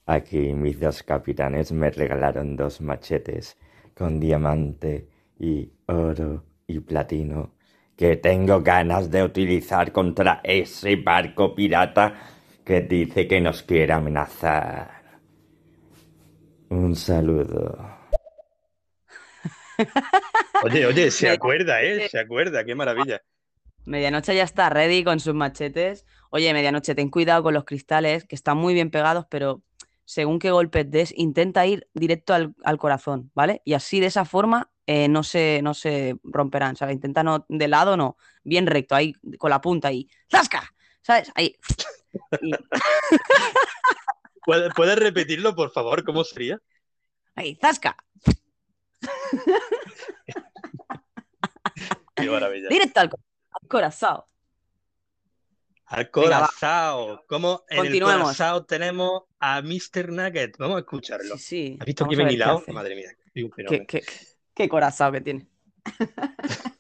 [0.08, 3.56] Aquí mis dos capitanes me regalaron dos machetes
[3.94, 5.08] con diamante
[5.40, 7.54] y oro y platino
[7.96, 12.16] que tengo ganas de utilizar contra ese barco pirata
[12.66, 15.20] que dice que nos quiere amenazar.
[16.70, 17.78] Un saludo.
[20.64, 22.10] Oye, oye, se acuerda, ¿eh?
[22.10, 23.22] Se acuerda, qué maravilla.
[23.88, 26.06] Medianoche ya está ready con sus machetes.
[26.30, 29.62] Oye, Medianoche, ten cuidado con los cristales, que están muy bien pegados, pero
[30.06, 33.62] según qué golpes des, intenta ir directo al, al corazón, ¿vale?
[33.66, 36.96] Y así de esa forma eh, no, se, no se romperán, ¿sabes?
[36.96, 40.10] Intenta no de lado, no, bien recto, ahí con la punta ahí.
[40.32, 40.74] ¡Zasca!
[41.02, 41.32] ¿Sabes?
[41.36, 41.56] Ahí.
[42.42, 42.52] Y-
[44.46, 46.06] ¿Puedes, puedes repetirlo, por favor?
[46.06, 46.60] ¿Cómo sería?
[47.36, 47.98] ahí, ¡zasca!
[52.16, 52.70] Qué maravilla.
[52.70, 53.10] Directo al,
[53.52, 54.22] al corazón.
[55.88, 57.24] Al corazao.
[57.28, 60.12] Como en el corazao tenemos a Mr.
[60.12, 60.58] Nugget.
[60.58, 61.38] Vamos a escucharlo.
[61.38, 61.78] Sí, sí.
[61.80, 62.74] ¿Has visto Vamos que hace.
[62.74, 63.10] Madre mía.
[63.36, 64.04] un Qué, qué,
[64.54, 65.48] qué corazón que tiene.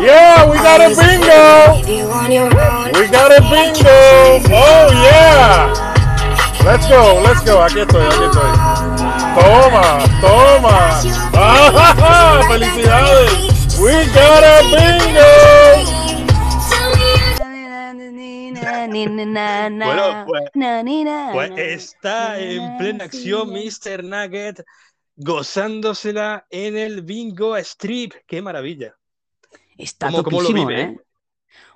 [0.00, 1.76] Yeah, we got a bingo!
[2.98, 4.40] We got a bingo!
[4.48, 5.68] Oh yeah!
[6.64, 7.62] Let's go, let's go.
[7.62, 8.50] Aquí estoy, aquí estoy.
[9.36, 11.00] Toma, toma.
[11.34, 13.78] ¡Ah, ¡Felicidades!
[13.78, 15.43] We got a bingo!
[19.80, 20.50] Bueno, pues,
[21.30, 24.02] pues está en plena acción Mr.
[24.04, 24.64] Nugget
[25.16, 28.14] gozándosela en el bingo strip.
[28.26, 28.96] ¡Qué maravilla!
[29.76, 30.84] Está ¿Cómo- cómo lo vive, ¿eh?
[30.84, 31.00] eh?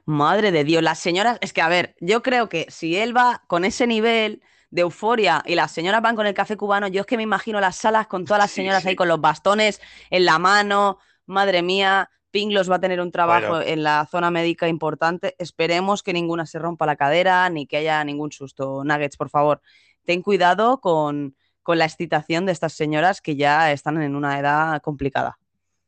[0.04, 3.42] Madre de Dios, las señoras, es que a ver, yo creo que si él va
[3.46, 7.06] con ese nivel de euforia y las señoras van con el café cubano, yo es
[7.06, 8.88] que me imagino las salas con todas las Sí, señoras sí.
[8.90, 9.80] ahí con los bastones
[10.11, 13.62] en la mano, madre mía, Pinglos va a tener un trabajo Bueno.
[13.66, 18.05] en la zona médica importante, esperemos que ninguna se rompa la cadera ni que haya
[18.05, 18.85] ningún susto.
[18.85, 19.62] Nuggets, por favor,
[20.05, 24.81] ten cuidado con, con la excitación de estas señoras que ya están en una edad
[24.83, 25.39] complicada.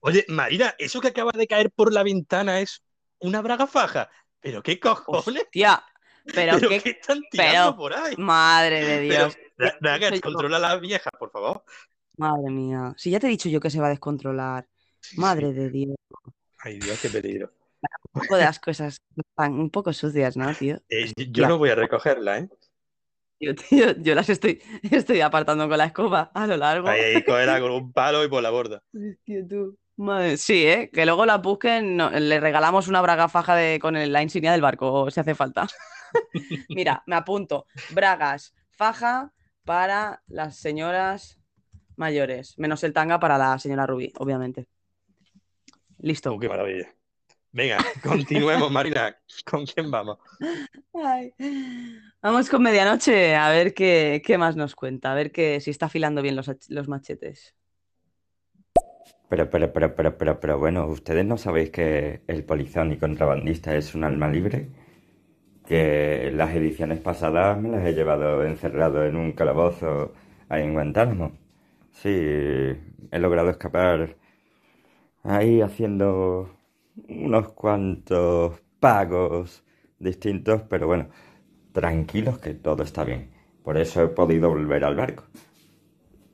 [0.00, 2.82] Oye, Marina, eso que acaba de caer por la ventana es
[3.18, 4.08] una braga faja.
[4.40, 5.44] ¿Pero qué cojones?
[5.50, 5.82] Tía,
[6.32, 8.14] pero, ¿Pero qué, qué están tirando pero, por ahí?
[8.16, 9.38] madre de Pero, Dios.
[9.58, 11.62] Ra- Nuggets, controla a la vieja, por favor.
[12.16, 12.94] Madre mía.
[12.96, 14.66] Si ya te he dicho yo que se va a descontrolar.
[15.16, 15.96] Madre de Dios.
[16.58, 17.52] Ay, Dios, qué peligro.
[18.12, 20.78] Un poco de las cosas están un poco sucias, ¿no, tío?
[20.88, 22.48] Eh, yo no voy a recogerla, ¿eh?
[23.68, 26.88] tío, yo las estoy, estoy apartando con la escoba a lo largo.
[26.88, 28.82] Ahí, cogerla con un palo y por la borda.
[29.24, 29.78] Tío, tú.
[29.96, 30.90] Madre- Sí, ¿eh?
[30.92, 34.52] Que luego la busquen, no, le regalamos una braga faja de, con el- la insignia
[34.52, 35.66] del barco, si hace falta.
[36.68, 37.66] Mira, me apunto.
[37.94, 39.32] Bragas, faja
[39.64, 41.38] para las señoras
[41.96, 44.66] mayores, menos el tanga para la señora Rubí, obviamente.
[46.02, 46.32] Listo.
[46.32, 46.88] Oh, qué maravilla.
[47.52, 49.16] Venga, continuemos, Marina.
[49.44, 50.18] ¿Con quién vamos?
[50.94, 51.32] Ay.
[52.22, 55.86] Vamos con medianoche a ver qué, qué más nos cuenta, a ver que, si está
[55.86, 57.54] afilando bien los, los machetes.
[59.28, 63.76] Pero, pero, pero, pero, pero, pero, bueno, ¿ustedes no sabéis que el polizón y contrabandista
[63.76, 64.68] es un alma libre?
[65.66, 70.14] Que las ediciones pasadas me las he llevado encerrado en un calabozo
[70.48, 71.32] ahí en Guantánamo.
[71.92, 74.16] Sí, he logrado escapar
[75.22, 76.50] ahí haciendo
[77.08, 79.64] unos cuantos pagos
[79.98, 81.08] distintos, pero bueno,
[81.72, 83.30] tranquilos que todo está bien.
[83.64, 85.24] Por eso he podido volver al barco.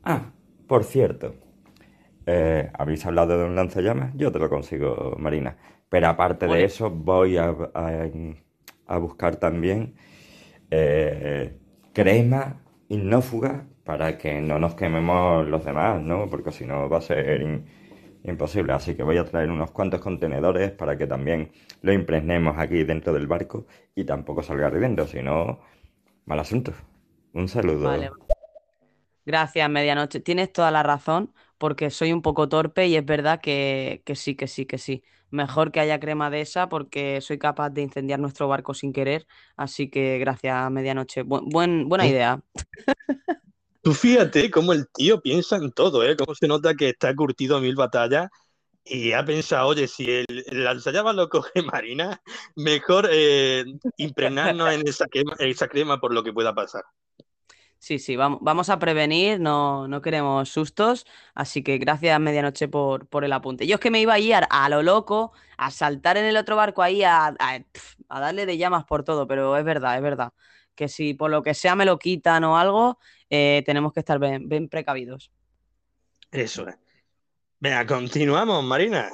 [0.03, 0.33] Ah,
[0.67, 1.35] por cierto,
[2.27, 4.13] eh, ¿habéis hablado de un lanzallamas?
[4.17, 5.57] Yo te lo consigo, Marina.
[5.89, 8.09] Pero aparte de eso, voy a, a-
[8.87, 9.95] a buscar también
[10.71, 11.59] eh,
[11.95, 16.29] crema ignófuga para que no nos quememos los demás, ¿no?
[16.31, 17.67] Porque si no va a ser in-
[18.31, 18.73] imposible.
[18.73, 21.51] Así que voy a traer unos cuantos contenedores para que también
[21.83, 25.61] lo impregnemos aquí dentro del barco y tampoco salga ardiendo, si no,
[26.27, 26.73] mal asunto.
[27.33, 27.89] Un saludo.
[27.89, 28.11] Vale.
[29.25, 30.21] Gracias, medianoche.
[30.21, 34.37] Tienes toda la razón, porque soy un poco torpe y es verdad que, que sí,
[34.37, 35.03] que sí, que sí.
[35.31, 39.27] Mejor que haya crema de esa porque soy capaz de incendiar nuestro barco sin querer.
[39.57, 41.25] Así que gracias, medianoche.
[41.25, 42.41] Bu- buen, buena idea.
[43.87, 46.17] Tú fíjate cómo el tío piensa en todo, ¿eh?
[46.17, 48.29] Cómo se nota que está curtido a mil batallas
[48.85, 52.21] y ha pensado, oye, si el, el lanzallamas lo coge Marina,
[52.57, 53.65] mejor eh,
[53.97, 56.83] impregnarnos en esa crema, por lo que pueda pasar.
[57.79, 61.07] Sí, sí, vamos, a prevenir, no, no queremos sustos,
[61.37, 63.69] así que gracias medianoche por, por el apunte.
[63.69, 66.57] Yo es que me iba a ir a, lo loco, a saltar en el otro
[66.57, 67.37] barco ahí, a,
[68.09, 70.33] a darle de llamas por todo, pero es verdad, es verdad,
[70.77, 72.99] que si por lo que sea me lo quitan o algo,
[73.31, 75.33] eh, tenemos que estar bien, bien precavidos.
[76.31, 76.77] Eso es.
[77.59, 79.11] Venga, continuamos, Marina.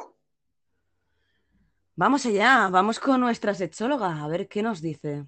[1.94, 5.26] Vamos allá, vamos con nuestra sexóloga, a ver qué nos dice.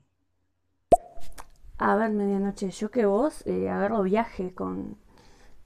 [1.79, 4.99] A ver, medianoche, yo que vos eh, agarro viaje con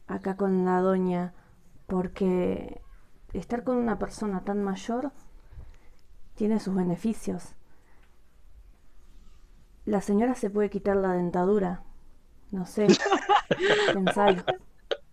[0.06, 1.34] acá con la doña,
[1.86, 2.82] porque
[3.32, 5.12] estar con una persona tan mayor
[6.34, 7.54] tiene sus beneficios.
[9.88, 11.82] La señora se puede quitar la dentadura,
[12.50, 12.88] no sé,
[13.94, 14.44] pensalo.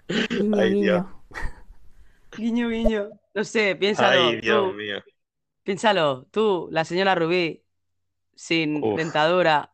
[0.09, 1.05] Guiño, Ay, Dios.
[1.05, 1.23] guiño.
[2.35, 3.09] Guiño, guiño.
[3.33, 4.31] No sé, piénsalo.
[4.31, 4.73] Ay, Dios tú.
[4.73, 4.97] mío.
[5.63, 7.63] Piénsalo, tú, la señora Rubí,
[8.35, 8.97] sin Uf.
[8.97, 9.73] dentadura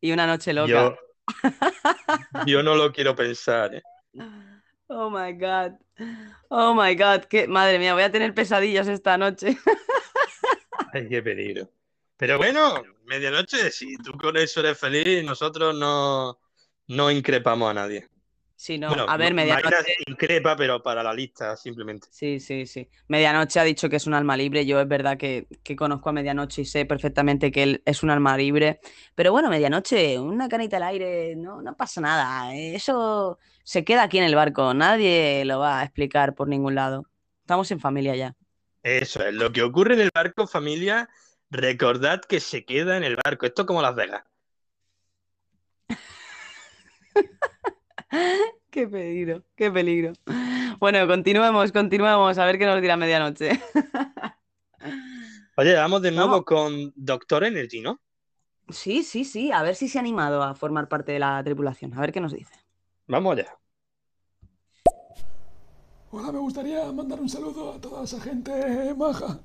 [0.00, 0.70] y una noche loca.
[0.70, 0.96] Yo,
[2.46, 3.82] yo no lo quiero pensar, ¿eh?
[4.86, 5.72] Oh my God.
[6.48, 7.26] Oh my God.
[7.28, 7.46] Qué...
[7.46, 9.58] Madre mía, voy a tener pesadillas esta noche.
[10.94, 11.68] Ay, qué peligro.
[12.20, 16.38] Pero bueno, medianoche, si tú con eso eres feliz, nosotros no,
[16.88, 18.08] no increpamos a nadie.
[18.54, 18.88] Sí, no.
[18.88, 19.94] Bueno, a ver, medianoche.
[20.06, 22.08] increpa, pero para la lista, simplemente.
[22.10, 22.86] Sí, sí, sí.
[23.08, 24.66] Medianoche ha dicho que es un alma libre.
[24.66, 28.10] Yo es verdad que, que conozco a Medianoche y sé perfectamente que él es un
[28.10, 28.80] alma libre.
[29.14, 32.54] Pero bueno, Medianoche, una canita al aire, no, no pasa nada.
[32.54, 34.74] Eso se queda aquí en el barco.
[34.74, 37.06] Nadie lo va a explicar por ningún lado.
[37.40, 38.36] Estamos en familia ya.
[38.82, 41.08] Eso es, lo que ocurre en el barco, familia,
[41.50, 43.46] recordad que se queda en el barco.
[43.46, 44.24] Esto es como Las Vegas.
[48.70, 50.12] Qué peligro, qué peligro.
[50.78, 53.60] Bueno, continuemos, continuemos, a ver qué nos dirá medianoche.
[55.56, 56.44] Oye, vamos de nuevo Vamos.
[56.44, 58.00] con Doctor Energy, ¿no?
[58.68, 61.92] Sí, sí, sí, a ver si se ha animado a formar parte de la tripulación,
[61.94, 62.54] a ver qué nos dice.
[63.08, 63.58] Vamos allá.
[66.12, 69.40] Hola, me gustaría mandar un saludo a toda esa gente maja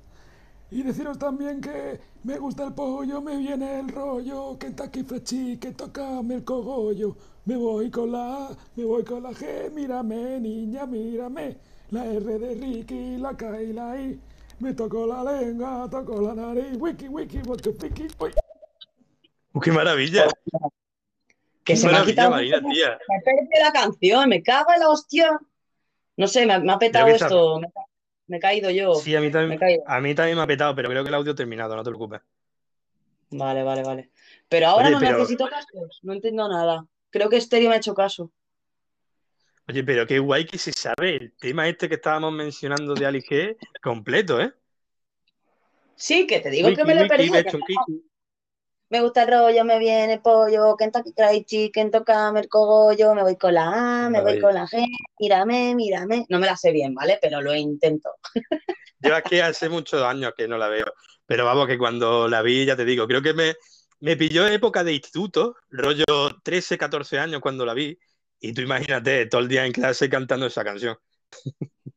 [0.76, 5.74] Y deciros también que me gusta el pollo, me viene el rollo, Kentucky Fried Chicken,
[5.74, 7.16] tócame el cogollo.
[7.46, 11.56] Me voy con la A, me voy con la G, mírame, niña, mírame.
[11.92, 14.20] La R de Ricky, la K y la I.
[14.60, 18.38] Me tocó la lengua, tocó la nariz, wiki, wiki, wiki, wiki, wiki.
[19.64, 20.28] ¡Qué maravilla!
[21.64, 22.98] Que ¡Qué se me ha quitado Marina, mucho- tía!
[23.08, 25.40] Me perdí la canción, me cago en la hostia.
[26.18, 27.62] No sé, me, ha- me ha petado que está- esto.
[28.28, 28.96] Me, me he caído yo.
[28.96, 29.84] Sí, a mí, Me también, caído.
[29.88, 31.90] a mí también me ha petado, pero creo que el audio ha terminado, no te
[31.90, 32.22] preocupes.
[33.32, 34.10] Vale, vale, vale.
[34.48, 36.86] Pero ahora Oye, no pero- necesito cascos, no entiendo nada.
[37.10, 38.32] Creo que Stereo me ha hecho caso.
[39.68, 43.22] Oye, pero qué guay que se sabe el tema este que estábamos mencionando de Ali
[43.22, 44.54] G completo, ¿eh?
[45.96, 47.34] Sí, que te digo Wiki, que me lo he perdido.
[48.90, 53.36] Me gusta el rollo, me viene pollo, Kentucky Fried Chicken, tócame el cogollo, me voy
[53.36, 54.86] con la A, me voy con la G,
[55.20, 56.26] mírame, mírame.
[56.30, 57.18] No me la sé bien, ¿vale?
[57.20, 58.12] Pero lo intento.
[59.00, 60.86] Yo que hace muchos años que no la veo,
[61.26, 63.56] pero vamos, que cuando la vi, ya te digo, creo que me,
[64.00, 66.06] me pilló época de instituto, rollo
[66.44, 67.98] 13, 14 años cuando la vi,
[68.40, 70.98] y tú imagínate, todo el día en clase cantando esa canción.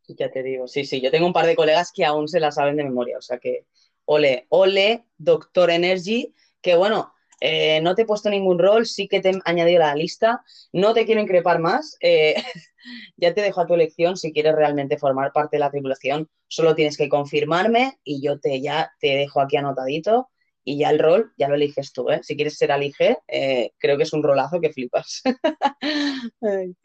[0.09, 2.51] Ya te digo, sí, sí, yo tengo un par de colegas que aún se la
[2.51, 3.66] saben de memoria, o sea que
[4.06, 9.20] ole, ole, Doctor Energy, que bueno, eh, no te he puesto ningún rol, sí que
[9.20, 12.35] te he añadido a la lista, no te quiero increpar más, eh,
[13.16, 16.74] ya te dejo a tu elección si quieres realmente formar parte de la tripulación, solo
[16.74, 20.30] tienes que confirmarme y yo te ya te dejo aquí anotadito
[20.64, 22.20] y ya el rol ya lo eliges tú, ¿eh?
[22.22, 25.22] Si quieres ser Alige, eh, creo que es un rolazo que flipas.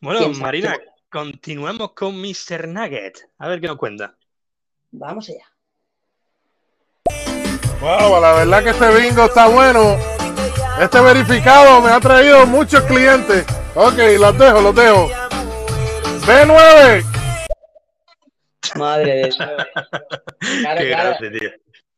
[0.00, 0.28] Bueno.
[0.34, 2.68] Marina, continuemos con Mr.
[2.68, 3.30] Nugget.
[3.38, 4.18] A ver qué nos cuenta.
[4.90, 5.53] Vamos allá.
[7.84, 9.98] Wow, la verdad que este bingo está bueno.
[10.80, 13.44] Este verificado me ha traído muchos clientes.
[13.74, 15.10] Ok, los dejo, los dejo.
[16.26, 17.04] B9.
[18.76, 19.36] Madre de Dios.
[20.60, 21.16] Claro, Qué claro.
[21.20, 21.50] grande, tío.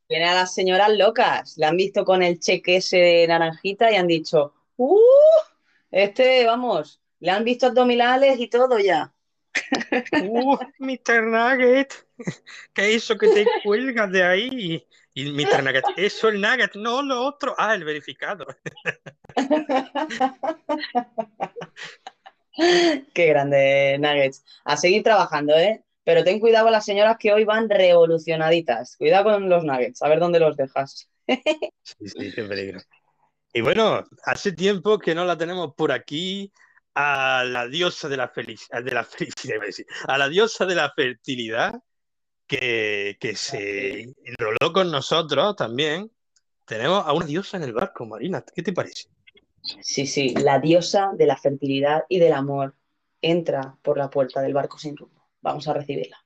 [0.09, 1.57] Tiene a las señoras locas.
[1.57, 4.99] La han visto con el cheque ese de naranjita y han dicho, ¡Uh!
[5.93, 9.13] Este, vamos, le han visto abdominales y todo ya.
[10.21, 11.23] Uh, Mr.
[11.23, 11.95] Nugget,
[12.73, 14.87] ¿qué es eso que te cuelgas de ahí?
[15.17, 15.65] Y Mr.
[15.65, 17.55] Nugget, eso el Nugget, no lo otro.
[17.57, 18.45] Ah, el verificado.
[23.15, 24.45] Qué grande, Nuggets.
[24.65, 25.83] A seguir trabajando, ¿eh?
[26.05, 28.99] Pero ten cuidado con las señoras que hoy van revolucionaditas.
[28.99, 31.09] Cuidado con los Nuggets, a ver dónde los dejas.
[31.83, 32.81] Sí, sí, qué peligro.
[33.55, 36.53] Y bueno, hace tiempo que no la tenemos por aquí
[36.95, 39.61] a la diosa de la felicidad, de la felicidad,
[40.09, 41.73] a la diosa de la fertilidad
[42.47, 46.11] que, que se enroló con nosotros también.
[46.65, 48.45] Tenemos a una diosa en el barco, Marina.
[48.55, 49.09] ¿Qué te parece?
[49.81, 52.75] Sí, sí, la diosa de la fertilidad y del amor
[53.21, 55.29] entra por la puerta del barco sin rumbo.
[55.41, 56.17] Vamos a recibirla.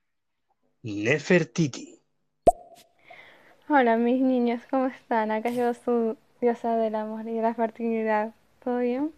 [0.83, 1.99] Nefertiti.
[3.69, 5.31] Hola mis niños, ¿cómo están?
[5.31, 8.33] Acá yo su diosa del amor y de la fertilidad.
[8.63, 9.13] ¿Todo bien?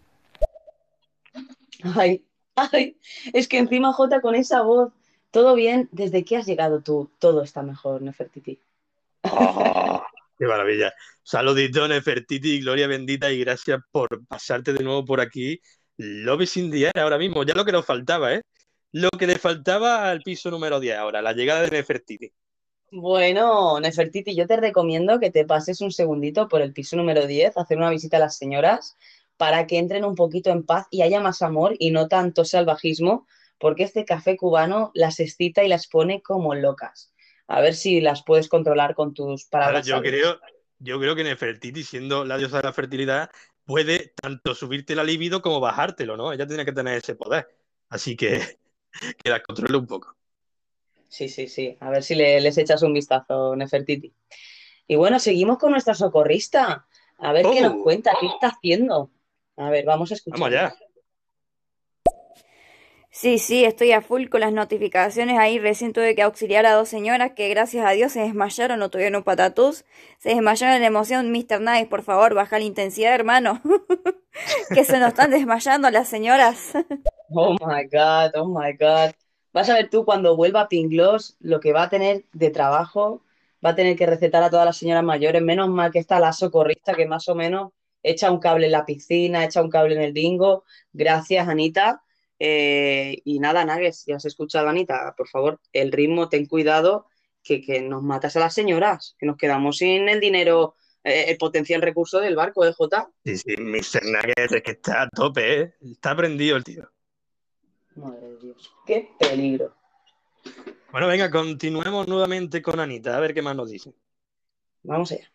[1.96, 2.24] Ay,
[2.54, 2.96] ay,
[3.32, 4.92] es que encima Jota con esa voz,
[5.34, 8.56] todo bien, desde que has llegado tú, todo está mejor, Nefertiti.
[10.38, 10.94] Qué maravilla.
[11.24, 15.60] Saludito, Nefertiti, gloria bendita y gracias por pasarte de nuevo por aquí.
[15.96, 18.42] Love is in the air ahora mismo, ya lo que nos faltaba, ¿eh?
[18.92, 22.30] Lo que le faltaba al piso número 10 ahora, la llegada de Nefertiti.
[22.92, 27.56] Bueno, Nefertiti, yo te recomiendo que te pases un segundito por el piso número 10,
[27.56, 28.96] hacer una visita a las señoras
[29.36, 33.26] para que entren un poquito en paz y haya más amor y no tanto salvajismo,
[33.58, 37.12] porque este café cubano las excita y las pone como locas.
[37.46, 39.86] A ver si las puedes controlar con tus Ahora, palabras.
[39.86, 40.12] yo sabias.
[40.14, 40.40] creo,
[40.78, 43.30] yo creo que Nefertiti, siendo la diosa de la fertilidad,
[43.64, 46.32] puede tanto subirte la libido como bajártelo, ¿no?
[46.32, 47.48] Ella tiene que tener ese poder.
[47.88, 48.58] Así que
[49.24, 50.16] que la controle un poco.
[51.08, 51.76] Sí, sí, sí.
[51.80, 54.12] A ver si le- les echas un vistazo, Nefertiti.
[54.86, 56.86] Y bueno, seguimos con nuestra socorrista.
[57.18, 57.82] A ver qué nos Oh.
[57.84, 59.10] cuenta, qué está haciendo.
[59.56, 60.40] A ver, vamos a escuchar.
[60.40, 60.74] Vamos allá.
[63.16, 65.60] Sí, sí, estoy a full con las notificaciones ahí.
[65.60, 69.14] Recién tuve que auxiliar a dos señoras que gracias a Dios se desmayaron o tuvieron
[69.14, 69.84] un patatús.
[70.18, 71.30] Se desmayaron en emoción.
[71.30, 71.60] Mr.
[71.60, 73.62] Nice, por favor, baja la intensidad, hermano.
[74.74, 76.72] que se nos están desmayando las señoras.
[77.36, 79.12] Oh my God, oh my God.
[79.52, 83.22] Vas a ver tú cuando vuelva a Pinglos lo que va a tener de trabajo.
[83.64, 85.40] Va a tener que recetar a todas las señoras mayores.
[85.42, 87.72] Menos mal que está la socorrista que más o menos
[88.02, 90.64] echa un cable en la piscina, echa un cable en el bingo.
[90.92, 92.03] Gracias, Anita.
[92.46, 95.14] Eh, y nada, Nagues, ya has escuchado, Anita.
[95.16, 97.06] Por favor, el ritmo, ten cuidado,
[97.42, 101.38] que, que nos matas a las señoras, que nos quedamos sin el dinero, eh, el
[101.38, 103.08] potencial recurso del barco, ¿eh, Jota?
[103.24, 104.04] Sí, sí, Mr.
[104.04, 105.74] Nugget es que está a tope, ¿eh?
[105.90, 106.86] Está prendido el tío.
[107.96, 109.74] Madre de Dios, qué peligro.
[110.92, 113.94] Bueno, venga, continuemos nuevamente con Anita, a ver qué más nos dice.
[114.82, 115.32] Vamos allá.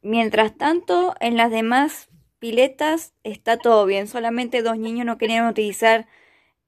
[0.00, 2.08] Mientras tanto, en las demás
[2.42, 4.08] piletas está todo bien.
[4.08, 6.08] Solamente dos niños no querían utilizar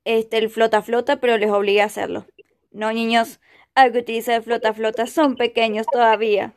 [0.04, 2.26] este, el flota flota, pero les obligué a hacerlo.
[2.70, 3.40] No, niños,
[3.74, 5.08] hay que utilizar el flota flota.
[5.08, 6.54] Son pequeños todavía.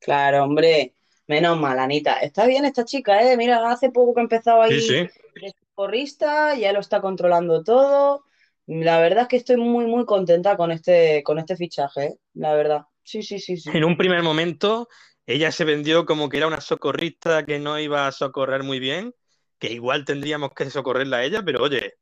[0.00, 0.92] Claro, hombre.
[1.26, 2.18] Menos mal, Anita.
[2.18, 3.38] Está bien esta chica, ¿eh?
[3.38, 4.94] Mira, hace poco que ha empezado ahí Sí, sí.
[5.40, 8.24] de porrista, ya lo está controlando todo.
[8.66, 12.18] La verdad es que estoy muy, muy contenta con este, con este fichaje, ¿eh?
[12.34, 12.82] La verdad.
[13.02, 13.70] Sí, sí, sí, sí.
[13.72, 14.88] En un primer momento,
[15.26, 19.14] ella se vendió como que era una socorrista que no iba a socorrer muy bien,
[19.58, 21.94] que igual tendríamos que socorrerla a ella, pero oye,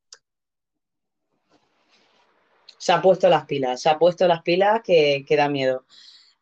[2.83, 5.87] Se ha puesto las pilas, se ha pusto las pilas que, da miedo.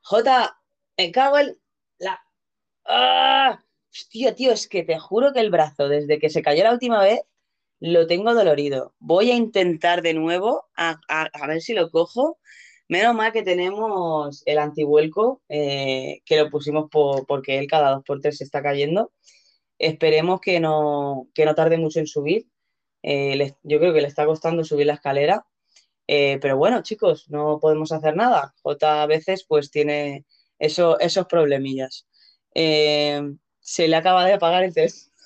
[0.00, 0.58] Jota,
[0.96, 1.58] me cago en
[1.98, 2.18] la.
[2.86, 3.62] ¡Ah!
[3.92, 7.02] Hostia, tío, es que te juro que el brazo, desde que se cayó la última
[7.02, 7.20] vez,
[7.78, 8.94] lo tengo dolorido.
[9.00, 12.38] Voy a intentar de nuevo, a ver si lo cojo.
[12.90, 18.02] Menos mal que tenemos el antivuelco, eh, que lo pusimos po- porque él cada dos
[18.04, 19.12] por tres se está cayendo.
[19.78, 22.46] Esperemos que no, que no tarde mucho en subir.
[23.02, 25.46] Eh, yo creo que le está costando subir la escalera.
[26.08, 28.54] Eh, pero bueno, chicos, no podemos hacer nada.
[28.62, 30.26] J a veces pues tiene
[30.58, 32.06] eso, esos problemillas.
[32.54, 35.10] Se le acaba de apagar el test.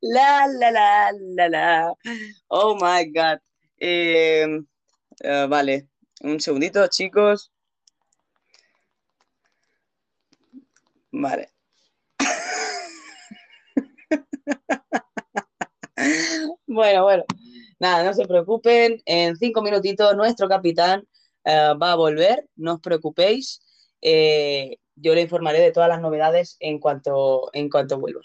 [0.00, 1.94] La, la, la, la, la.
[2.48, 3.38] Oh my God.
[5.20, 5.88] Eh, vale,
[6.22, 7.52] un segundito, chicos.
[11.12, 11.52] Vale.
[16.66, 17.24] Bueno, bueno.
[17.78, 19.02] Nada, no se preocupen.
[19.06, 21.06] En cinco minutitos nuestro capitán
[21.44, 22.48] eh, va a volver.
[22.56, 23.60] No os preocupéis.
[24.00, 28.22] Eh, yo le informaré de todas las novedades en cuanto, en cuanto vuelva.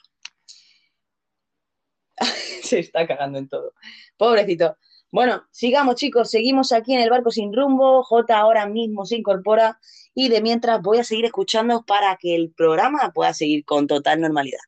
[2.64, 3.74] Se está cagando en todo.
[4.18, 4.78] Pobrecito.
[5.12, 8.04] Bueno, sigamos chicos, seguimos aquí en el barco sin rumbo.
[8.04, 9.80] J ahora mismo se incorpora
[10.14, 14.22] y de mientras voy a seguir escuchando para que el programa pueda seguir con total
[14.22, 14.60] normalidad.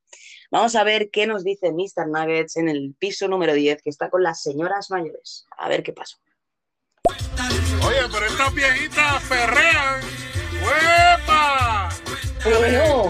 [0.49, 2.07] Vamos a ver qué nos dice Mr.
[2.07, 5.45] Nuggets en el piso número 10, que está con las señoras mayores.
[5.57, 6.17] A ver qué pasa.
[7.85, 10.01] Oye, pero estas viejitas perrean.
[10.63, 11.89] ¡Huepa!
[12.43, 13.09] Bueno.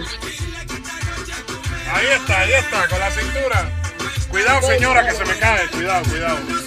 [1.92, 3.72] Ahí está, ahí está, con la cintura.
[4.30, 5.68] Cuidado, señora, que se me cae.
[5.70, 6.67] Cuidado, cuidado.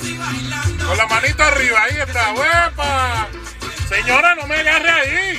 [0.86, 3.28] Con la manita arriba, ahí está, huepa.
[3.88, 5.38] Señora, no me agarre ahí.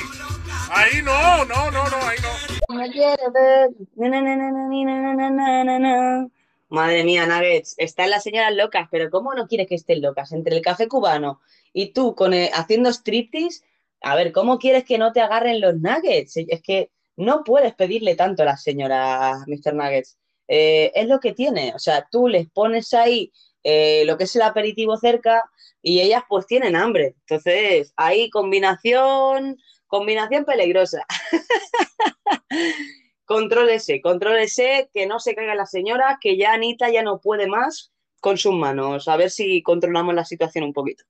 [0.70, 2.74] Ahí no, no, no, no, ahí no.
[2.74, 3.70] Me quiere ver.
[3.96, 6.28] Na, na, na,
[6.68, 10.32] Madre mía, Nuggets, están las señoras locas, pero ¿cómo no quieres que estén locas?
[10.32, 11.40] Entre el café cubano
[11.74, 13.62] y tú con, eh, haciendo striptease,
[14.00, 16.36] a ver, ¿cómo quieres que no te agarren los Nuggets?
[16.36, 19.74] Es que no puedes pedirle tanto a las señoras, Mr.
[19.74, 20.16] Nuggets.
[20.48, 23.30] Eh, es lo que tiene, o sea, tú les pones ahí
[23.64, 25.42] eh, lo que es el aperitivo cerca
[25.82, 27.14] y ellas pues tienen hambre.
[27.20, 31.04] Entonces, ahí combinación, combinación peligrosa.
[33.24, 37.90] Contrólese, contrólese, que no se caiga la señora, que ya Anita ya no puede más
[38.20, 39.08] con sus manos.
[39.08, 41.04] A ver si controlamos la situación un poquito.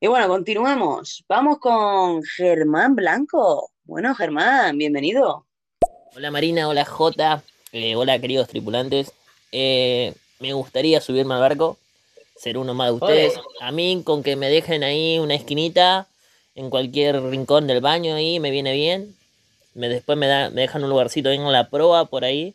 [0.00, 1.24] Y bueno, continuemos.
[1.28, 3.72] Vamos con Germán Blanco.
[3.84, 5.46] Bueno, Germán, bienvenido.
[6.14, 7.42] Hola Marina, hola Jota,
[7.72, 9.12] eh, hola queridos tripulantes.
[9.50, 11.78] Eh, me gustaría subirme al barco,
[12.36, 13.40] ser uno más de ustedes.
[13.60, 16.08] A mí con que me dejen ahí una esquinita
[16.56, 19.14] en cualquier rincón del baño ahí me viene bien.
[19.74, 22.54] Me, después me, da, me dejan un lugarcito en la proa por ahí.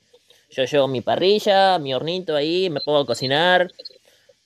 [0.51, 3.71] Yo llevo mi parrilla, mi hornito ahí, me pongo a cocinar,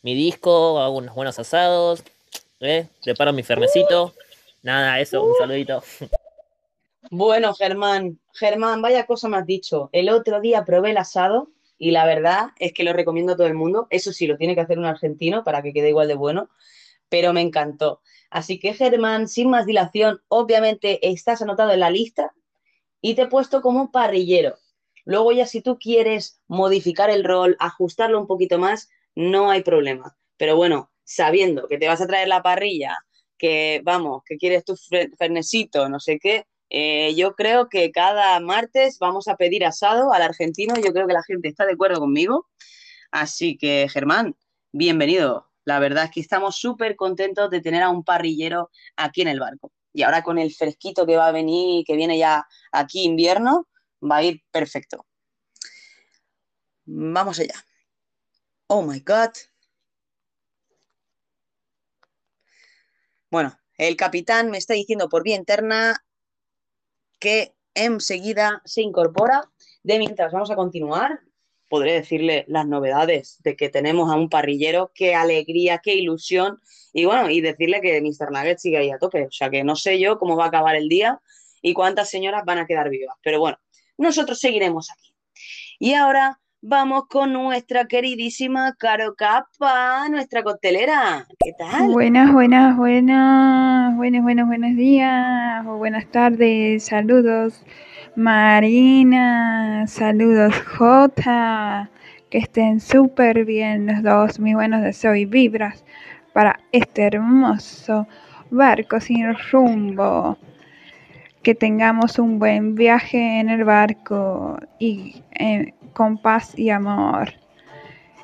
[0.04, 2.04] mi disco, hago unos buenos asados,
[2.60, 2.88] ¿eh?
[3.04, 4.14] preparo mi fernecito.
[4.62, 5.84] Nada, eso, un saludito.
[7.10, 9.90] Bueno, Germán, Germán, vaya cosa me has dicho.
[9.92, 11.50] El otro día probé el asado
[11.82, 13.88] y la verdad es que lo recomiendo a todo el mundo.
[13.90, 16.48] Eso sí, lo tiene que hacer un argentino para que quede igual de bueno,
[17.10, 18.02] pero me encantó.
[18.30, 22.36] Así que, Germán, sin más dilación, obviamente estás anotado en la lista
[23.02, 24.60] y te he puesto como parrillero.
[25.06, 30.16] Luego ya si tú quieres modificar el rol, ajustarlo un poquito más, no hay problema.
[30.38, 32.96] Pero bueno, sabiendo que te vas a traer la parrilla,
[33.40, 34.76] que vamos, que quieres tu
[35.18, 40.22] fernecito, no sé qué, eh, yo creo que cada martes vamos a pedir asado al
[40.22, 40.74] argentino.
[40.76, 42.48] Yo creo que la gente está de acuerdo conmigo.
[43.12, 44.38] Así que, Germán,
[44.72, 45.52] bienvenido.
[45.66, 49.42] La verdad es que estamos súper contentos de tener a un parrillero aquí en el
[49.42, 49.74] barco.
[49.92, 53.68] Y ahora con el fresquito que va a venir, que viene ya aquí invierno,
[54.02, 55.06] va a ir perfecto.
[56.86, 57.66] Vamos allá.
[58.68, 59.32] Oh my God.
[63.30, 66.02] Bueno, el capitán me está diciendo por vía interna
[67.22, 69.50] que enseguida se incorpora.
[69.84, 71.22] De mientras vamos a continuar.
[71.70, 76.60] podré decirle las novedades de que tenemos a un parrillero, qué alegría, qué ilusión,
[76.92, 78.30] y bueno, y decirle que Mr.
[78.30, 80.76] Nugget sigue ahí a tope, o sea que no sé yo cómo va a acabar
[80.76, 81.22] el día
[81.62, 83.58] y cuántas señoras van a quedar vivas, pero bueno,
[83.98, 85.16] nosotros seguiremos aquí.
[85.80, 91.28] Y ahora vamos con nuestra queridísima Caro Capa, nuestra costelera.
[91.44, 91.90] ¿Qué tal?
[91.92, 97.64] Buenas, buenas, buenas, buenos, buenos, buenos días o buenas tardes, saludos
[98.16, 101.90] Marina, saludos Jota,
[102.30, 105.84] que estén súper bien los dos, muy buenos deseos y vibras
[106.32, 108.08] para este hermoso
[108.52, 110.38] barco sin rumbo.
[111.42, 117.34] Que tengamos un buen viaje en el barco y eh, con paz y amor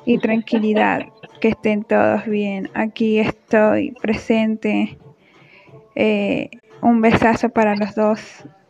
[0.04, 1.06] y tranquilidad.
[1.40, 2.70] Que estén todos bien.
[2.74, 4.98] Aquí estoy presente.
[5.94, 6.50] Eh,
[6.82, 8.20] un besazo para los dos.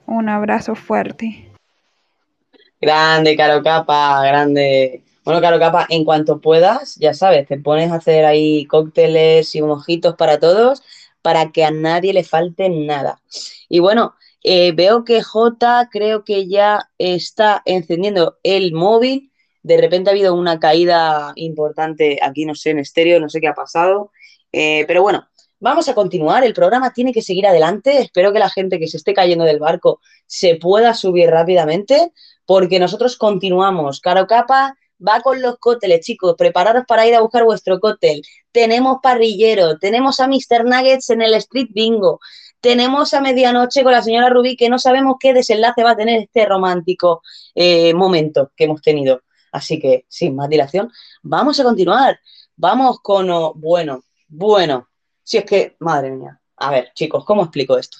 [0.07, 1.51] Un abrazo fuerte.
[2.81, 5.03] Grande, Caro Capa, grande.
[5.25, 9.63] Bueno, Caro Capa, en cuanto puedas, ya sabes, te pones a hacer ahí cócteles y
[9.63, 10.83] mojitos para todos
[11.23, 13.21] para que a nadie le falte nada.
[13.69, 14.15] Y bueno,
[14.51, 19.31] eh, veo que J creo que ya está encendiendo el móvil.
[19.63, 23.49] De repente ha habido una caída importante aquí, no sé, en estéreo, no sé qué
[23.49, 24.11] ha pasado.
[24.51, 25.29] Eh, pero bueno,
[25.61, 26.45] vamos a continuar.
[26.45, 28.01] El programa tiene que seguir adelante.
[28.01, 32.15] Espero que la gente que se esté cayendo del barco se pueda subir rápidamente,
[32.47, 34.01] porque nosotros continuamos.
[34.01, 36.37] Caro Capa va con los cócteles, chicos.
[36.39, 38.23] Prepararos para ir a buscar vuestro cóctel.
[38.51, 40.65] Tenemos parrillero, tenemos a Mr.
[40.65, 42.19] Nuggets en el Street Bingo.
[42.61, 46.21] Tenemos a medianoche con la señora Rubí, que no sabemos qué desenlace va a tener
[46.21, 47.23] este romántico
[47.55, 49.23] eh, momento que hemos tenido.
[49.53, 50.91] Así que, sin más dilación,
[51.23, 52.19] vamos a continuar.
[52.57, 54.89] Vamos con, oh, bueno, bueno,
[55.23, 56.41] si es que, madre mía.
[56.57, 57.99] A ver, chicos, ¿cómo explico esto?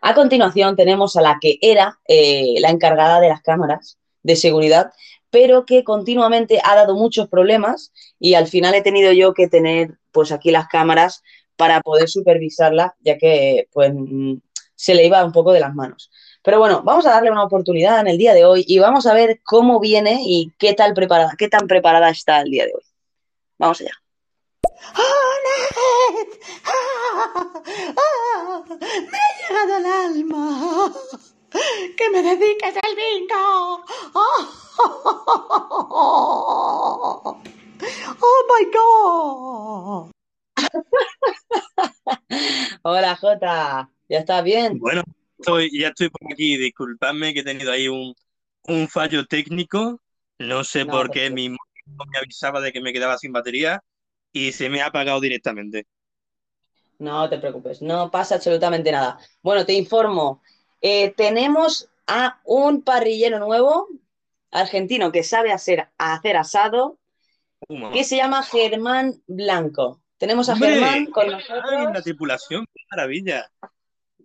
[0.00, 4.92] A continuación tenemos a la que era eh, la encargada de las cámaras de seguridad,
[5.30, 9.98] pero que continuamente ha dado muchos problemas y al final he tenido yo que tener
[10.12, 11.22] pues aquí las cámaras
[11.56, 14.34] para poder supervisarla, ya que pues mm,
[14.74, 16.10] se le iba un poco de las manos.
[16.42, 19.14] Pero bueno, vamos a darle una oportunidad en el día de hoy y vamos a
[19.14, 22.82] ver cómo viene y qué tal preparada, qué tan preparada está el día de hoy.
[23.58, 23.90] Vamos allá.
[31.96, 33.84] que me el bingo.
[34.14, 34.56] Oh.
[42.82, 44.80] Hola Jota, ¿ya estás bien?
[44.80, 45.02] Bueno,
[45.38, 46.56] estoy, ya estoy por aquí.
[46.56, 48.14] Disculpadme que he tenido ahí un,
[48.64, 50.00] un fallo técnico.
[50.38, 51.58] No sé No, por qué mi móvil
[52.12, 53.80] me avisaba de que me quedaba sin batería
[54.32, 55.86] y se me ha apagado directamente.
[56.98, 59.18] No te preocupes, no pasa absolutamente nada.
[59.42, 60.42] Bueno, te informo,
[60.80, 63.88] eh, tenemos a un parrillero nuevo,
[64.50, 66.98] argentino, que sabe hacer, hacer asado,
[67.68, 67.90] Humo.
[67.90, 70.02] que se llama Germán Blanco.
[70.18, 70.70] Tenemos a ¡Hombre!
[70.70, 71.94] Germán con ¡Ay, nosotros.
[71.94, 72.66] la tripulación!
[72.72, 73.50] ¡Qué maravilla!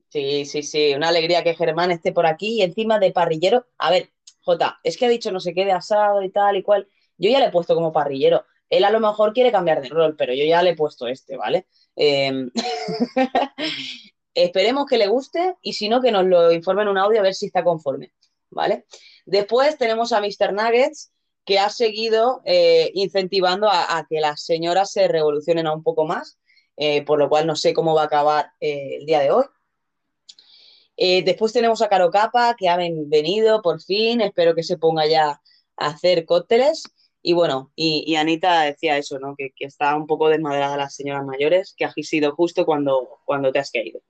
[0.09, 3.67] Sí, sí, sí, una alegría que Germán esté por aquí y encima de parrillero.
[3.77, 4.11] A ver,
[4.41, 6.87] Jota, es que ha dicho no sé qué de asado y tal y cual.
[7.17, 8.45] Yo ya le he puesto como parrillero.
[8.69, 11.37] Él a lo mejor quiere cambiar de rol, pero yo ya le he puesto este,
[11.37, 11.67] ¿vale?
[11.95, 12.31] Eh,
[14.33, 17.23] Esperemos que le guste y si no, que nos lo informe en un audio a
[17.23, 18.13] ver si está conforme,
[18.49, 18.85] ¿vale?
[19.25, 20.53] Después tenemos a Mr.
[20.53, 21.11] Nuggets,
[21.45, 26.39] que ha seguido eh, incentivando a, que las señoras se revolucionen un poco más,
[26.77, 29.45] eh, por lo cual no sé cómo va a acabar eh, el día de hoy.
[30.97, 35.07] Después tenemos a Caro Capa, que ha ven- venido por fin, espero que se ponga
[35.07, 35.41] ya
[35.77, 36.83] a hacer cócteles.
[37.23, 39.35] Y bueno, y, Anita decía eso, ¿no?
[39.35, 43.51] Que, que está un poco desmadrada las señoras mayores, que ha sido justo cuando, cuando
[43.51, 44.01] te has caído.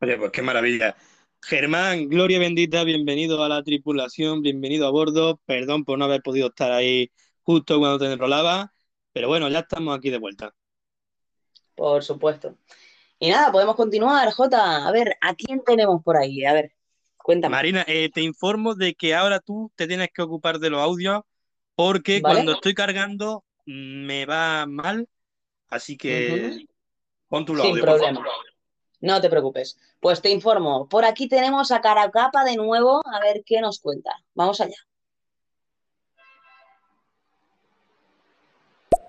[0.00, 0.96] Oye, pues qué maravilla.
[1.44, 5.40] Germán, gloria bendita, bienvenido a la tripulación, bienvenido a bordo.
[5.44, 7.10] Perdón por no haber podido estar ahí
[7.42, 8.72] justo cuando te enrolaba,
[9.12, 10.54] pero bueno, ya estamos aquí de vuelta.
[11.74, 12.56] Por supuesto.
[13.18, 14.86] Y nada, podemos continuar, Jota.
[14.86, 16.44] A ver, ¿a quién tenemos por ahí?
[16.44, 16.72] A ver,
[17.16, 17.56] cuéntame.
[17.56, 21.22] Marina, eh, te informo de que ahora tú te tienes que ocupar de los audios
[21.74, 22.40] porque ¿Vale?
[22.40, 25.08] cuando estoy cargando mm, me va mal,
[25.68, 26.66] así que Ujú.
[27.28, 28.20] pon tu Sin audio, por problema.
[28.20, 28.51] favor.
[29.02, 29.78] No te preocupes.
[30.00, 30.88] Pues te informo.
[30.88, 34.12] Por aquí tenemos a Caracapa de nuevo, a ver qué nos cuenta.
[34.34, 34.76] Vamos allá.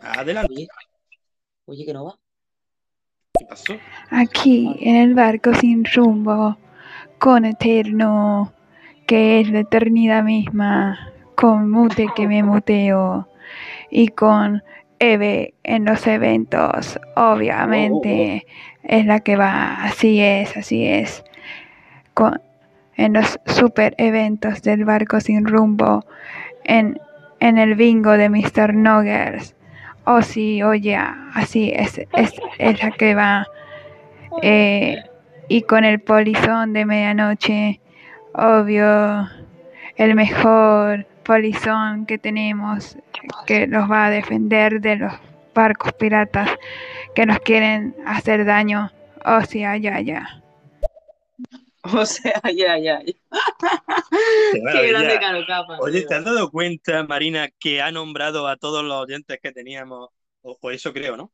[0.02, 0.52] Adelante.
[0.52, 0.68] Oye,
[1.65, 2.18] oye, que no va.
[3.38, 3.74] ¿Qué pasó?
[4.10, 6.57] Aquí en el barco sin rumbo,
[7.20, 8.52] con Eterno,
[9.07, 13.30] que es la eternidad misma, con Mute que me muteo,
[13.91, 14.64] y con
[15.63, 18.45] en los eventos, obviamente
[18.84, 21.23] es la que va, así es, así es,
[22.13, 22.41] con,
[22.95, 26.05] en los super eventos del barco sin rumbo,
[26.63, 26.99] en,
[27.39, 28.73] en el bingo de Mr.
[28.73, 29.55] Nuggets.
[30.05, 30.95] Oh, sí, oye,
[31.34, 33.47] así es, es, es la que va.
[34.41, 35.01] Eh,
[35.47, 37.80] y con el polizón de medianoche,
[38.34, 39.30] obvio,
[39.95, 42.98] el mejor polizón que tenemos,
[43.45, 45.14] que los va a defender de los
[45.54, 46.50] barcos piratas
[47.16, 48.91] que nos quieren hacer daño.
[49.26, 50.40] Oh, sí, ya, ya.
[51.94, 53.02] O sea, ya, ya.
[53.04, 53.14] ya.
[54.72, 55.80] Qué grande Caro Capa.
[55.82, 60.08] Oye, ¿te has dado cuenta, Marina, que ha nombrado a todos los oyentes que teníamos?
[60.44, 61.34] O, o eso creo, ¿no?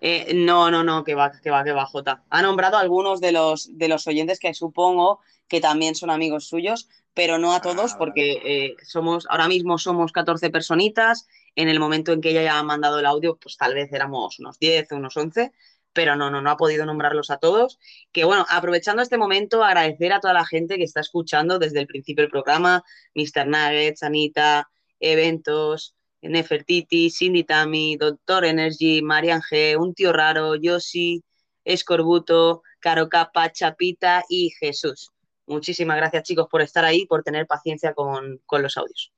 [0.00, 2.24] Eh, no, no, no, que va, que va, que va, Jota.
[2.30, 6.46] Ha nombrado a algunos de los, de los oyentes que supongo que también son amigos
[6.46, 11.26] suyos, pero no a todos, porque eh, somos, ahora mismo somos 14 personitas.
[11.56, 14.38] En el momento en que ella ya ha mandado el audio, pues tal vez éramos
[14.38, 15.52] unos 10 o unos 11,
[15.92, 17.78] pero no, no, no ha podido nombrarlos a todos.
[18.12, 21.86] Que bueno, aprovechando este momento, agradecer a toda la gente que está escuchando desde el
[21.86, 22.84] principio del programa,
[23.14, 23.46] Mr.
[23.46, 24.70] Nuggets, Anita,
[25.00, 31.22] Eventos, Nefertiti, Cindy Tami, Doctor Energy, Marian G, Un Tío Raro, Yoshi,
[31.64, 35.10] Escorbuto, Caro Capa, Chapita y Jesús.
[35.50, 39.12] Muchísimas gracias, chicos, por estar ahí, por tener paciencia con, con los audios.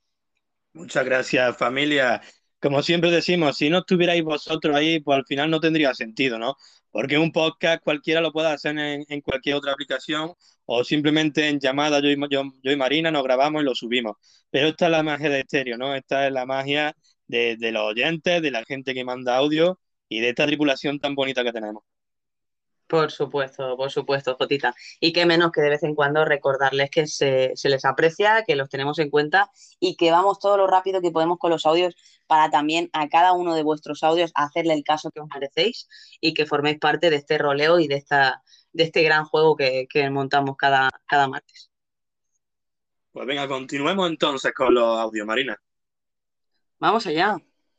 [0.72, 2.22] Muchas gracias, familia.
[2.60, 6.56] Como siempre decimos, si no estuvierais vosotros ahí, pues al final no tendría sentido, ¿no?
[6.90, 10.32] Porque un podcast cualquiera lo puede hacer en, en cualquier otra aplicación
[10.64, 14.16] o simplemente en llamada, yo y, yo, y Marina nos grabamos y lo subimos.
[14.50, 15.94] Pero esta es la magia de estéreo, ¿no?
[15.94, 16.96] Esta es la magia
[17.26, 19.78] de, de los oyentes, de la gente que manda audio
[20.08, 21.82] y de esta tripulación tan bonita que tenemos.
[22.92, 24.74] Por supuesto, por supuesto, Jotita.
[25.00, 28.54] Y qué menos que de vez en cuando recordarles que se, se, les aprecia, que
[28.54, 29.50] los tenemos en cuenta
[29.80, 31.96] y que vamos todo lo rápido que podemos con los audios
[32.26, 35.88] para también a cada uno de vuestros audios hacerle el caso que os merecéis
[36.20, 38.42] y que forméis parte de este roleo y de, esta,
[38.74, 41.70] de este gran juego que, que montamos cada, cada martes.
[43.10, 45.58] Pues venga, continuemos entonces con los audios, Marina.
[46.78, 47.38] Vamos allá.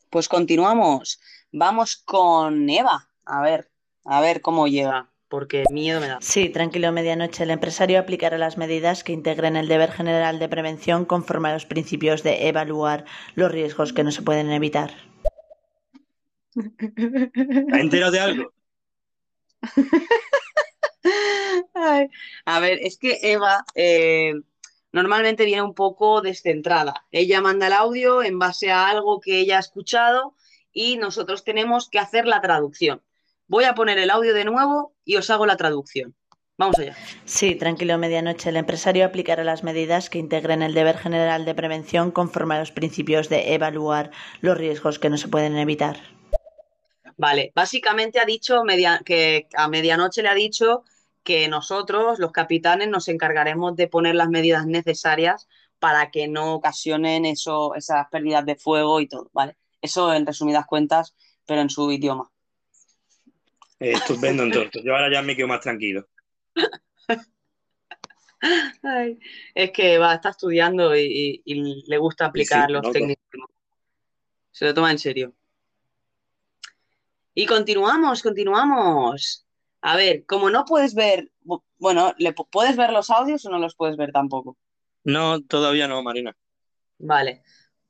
[0.10, 1.20] Pues continuamos.
[1.52, 3.12] Vamos con Eva.
[3.26, 3.70] A ver,
[4.06, 6.20] a ver cómo llega, porque miedo me da.
[6.22, 7.44] Sí, tranquilo, medianoche.
[7.44, 11.66] El empresario aplicará las medidas que integren el deber general de prevención conforme a los
[11.66, 13.06] principios de evaluar
[13.36, 14.92] los riesgos que no se pueden evitar.
[16.54, 18.54] ¿Te enteras de algo?
[21.74, 22.08] Ay,
[22.46, 24.34] a ver, es que Eva eh,
[24.92, 27.06] normalmente viene un poco descentrada.
[27.12, 30.36] Ella manda el audio en base a algo que ella ha escuchado
[30.72, 33.02] y nosotros tenemos que hacer la traducción.
[33.54, 36.16] Voy a poner el audio de nuevo y os hago la traducción.
[36.58, 36.98] Vamos allá.
[37.24, 38.50] Sí, tranquilo, medianoche.
[38.50, 42.72] El empresario aplicará las medidas que integren el deber general de prevención conforme a los
[42.72, 44.10] principios de evaluar
[44.42, 45.98] los riesgos que no se pueden evitar.
[47.16, 50.84] Vale, básicamente ha dicho media, que a medianoche le ha dicho
[51.22, 55.48] que nosotros, los capitanes, nos encargaremos de poner las medidas necesarias
[55.78, 59.58] para que no ocasionen eso, esas pérdidas de fuego y todo, ¿vale?
[59.80, 61.14] Eso en resumidas cuentas,
[61.46, 62.33] pero en su idioma.
[63.84, 64.84] Estupendo, entonces.
[64.84, 66.08] Yo ahora ya me quedo más tranquilo.
[68.82, 69.20] Ay,
[69.56, 73.24] es que va, está estudiando y, y, y le gusta aplicar sí, los técnicos.
[74.52, 75.34] Se lo toma en serio.
[77.34, 79.46] Y continuamos, continuamos.
[79.82, 83.50] A ver, como no puedes ver, bu- bueno, ¿le pu- ¿puedes ver los audios o
[83.50, 84.58] no los puedes ver tampoco?
[85.04, 86.36] No, todavía no, Marina.
[87.00, 87.44] Vale,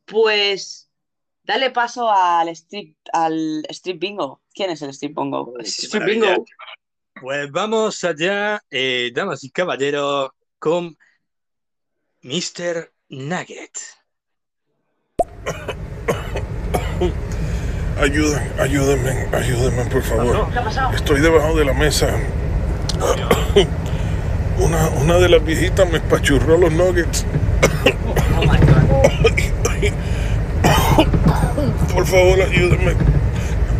[0.05, 0.82] pues
[1.43, 4.41] dale paso al strip, al strip bingo.
[4.53, 5.53] ¿Quién es el strip bingo?
[5.59, 6.45] Strip bingo.
[7.21, 10.97] Pues vamos allá, eh, damas y caballeros, con
[12.21, 12.91] Mr.
[13.09, 13.77] Nugget.
[17.99, 20.47] Ayuden, ayúdenme, ayúdenme, por favor.
[20.95, 22.09] Estoy debajo de la mesa.
[24.57, 27.25] Una, una de las viejitas me espachurró los nuggets.
[31.93, 32.95] Por favor, ayúdenme.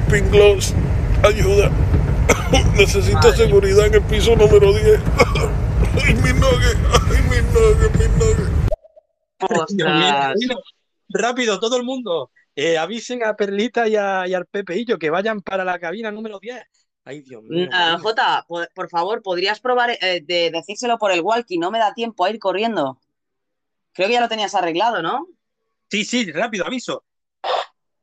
[0.10, 0.73] Pink Gloves,
[1.23, 1.72] ayuda.
[2.77, 5.02] Necesito seguridad en el piso número 10.
[6.06, 10.56] Ay, mi nugget, ay, mi nugget, mi Marina,
[11.10, 12.31] Rápido, todo el mundo.
[12.56, 16.40] Eh, avisen a Perlita y, a- y al Pepeillo que vayan para la cabina número
[16.40, 16.64] 10.
[17.06, 17.68] Ay, Dios mío.
[17.73, 21.57] Ah, Jota, po- por favor, ¿podrías probar eh, de decírselo por el walkie?
[21.57, 22.99] No me da tiempo a ir corriendo.
[23.94, 25.27] Creo que ya lo tenías arreglado, ¿no?
[25.94, 27.06] Sí, sí, rápido, aviso.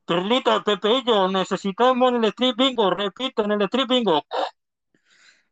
[0.07, 4.25] Perlita, Pepeillo, necesitamos el strip bingo, repito, en el strip bingo.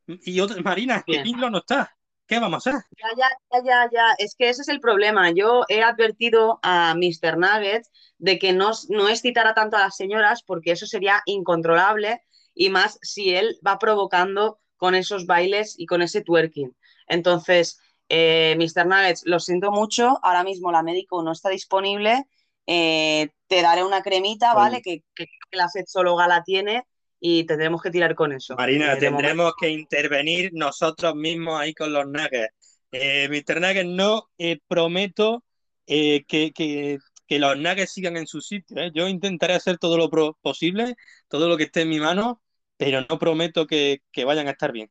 [0.06, 1.24] Y otra, Marina, que Bien.
[1.24, 1.92] Pinglo no está.
[2.28, 2.80] ¿Qué vamos a hacer?
[2.96, 4.14] Ya, ya, ya, ya, ya.
[4.18, 5.32] Es que ese es el problema.
[5.32, 7.38] Yo he advertido a Mr.
[7.38, 12.22] Nuggets de que no, no excitara tanto a las señoras porque eso sería incontrolable
[12.54, 16.76] y más si él va provocando con esos bailes y con ese twerking.
[17.08, 18.86] Entonces, Eh, Mr.
[18.86, 22.24] Nuggets, lo siento mucho, ahora mismo la médico no está disponible.
[22.66, 24.82] Eh, te daré una cremita, ¿vale?
[24.82, 26.84] Que, que la sexóloga la tiene
[27.20, 28.56] y tendremos que tirar con eso.
[28.56, 32.54] Marina, tendremos que intervenir nosotros mismos ahí con los nuggets.
[32.92, 33.60] Eh, Mr.
[33.60, 35.44] Nuggets, no eh, prometo
[35.86, 38.78] eh, que, que- que los nuggets sigan en su sitio.
[38.78, 38.90] ¿eh?
[38.94, 40.08] Yo intentaré hacer todo lo
[40.40, 40.96] posible,
[41.28, 42.40] todo lo que esté en mi mano,
[42.78, 44.90] pero no prometo que, que vayan a estar bien.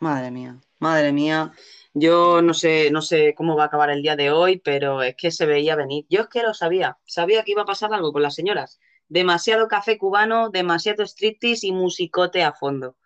[0.00, 1.52] Madre mía, madre mía.
[1.94, 5.14] Yo no sé, no sé cómo va a acabar el día de hoy, pero es
[5.16, 6.06] que se veía venir.
[6.08, 8.80] Yo es que lo sabía, sabía que iba a pasar algo con las señoras.
[9.08, 12.96] Demasiado café cubano, demasiado striptease y musicote a fondo.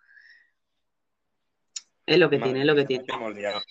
[2.05, 3.05] Es lo que Madre tiene, es lo que tiene.
[3.05, 3.61] qué hemos liado.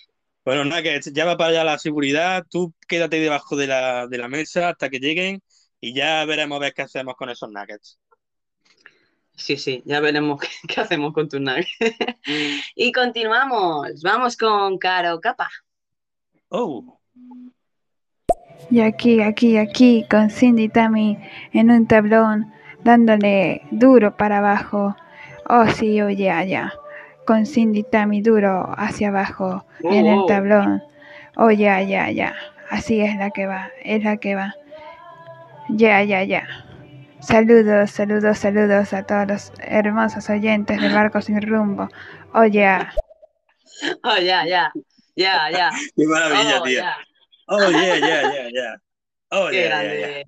[0.45, 4.69] Bueno, Nuggets, llama para allá la seguridad, tú quédate debajo de la, de la mesa
[4.69, 5.41] hasta que lleguen
[5.81, 7.99] y ya veremos a ver qué hacemos con esos nuggets.
[9.37, 11.69] Sí, sí, ya veremos qué, qué hacemos con tus nuggets.
[12.75, 15.49] Y continuamos, vamos con Caro Capa.
[16.49, 16.99] Oh.
[18.69, 21.17] Y aquí, aquí, aquí, con Cindy y Tammy
[21.53, 22.51] en un tablón,
[22.83, 24.95] dándole duro para abajo.
[25.47, 26.73] Oh, sí, oye, ya, ya.
[27.25, 30.25] Con Cindy y Tammy duro hacia abajo en el Oh, oh.
[30.25, 30.83] tablón.
[31.37, 32.35] Oh, ya, ya, ya.
[32.69, 34.55] Así es la que va, es la que va.
[35.69, 36.66] Ya, ya, ya.
[37.27, 41.89] Saludos, saludos, saludos a todos los hermosos oyentes de Barco Sin Rumbo.
[42.33, 42.93] Oh, ya.
[44.03, 44.71] Oh, ya, ya,
[45.15, 45.69] ya, ya.
[45.95, 46.81] Qué maravilla, Oh, tía.
[46.81, 46.97] ya.
[47.49, 48.75] Oh, yeah, yeah, yeah, yeah.
[49.29, 49.99] Oh, Qué yeah, grande.
[49.99, 50.23] yeah, yeah.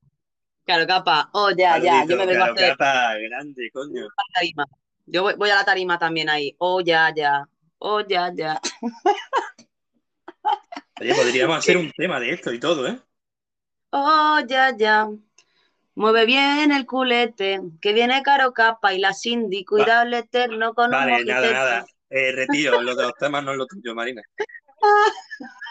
[0.67, 2.05] Caro Capa, oh, ya, ya.
[2.05, 4.03] Yo me vengo a claro, hacer capa, grande, coño.
[4.03, 4.65] la tarima.
[5.05, 6.53] Yo voy, voy a la tarima también ahí.
[6.59, 7.45] Oh, ya, ya.
[7.79, 8.59] Oh, ya, ya.
[11.01, 12.99] Oye, podríamos hacer un tema de esto y todo, ¿eh?
[13.91, 15.09] Oh, ya, ya.
[15.95, 20.85] Mueve bien el culete, que viene Caro Capa y la Cindy, cuidado el eterno con
[20.85, 21.85] un Vale, nada, nada.
[22.09, 24.21] Eh, retiro, lo de los temas no es lo tuyo, Marina.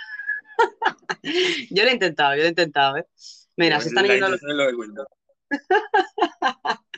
[1.70, 3.06] Yo lo he intentado, yo lo he intentado, ¿eh?
[3.56, 4.40] Mira, se están yendo los...
[4.42, 5.06] lo.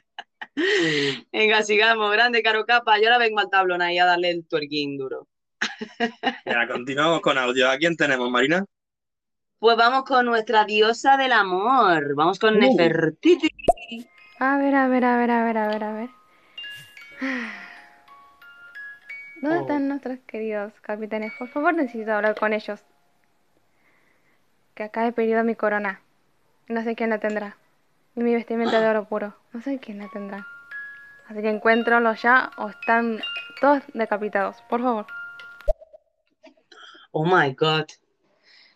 [1.32, 2.12] Venga, sigamos.
[2.12, 2.98] Grande Caro Capa.
[2.98, 5.26] Yo ahora vengo al tablón ahí a darle el twerking duro.
[6.44, 7.70] Ya, continuamos con audio.
[7.70, 8.64] ¿A quién tenemos, Marina?
[9.60, 12.14] Pues vamos con nuestra diosa del amor.
[12.14, 12.60] Vamos con Uh.
[12.60, 13.50] Nefertiti.
[14.38, 16.10] A ver, a ver, a ver, a ver, a ver, a ver.
[19.42, 19.60] ¿Dónde Oh.
[19.60, 21.32] están nuestros queridos capitanes?
[21.38, 22.80] Por favor, necesito hablar con ellos.
[24.74, 26.00] Que acá he pedido mi corona.
[26.68, 27.56] No sé quién la tendrá.
[28.16, 29.36] Y mi vestimenta de oro puro.
[29.52, 30.46] No sé quién la tendrá.
[31.28, 33.20] Así que encuéntralos ya o están
[33.60, 34.56] todos decapitados.
[34.70, 35.06] Por favor.
[37.12, 37.86] Oh my God.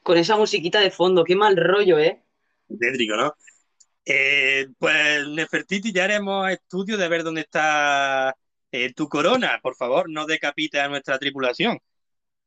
[0.05, 2.23] Con esa musiquita de fondo, qué mal rollo, ¿eh?
[2.79, 3.35] Tétrico, ¿no?
[4.05, 8.37] Eh, pues Nefertiti, ya haremos estudio de ver dónde está
[8.71, 9.59] eh, tu corona.
[9.63, 11.79] Por favor, no decapites a nuestra tripulación.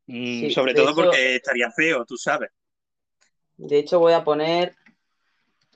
[0.06, 2.52] Mm, Sí, sobre todo hecho- porque estaría feo, tú sabes.
[3.58, 4.76] De hecho, voy a poner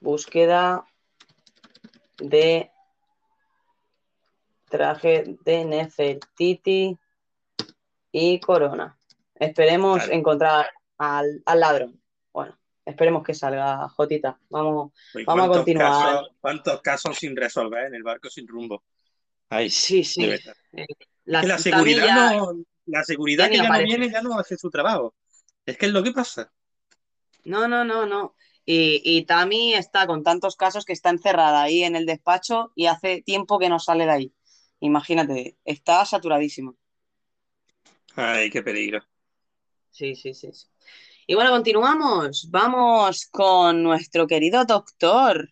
[0.01, 0.85] búsqueda
[2.19, 2.69] de
[4.69, 6.95] traje de Nefertiti
[8.11, 8.95] y corona.
[9.33, 10.13] Esperemos Vale.
[10.13, 10.69] encontrar
[11.01, 12.01] al, al ladrón.
[12.31, 14.39] Bueno, esperemos que salga, Jotita.
[14.49, 15.91] Vamos, vamos a ¿cuántos continuar.
[15.91, 18.83] casos- ¿Cuántos casos sin resolver en el barco sin rumbo?
[19.49, 20.23] Ay, Sí, sí.
[20.23, 20.85] Eh,
[21.25, 25.15] la seguridad no, la seguridad que ya no viene ya no hace su trabajo.
[25.65, 26.51] Es que es lo que pasa.
[27.43, 28.35] No, no, no, no.
[28.65, 32.85] Y, y Tami está con tantos casos que está encerrada ahí en el despacho y
[32.85, 34.33] hace tiempo que no sale de ahí.
[34.79, 36.75] Imagínate, está saturadísimo.
[38.15, 39.01] Ay, qué peligro.
[39.91, 40.67] Sí, sí, sí, sí.
[41.31, 42.49] Y bueno, continuamos.
[42.51, 45.47] Vamos con nuestro querido doctor,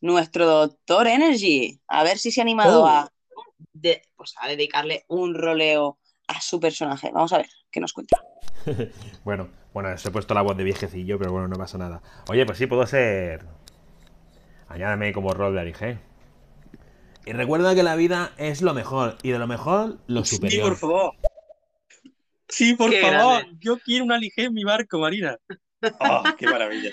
[0.00, 1.80] nuestro doctor Energy.
[1.86, 2.86] A ver si se ha animado Oh.
[2.88, 3.12] a,
[3.72, 7.12] de- pues, a dedicarle un roleo a su personaje.
[7.14, 8.20] Vamos a ver qué nos cuenta.
[9.24, 12.02] Bueno, bueno, se he puesto la voz de viejecillo, pero bueno, no pasa nada.
[12.28, 13.46] Oye, pues sí, puedo ser.
[14.66, 15.98] Añádame como rol de Arige.
[17.24, 20.70] Y recuerda que la vida es lo mejor, y de lo mejor, lo Sí, superior.
[20.70, 21.12] por favor.
[22.50, 23.42] Sí, por Qué favor.
[23.42, 23.58] grande.
[23.60, 25.36] Yo quiero una ligera en mi barco, Marina.
[26.00, 26.90] Oh, qué maravilla.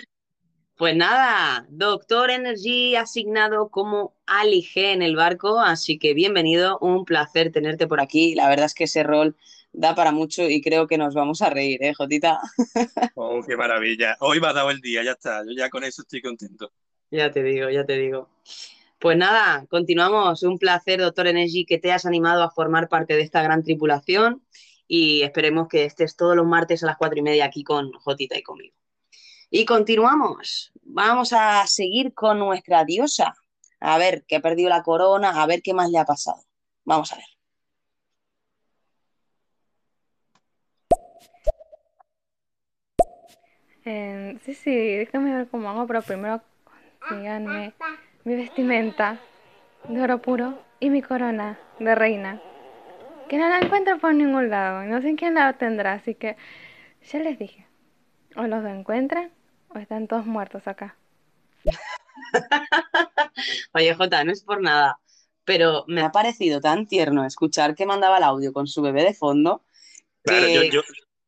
[0.77, 7.03] Pues nada, Doctor Energy asignado como Ali G en el barco, así que bienvenido, un
[7.03, 8.33] placer tenerte por aquí.
[8.33, 9.35] La verdad es que ese rol
[9.73, 12.39] da para mucho y creo que nos vamos a reír, ¿eh, Jotita?
[13.15, 14.15] Oh, qué maravilla.
[14.21, 15.41] Hoy me ha dado el día, ya está.
[15.45, 16.71] Yo ya con eso estoy contento.
[17.11, 18.29] Ya te digo, ya te digo.
[18.99, 20.43] Pues nada, continuamos.
[20.43, 24.43] Un placer, Doctor Energy, que te has animado a formar parte de esta gran tripulación
[24.87, 28.37] y esperemos que estés todos los martes a las cuatro y media aquí con Jotita
[28.37, 28.75] y conmigo.
[29.49, 30.71] Y continuamos.
[30.83, 33.33] Vamos a seguir con nuestra diosa.
[33.79, 36.41] A ver, que ha perdido la corona, a ver qué más le ha pasado.
[36.83, 37.25] Vamos a ver.
[43.85, 46.41] Eh, sí, sí, déjame ver cómo hago, pero primero
[47.07, 47.73] consíganme
[48.25, 49.21] mi vestimenta
[49.87, 52.41] de oro puro y mi corona de reina.
[53.29, 56.37] Que no la encuentro por ningún lado, no sé quién la tendrá, así que
[57.11, 57.65] ya les dije,
[58.35, 59.31] o los encuentran
[59.69, 60.95] o están todos muertos acá.
[63.73, 64.99] Oye, Jota, no es por nada,
[65.43, 69.13] pero me ha parecido tan tierno escuchar que mandaba el audio con su bebé de
[69.13, 69.63] fondo.
[70.23, 70.81] Claro, yo, que- yo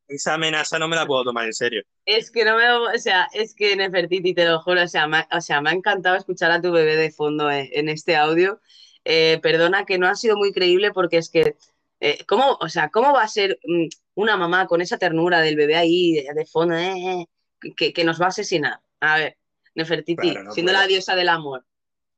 [0.08, 1.82] esa amenaza no me la puedo tomar en serio.
[2.06, 5.18] Es que no me, o sea, es que Nefertiti, te lo juro, o sea, me,
[5.18, 8.16] ha- o sea, me ha encantado escuchar a tu bebé de fondo en, en este
[8.16, 8.60] audio.
[9.04, 11.56] Eh, perdona que no ha sido muy creíble porque es que,
[12.00, 15.56] eh, ¿cómo, o sea, cómo va a ser mm, una mamá con esa ternura del
[15.56, 17.26] bebé ahí de, de fondo, eh,
[17.62, 18.80] eh, que, que nos va a asesinar?
[19.00, 19.38] A ver,
[19.74, 20.82] Nefertiti, Claro, no siendo puede.
[20.82, 21.66] la diosa del amor,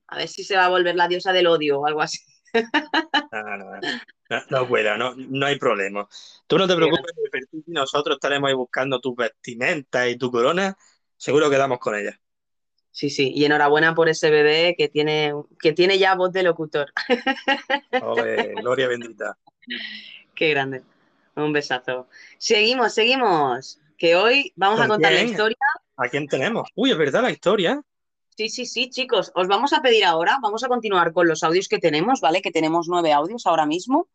[0.09, 2.19] a ver si se va a volver la diosa del odio o algo así.
[3.31, 3.81] No, no,
[4.29, 6.07] no, no, pueda, no, no hay problema.
[6.47, 10.77] Tú no te preocupes, Nefertiti, nosotros estaremos ahí buscando tus vestimentas y tu corona.
[11.17, 12.19] Seguro que damos con ella.
[12.93, 16.93] Sí, sí, y enhorabuena por ese bebé que tiene, que tiene ya voz de locutor.
[18.03, 19.39] Ole, gloria bendita.
[20.35, 20.83] Qué grande.
[21.35, 22.09] Un besazo.
[22.37, 23.81] Seguimos, seguimos.
[23.97, 25.57] Que hoy vamos a ¿Con contar la historia.
[25.97, 26.69] ¿A quién tenemos?
[26.75, 27.81] Uy, es verdad la historia.
[28.37, 29.33] Sí, sí, sí, chicos.
[29.35, 32.43] Os vamos a pedir ahora, vamos a continuar con los audios que tenemos, ¿vale?
[32.43, 34.09] Que tenemos nueve audios ahora mismo.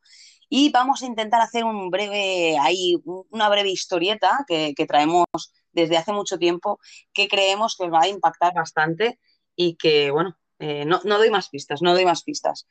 [0.50, 5.26] Y vamos a intentar hacer un breve, ahí, un- una breve historieta que, que traemos
[5.72, 6.80] desde hace mucho tiempo,
[7.14, 9.20] que creemos que os va a impactar bastante
[9.56, 12.68] y que, bueno, eh, no, no doy más pistas, no doy más pistas.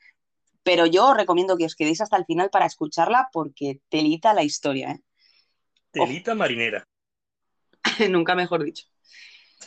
[0.63, 4.43] Pero yo os recomiendo que os quedéis hasta el final para escucharla porque telita la
[4.43, 5.01] historia, ¿eh?
[5.91, 6.83] Telita marinera.
[8.09, 8.85] Nunca mejor dicho.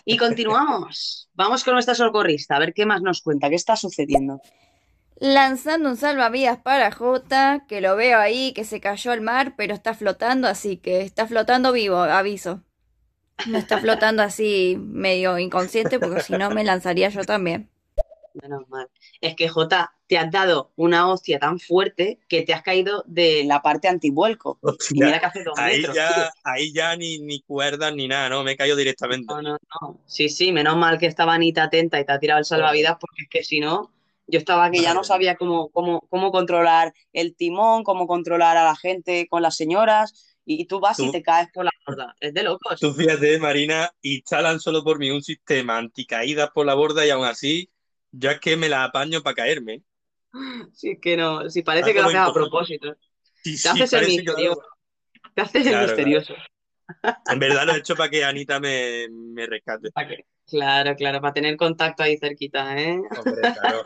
[0.05, 1.31] Y continuamos.
[1.35, 4.41] Vamos con nuestra socorrista, a ver qué más nos cuenta, qué está sucediendo.
[5.21, 9.75] Lanzando un salvavidas para Jota, que lo veo ahí, que se cayó al mar, pero
[9.75, 12.63] está flotando, así que está flotando vivo, aviso.
[13.47, 17.69] No está flotando así medio inconsciente, porque si no me lanzaría yo también.
[18.43, 18.89] Menos mal.
[19.21, 23.45] Es que, Jota, te has dado una hostia tan fuerte que te has caído de
[23.45, 24.59] la parte antivuelco.
[24.91, 28.31] Y mira que hace dos ahí metros, ya, ahí ya ni, ni cuerdas ni nada,
[28.31, 28.43] ¿no?
[28.43, 29.27] Me he caído directamente.
[29.27, 30.01] No, no, no.
[30.07, 33.25] Sí, sí, menos mal que estaba Anita atenta y te ha tirado el salvavidas, porque
[33.25, 33.91] es que si no,
[34.31, 38.65] yo estaba que ya no sabía cómo, cómo, cómo controlar el timón, cómo controlar a
[38.65, 42.15] la gente con las señoras, y tú vas y te caes por la borda.
[42.21, 42.81] Es de locos.
[42.81, 47.27] Tú fíjate, Marina, instalan solo por mí un sistema anticaídas por la borda y aún
[47.27, 47.71] así,
[48.11, 49.83] yo es que me la apaño para caerme.
[50.73, 52.95] Sí, que no, si parece que lo haces a propósito.
[53.43, 54.63] Sí, Te sí, haces el lo.
[55.35, 56.35] Te haces el Claro, misterioso.
[57.29, 59.91] En verdad lo he hecho para que Anita me, me rescate.
[60.51, 63.01] Claro, claro, para tener contacto ahí cerquita, ¿eh?
[63.17, 63.83] Hombre, claro.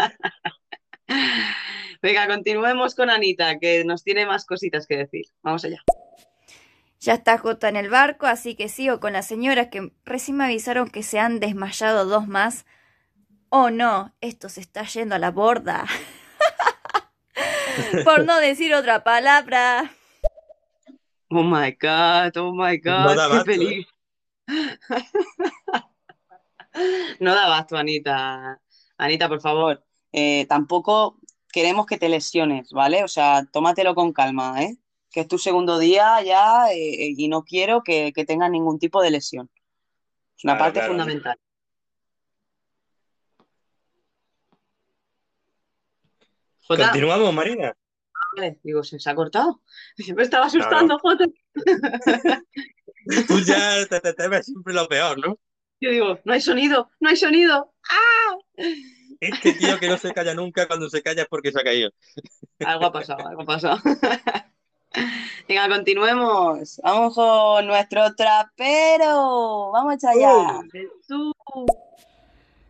[2.02, 5.26] Venga, continuemos con Anita, que nos tiene más cositas que decir.
[5.42, 5.82] Vamos allá.
[7.00, 10.44] Ya está Jota en el barco, así que sigo con las señoras que recién me
[10.44, 12.64] avisaron que se han desmayado dos más.
[13.50, 15.84] Oh no, esto se está yendo a la borda.
[18.04, 19.92] Por no decir otra palabra.
[21.28, 23.88] Oh my God, oh my God, No qué peligro.
[27.20, 28.60] No da abasto, Anita.
[28.98, 31.18] Anita, por favor, eh, tampoco
[31.52, 33.04] queremos que te lesiones, ¿vale?
[33.04, 34.76] O sea, tómatelo con calma, ¿eh?
[35.10, 39.00] Que es tu segundo día ya eh, y no quiero que, que tengas ningún tipo
[39.02, 39.48] de lesión.
[40.36, 40.92] Es una Claro, parte claro.
[40.92, 41.38] fundamental.
[46.66, 47.76] Jota, Continuamos, Marina.
[48.36, 49.60] vale, digo, se, se ha cortado.
[50.16, 51.26] Me estaba asustando, Jota.
[53.28, 55.38] Tú ya te, te temes siempre lo peor, ¿no?
[55.84, 57.74] Yo digo, no hay sonido, no hay sonido.
[57.90, 58.38] ¡Ah!
[59.20, 61.90] Este tío que no se calla nunca, cuando se calla es porque se ha caído.
[62.64, 63.78] Algo ha pasado, algo ha pasado.
[65.46, 66.80] Venga, continuemos.
[66.82, 69.72] Vamos con nuestro trapero.
[69.72, 70.62] Vamos allá.
[70.72, 71.34] Jesús.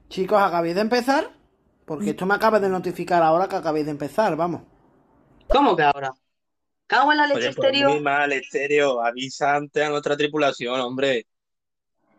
[0.08, 1.30] Chicos, ¿acabéis de empezar?
[1.84, 4.62] Porque esto me acaba de notificar ahora que acabéis de empezar, vamos.
[5.46, 6.12] ¿Cómo que ahora?
[6.88, 7.90] Cago en la leche Oye, pues estéreo.
[7.90, 9.00] muy mal, estéreo.
[9.00, 11.28] Avisa antes a nuestra tripulación, hombre.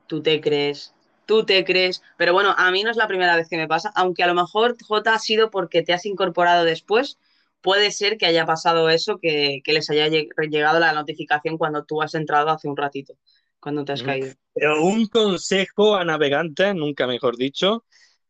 [0.07, 0.93] Tú te crees,
[1.25, 2.01] tú te crees.
[2.17, 4.35] Pero bueno, a mí no es la primera vez que me pasa, aunque a lo
[4.35, 7.17] mejor, Jota, ha sido porque te has incorporado después.
[7.61, 11.83] Puede ser que haya pasado eso, que, que les haya lleg- llegado la notificación cuando
[11.83, 13.15] tú has entrado hace un ratito,
[13.59, 14.05] cuando te has Mm.
[14.05, 14.33] caído.
[14.53, 17.85] Pero un consejo a navegantes, nunca mejor dicho.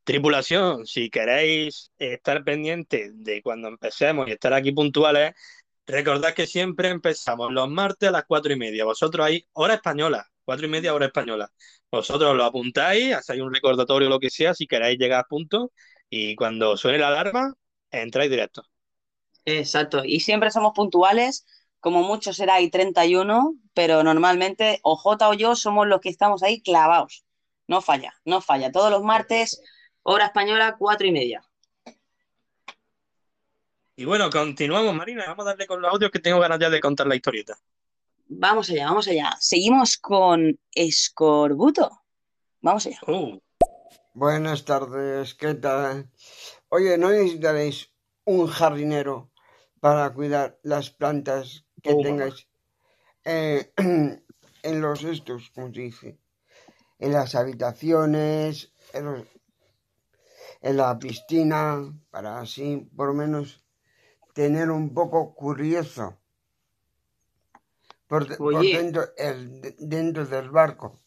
[0.05, 5.33] Tripulación, si queréis estar pendientes de cuando empecemos y estar aquí puntuales,
[5.87, 8.85] recordad que siempre empezamos los martes a las cuatro y media.
[8.85, 11.51] Vosotros ahí, hora española, cuatro y media hora española.
[11.91, 15.71] Vosotros lo apuntáis, hacéis un recordatorio o lo que sea, si queréis llegar a punto,
[16.09, 17.53] y cuando suene la alarma,
[17.91, 18.63] entráis directo.
[19.43, 21.45] Exacto, y siempre somos puntuales
[21.85, 26.41] como mucho será ahí 31, pero normalmente o J o yo somos los que estamos
[26.41, 27.25] ahí clavados.
[27.67, 28.71] No falla, no falla.
[28.71, 29.61] Todos los martes,
[30.01, 31.43] hora española, cuatro y media.
[33.95, 35.25] Y bueno, continuamos, Marina.
[35.27, 37.55] Vamos a darle con los audios que tengo ganas ya de contar la historieta.
[38.27, 39.35] Vamos allá, vamos allá.
[39.39, 41.89] Seguimos con Escorbuto.
[42.61, 42.99] Vamos allá.
[43.07, 43.39] Oh.
[44.13, 46.09] Buenas tardes, ¿qué tal?
[46.69, 47.91] Oye, ¿no necesitaréis
[48.23, 49.31] un jardinero
[49.79, 52.47] para cuidar las plantas que Oh, tengáis
[53.25, 56.19] eh, en los estos, como se dice?
[56.97, 59.27] En las habitaciones, en, los-
[60.61, 63.63] en la piscina, para así por lo menos
[64.33, 66.17] tener un poco curioso
[68.37, 70.99] por, dentro, el- de- dentro del barco.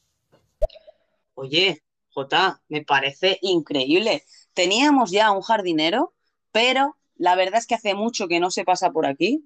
[1.34, 4.24] Oye, Jota, me parece increíble.
[4.54, 6.14] Teníamos ya un jardinero,
[6.52, 9.44] pero la verdad es que hace mucho que no se pasa por aquí.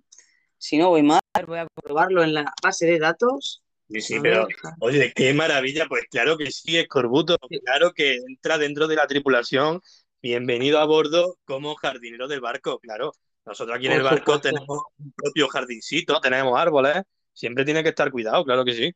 [0.58, 3.62] Si no voy mal, voy a comprobarlo en la base de datos.
[3.90, 4.46] Sí, sí, pero
[4.80, 5.86] oye, qué maravilla.
[5.88, 7.36] Pues claro que sí, Escorbuto.
[7.64, 9.82] Claro que entra dentro de la tripulación.
[10.22, 13.12] Bienvenido a bordo como jardinero del barco, claro.
[13.44, 17.02] Nosotros aquí en el barco tenemos un propio jardincito, tenemos árboles.
[17.32, 18.92] Siempre tiene que estar cuidado, claro que sí.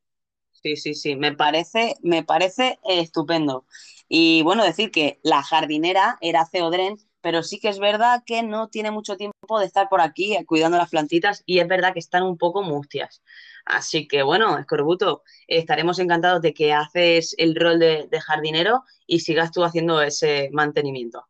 [0.63, 3.67] Sí, sí, sí, me parece, me parece estupendo.
[4.09, 8.69] Y bueno, decir que la jardinera era Ceodren, pero sí que es verdad que no
[8.69, 11.99] tiene mucho tiempo de estar por aquí eh, cuidando las plantitas y es verdad que
[11.99, 13.23] están un poco mustias.
[13.65, 19.21] Así que bueno, Escorbuto, estaremos encantados de que haces el rol de, de jardinero y
[19.21, 21.27] sigas tú haciendo ese mantenimiento.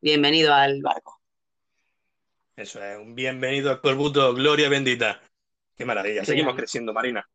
[0.00, 1.20] Bienvenido al barco.
[2.56, 5.20] Eso es, un bienvenido a Escorbuto, gloria bendita.
[5.78, 6.24] Qué maravilla.
[6.24, 7.26] Seguimos creciendo, Marina.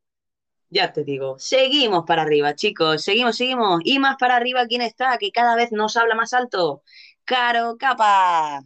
[0.70, 3.80] Ya te digo, seguimos para arriba, chicos, seguimos, seguimos.
[3.86, 5.18] Y más para arriba, ¿quién está?
[5.18, 6.82] Que cada vez nos habla más alto.
[7.24, 8.62] Caro Capa.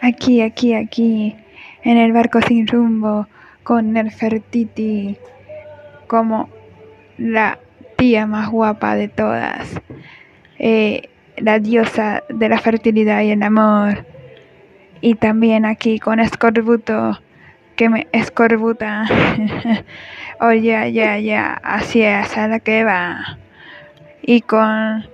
[0.00, 1.36] Aquí, aquí, aquí,
[1.82, 3.28] en el barco sin rumbo,
[3.62, 5.16] con Nerfertiti,
[6.08, 6.48] como
[7.16, 7.60] la
[7.96, 9.68] tía más guapa de todas,
[10.58, 14.06] eh, la diosa de la fertilidad y el amor.
[15.00, 17.20] Y también aquí con Escorbuto,
[17.76, 19.04] que me escorbuta.
[20.40, 23.38] Oye, ya, ya, así es, a la que va.
[24.22, 25.06] Y con,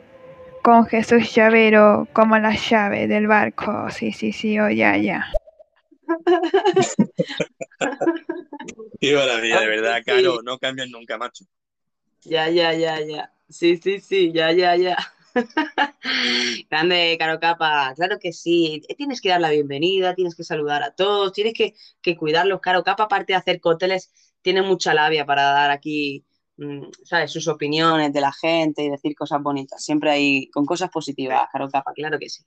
[0.63, 3.91] con Jesús Llavero como la llave del barco.
[3.91, 5.33] Sí, sí, sí, oye, ya, ya.
[9.01, 10.05] Qué maravilla, de verdad, sí.
[10.05, 10.43] Caro.
[10.43, 11.45] No cambian nunca, macho.
[12.23, 13.33] Ya, ya, ya, ya.
[13.49, 14.97] Sí, sí, sí, ya, ya, ya.
[16.71, 17.93] Grande, Caro Capa.
[17.97, 18.83] Claro que sí.
[18.97, 22.61] Tienes que dar la bienvenida, tienes que saludar a todos, tienes que, que cuidarlos.
[22.61, 24.13] Caro Capa, aparte de hacer cócteles,
[24.43, 26.25] tiene mucha labia para dar aquí,
[26.57, 27.31] mm, ¿sabes?
[27.31, 29.85] Sus opiniones de la gente y decir cosas bonitas.
[29.85, 32.45] Siempre ahí con cosas positivas, Caro Capa, claro que sí.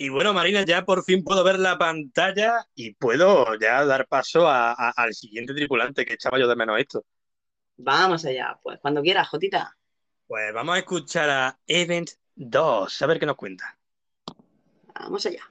[0.00, 4.46] Y bueno, Marina, ya por fin puedo ver la pantalla y puedo ya dar paso
[4.48, 7.04] a- a- al siguiente tripulante que echaba yo de menos esto.
[7.78, 9.74] Vamos allá, pues cuando quieras, Jotita.
[10.28, 13.78] Pues vamos a escuchar a Event 2, a ver qué nos cuenta.
[14.94, 15.40] Vamos allá.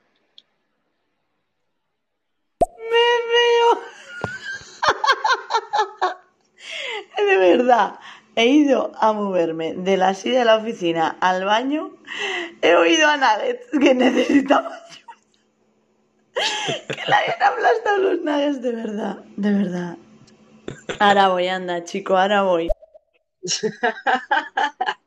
[7.17, 7.99] De verdad,
[8.35, 11.95] he ido a moverme de la silla de la oficina al baño.
[12.61, 15.07] He oído a Nuggets que necesitaba ayuda.
[16.87, 19.97] que le habían aplastado los Nuggets, de verdad, de verdad.
[20.99, 22.69] Ahora voy, anda, chico, ahora voy.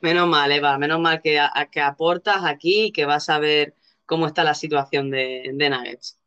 [0.00, 3.74] Menos mal, Eva, menos mal que, a- que aportas aquí y que vas a ver
[4.04, 6.18] cómo está la situación de, de Nuggets.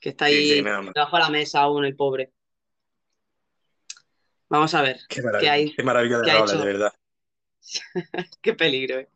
[0.00, 2.32] Que está Sí, ahí sí, debajo de la mesa aún el pobre.
[4.48, 6.58] Vamos a ver Qué qué maravilla, hay, qué maravilla de qué roles, hecho.
[6.58, 6.92] de verdad.
[8.42, 9.08] Qué peligro, eh.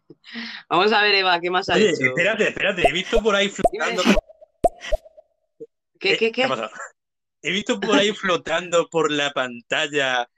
[0.68, 2.04] Vamos a ver, Eva, ¿qué más ha Oye, hecho?
[2.04, 4.02] espérate, espérate, he visto por ahí flotando.
[5.98, 6.44] ¿Qué, qué, qué?
[6.44, 6.70] ha pasado?
[7.42, 10.28] He visto por ahí flotando por la pantalla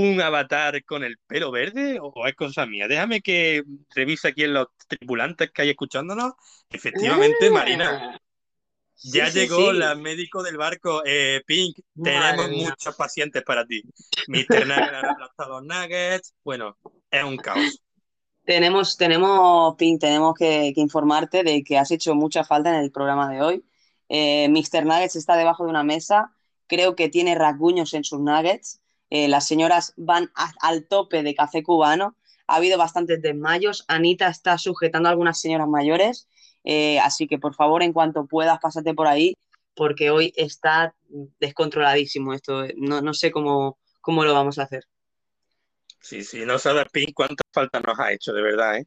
[0.00, 2.88] un avatar con el pelo verde o es cosa mía.
[2.88, 3.62] Déjame que
[3.94, 6.32] revise aquí en los tripulantes que hay escuchándonos.
[6.70, 8.00] Efectivamente, Marina.
[8.14, 8.18] Ah,
[9.04, 9.78] Ya sí, sí, llegó sí.
[9.78, 11.02] la médico del barco.
[11.04, 12.70] Eh, Pink, Madre tenemos mía.
[12.70, 13.82] muchos pacientes para ti.
[14.26, 14.66] Mr.
[14.66, 16.34] Nugget ha aplastado los nuggets.
[16.44, 16.78] Bueno,
[17.10, 17.82] es un caos.
[18.44, 22.90] Tenemos, tenemos, Pink, tenemos que, que informarte de que has hecho mucha falta en el
[22.90, 23.64] programa de hoy.
[24.08, 24.84] Eh, Mr.
[24.84, 26.34] Nuggets está debajo de una mesa,
[26.66, 28.81] creo que tiene rasguños en sus nuggets.
[29.14, 32.16] Eh, las señoras van a- al tope de café cubano.
[32.46, 33.84] Ha habido bastantes desmayos.
[33.86, 36.28] Anita está sujetando a algunas señoras mayores.
[36.64, 39.36] Eh, así que por favor, en cuanto puedas, pásate por ahí,
[39.74, 40.94] porque hoy está
[41.38, 42.64] descontroladísimo esto.
[42.76, 44.84] No, no sé cómo, cómo lo vamos a hacer.
[46.00, 48.86] Sí, sí, no sabes, Pink, cuánta falta nos ha hecho, de verdad, ¿eh?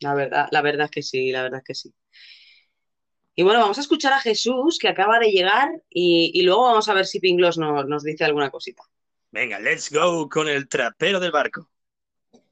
[0.00, 1.94] La verdad, la verdad es que sí, la verdad es que sí.
[3.36, 6.88] Y bueno, vamos a escuchar a Jesús que acaba de llegar y, y luego vamos
[6.88, 8.82] a ver si Pinglos nos, nos dice alguna cosita.
[9.32, 11.68] Venga, let's go con el trapero del barco.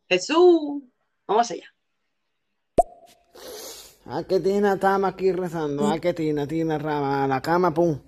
[0.09, 0.83] Jesús,
[1.27, 1.75] vamos allá.
[4.07, 5.87] Ah, que Tina estamos aquí rezando.
[5.87, 8.01] Ah, que Tina, Tina, rama, a la cama, pum.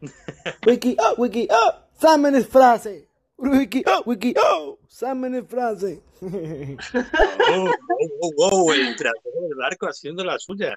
[0.66, 3.08] Wiki, oh, wiki, oh, Simon es frase.
[3.36, 6.02] Wiki, oh, wiki, oh, Simon es frase.
[6.20, 10.76] Oh, oh, oh, oh, el trapero del barco haciendo la suya.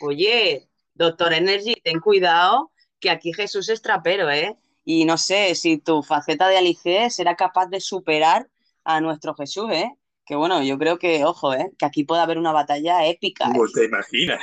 [0.00, 4.56] Oye, doctor Energy, ten cuidado que aquí Jesús es trapero, ¿eh?
[4.84, 8.48] Y no sé si tu faceta de Alige será capaz de superar
[8.84, 9.90] a nuestro Jesús, ¿eh?
[10.26, 11.70] Que bueno, yo creo que, ojo, ¿eh?
[11.78, 13.46] Que aquí puede haber una batalla épica.
[13.46, 13.52] ¿eh?
[13.52, 14.40] ¿Cómo te imaginas?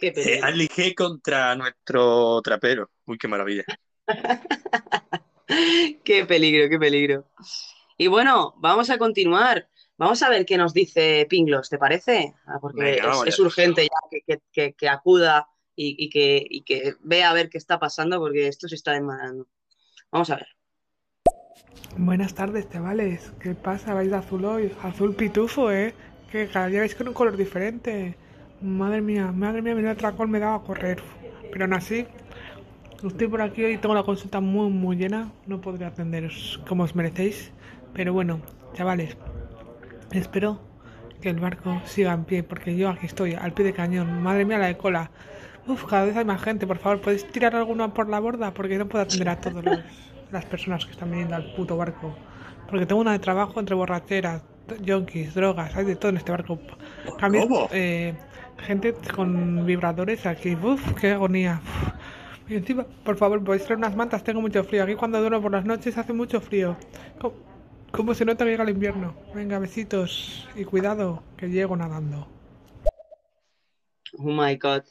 [0.00, 2.90] Qué Eh, contra nuestro trapero.
[3.06, 3.64] Uy, qué maravilla.
[6.04, 7.24] Qué peligro, qué peligro.
[7.96, 9.68] Y bueno, vamos a continuar.
[9.96, 12.34] Vamos a ver qué nos dice Pinglos, ¿te parece?
[12.46, 16.44] Ah, Porque Venga, es, es urgente ya que, que- que- que acuda y, y que,
[16.48, 19.46] y que vea a ver qué está pasando porque esto se está desmadrando.
[20.10, 20.46] Vamos a ver.
[21.98, 23.32] Buenas tardes, chavales.
[23.40, 23.94] ¿Qué pasa?
[23.94, 24.72] ¿Vais de azul hoy?
[24.82, 25.94] Azul pitufo, ¿eh?
[26.30, 28.16] Que cada día vais con un color diferente.
[28.60, 31.02] Madre mía, madre mía, menudo atracón me daba a correr.
[31.52, 32.06] Pero aún así,
[33.02, 35.32] estoy por aquí y tengo la consulta muy, muy llena.
[35.46, 37.52] No podré atenderos como os merecéis.
[37.94, 38.42] Pero bueno,
[38.74, 39.16] chavales,
[40.12, 40.60] espero
[41.20, 44.22] que el barco siga en pie, porque yo aquí estoy, al pie de cañón.
[44.22, 45.10] Madre mía, la de cola.
[45.66, 46.66] Uf, cada vez hay más gente.
[46.66, 48.52] Por favor, ¿podéis tirar alguno por la borda?
[48.52, 49.64] Porque no puedo atender a todas
[50.30, 52.14] las personas que están viniendo al puto barco.
[52.68, 54.42] Porque tengo una de trabajo entre borracheras,
[54.82, 56.58] yonkis, drogas, hay de todo en este barco.
[57.18, 57.68] También, ¿Cómo?
[57.72, 58.14] eh,
[58.58, 60.54] gente con vibradores aquí.
[60.54, 61.60] Uf, qué agonía.
[61.62, 61.92] Uf.
[62.48, 64.84] Y encima, por favor, podéis traer unas mantas, tengo mucho frío.
[64.84, 66.76] Aquí cuando duermo por las noches hace mucho frío.
[67.20, 67.34] ¿Cómo,
[67.90, 69.14] cómo se nota que llega el invierno?
[69.34, 72.28] Venga, besitos y cuidado, que llego nadando.
[74.18, 74.82] Oh my God.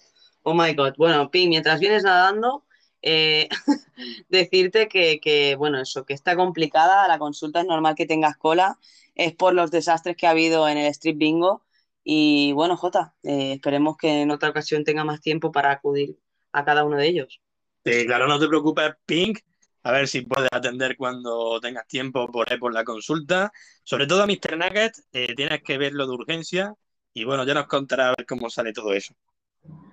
[0.47, 0.93] Oh my God.
[0.95, 2.65] Bueno, Pi, mientras vienes nadando,
[3.01, 3.49] eh,
[4.29, 8.77] decirte que, que, bueno, eso, que está complicada, la consulta es normal que tengas cola,
[9.15, 11.63] es por los desastres que ha habido en el Street Bingo.
[12.03, 16.19] Y bueno, Jota, eh, esperemos que en otra ocasión tenga más tiempo para acudir
[16.51, 17.41] a cada uno de ellos.
[17.81, 19.39] Claro, no te preocupes, Pink.
[19.81, 23.51] A ver si puedes atender cuando tengas tiempo por ahí por la consulta.
[23.83, 24.57] Sobre todo a Mr.
[24.57, 26.75] Nugget, eh, tienes que verlo de urgencia.
[27.15, 29.15] Y bueno, ya nos contará a ver cómo sale todo eso.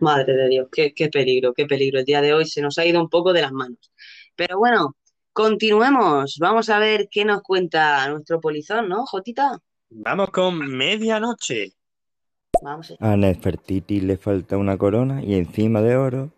[0.00, 2.00] Madre de Dios, qué, qué peligro, qué peligro.
[2.00, 3.92] El día de hoy se nos ha ido un poco de las manos.
[4.34, 4.96] Pero bueno,
[5.32, 6.38] continuemos.
[6.40, 9.58] Vamos a ver qué nos cuenta nuestro polizón, ¿no, Jotita?
[9.90, 11.72] Vamos con medianoche.
[12.62, 12.94] Vamos.
[12.98, 16.30] A Nefertiti le falta una corona y encima de oro.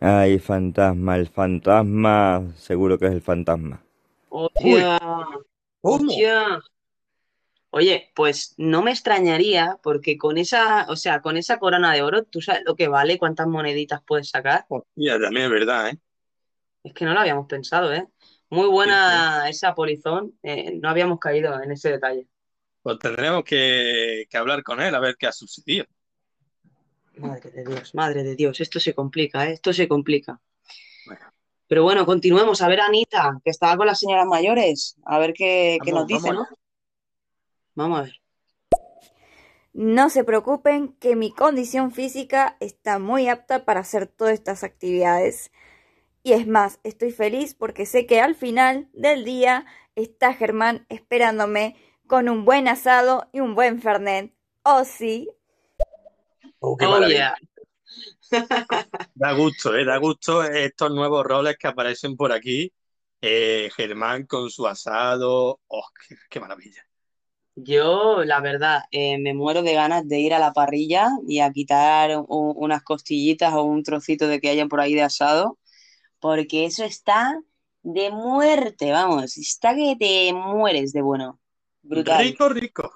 [0.00, 2.52] Ay, fantasma, el fantasma.
[2.56, 3.82] Seguro que es el fantasma.
[4.28, 4.98] Hostia,
[5.80, 6.60] hostia.
[7.76, 12.22] Oye, pues no me extrañaría porque con esa, o sea, con esa corona de oro,
[12.22, 13.18] ¿tú sabes lo que vale?
[13.18, 14.64] ¿Cuántas moneditas puedes sacar?
[14.94, 15.98] Ya, también es verdad, ¿eh?
[16.84, 18.06] Es que no lo habíamos pensado, ¿eh?
[18.48, 22.28] Muy buena esa polizón, eh, no habíamos caído en ese detalle.
[22.80, 25.84] Pues tendremos que, que hablar con él a ver qué ha sucedido.
[27.16, 29.54] Madre de Dios, madre de Dios, esto se complica, ¿eh?
[29.54, 30.40] Esto se complica.
[31.66, 32.62] Pero bueno, continuemos.
[32.62, 36.22] A ver, Anita, que estaba con las señoras mayores, a ver qué, qué nos Vamos,
[36.22, 36.46] dice, ¿no?
[37.74, 37.98] Vamos.
[38.00, 38.20] A ver.
[39.74, 45.50] No se preocupen que mi condición física está muy apta para hacer todas estas actividades.
[46.22, 51.76] Y es más, estoy feliz porque sé que al final del día está Germán esperándome
[52.06, 54.32] con un buen asado y un buen fernet.
[54.64, 55.30] ¿Oh sí?
[56.60, 57.22] Oh, qué Oh, maravilla.
[57.22, 57.34] yeah.
[59.14, 59.84] Da gusto, ¿eh?
[59.84, 62.72] Da gusto estos nuevos roles que aparecen por aquí.
[63.20, 65.60] Eh, Germán con su asado.
[65.68, 66.82] Oh, qué, qué maravilla.
[67.56, 71.52] Yo, la verdad, eh, me muero de ganas de ir a la parrilla y a
[71.52, 75.58] quitar unas costillitas o un trocito de que haya por ahí de asado,
[76.18, 77.40] porque eso está
[77.82, 81.38] de muerte, vamos, está que te mueres de bueno.
[81.82, 82.24] Brutal.
[82.24, 82.92] Rico, rico.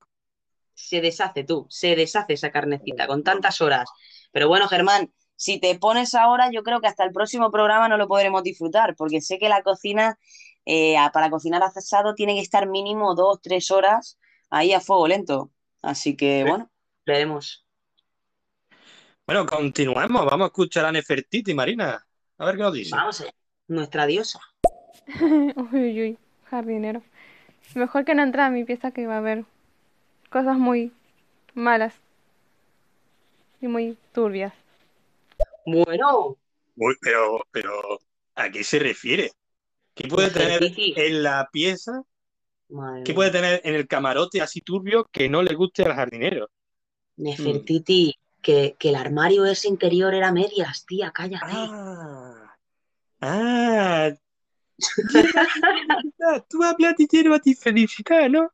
[0.75, 3.89] Se deshace tú, se deshace esa carnecita con tantas horas.
[4.33, 7.97] Pero bueno, Germán, si te pones ahora, yo creo que hasta el próximo programa no
[7.97, 10.19] lo podremos disfrutar, porque sé que la cocina,
[10.65, 14.19] eh, para cocinar asado, tiene que estar mínimo dos, tres horas
[14.51, 15.51] ahí a fuego lento.
[15.83, 16.71] Así que bueno,
[17.07, 17.65] veremos.
[19.27, 20.25] Bueno, continuemos.
[20.25, 22.05] Vamos a escuchar a Nefertiti, Marina.
[22.39, 22.95] A ver qué nos dice.
[22.95, 23.33] Vamos allá.
[23.69, 24.41] Nuestra diosa.
[25.21, 27.03] Uy, uy, uy, jardinero.
[27.75, 29.45] Mejor que no entrar a mi pieza que va a haber
[30.31, 30.93] cosas muy
[31.55, 31.95] malas
[33.61, 34.55] y muy turbias.
[35.67, 36.39] Bueno,
[36.81, 38.01] Uy, pero, pero,
[38.37, 39.33] ¿a qué se refiere?
[39.95, 42.03] ¿Qué puede tener en la pieza?
[42.69, 46.51] Madre ¿Qué puede tener en el camarote así turbio que no le guste al jardinero?
[47.17, 51.47] Nefertiti, que, que el armario ese interior era medias, tía, cállate.
[53.21, 54.13] Ah,
[56.49, 58.53] tú hablas de hierba felicidad, ¿no?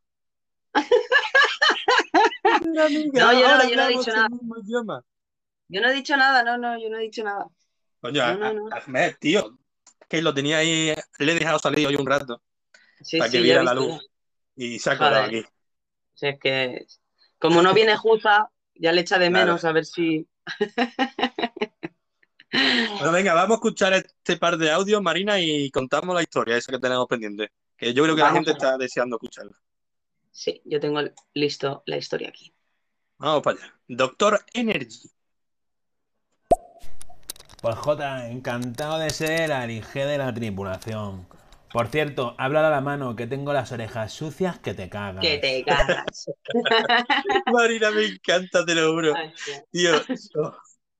[2.65, 4.29] No, yo no, yo no he dicho nada.
[5.67, 7.47] Yo no he dicho nada, no, no, yo no he dicho nada.
[8.01, 8.75] Coño, No, no, no.
[8.75, 9.57] Ahmed, tío,
[10.07, 12.41] que lo tenía ahí, le he dejado salir hoy un rato
[13.01, 14.09] Sí, para sí, que ya viera la luz
[14.55, 15.39] y se ha colado Joder.
[15.39, 15.49] aquí.
[16.13, 16.85] Si es que,
[17.39, 19.45] como no viene Juza, ya le echa de Claro.
[19.45, 20.27] menos a ver si.
[22.97, 26.71] Bueno, venga, vamos a escuchar este par de audios, Marina, y contamos la historia esa
[26.71, 27.51] que tenemos pendiente.
[27.75, 29.51] Que yo creo que la gente está deseando escucharla.
[30.31, 31.01] Sí, yo tengo
[31.33, 32.53] listo la historia aquí.
[33.17, 33.73] Vamos para allá.
[33.89, 35.11] Doctor Energy.
[37.61, 41.27] Pues Jota, encantado de ser al IG de la tripulación.
[41.75, 45.21] Por cierto, habla a la mano que tengo las orejas sucias que te cagas.
[45.21, 46.31] Que te cagas.
[47.51, 49.13] Marina, me encanta, te lo juro.
[49.71, 49.91] Tío,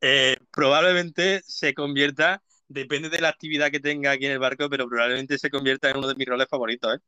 [0.01, 4.85] eh, probablemente se convierta, depende de la actividad que tenga aquí en el barco, pero
[4.89, 6.99] probablemente se convierta en uno de mis roles favoritos, ¿eh?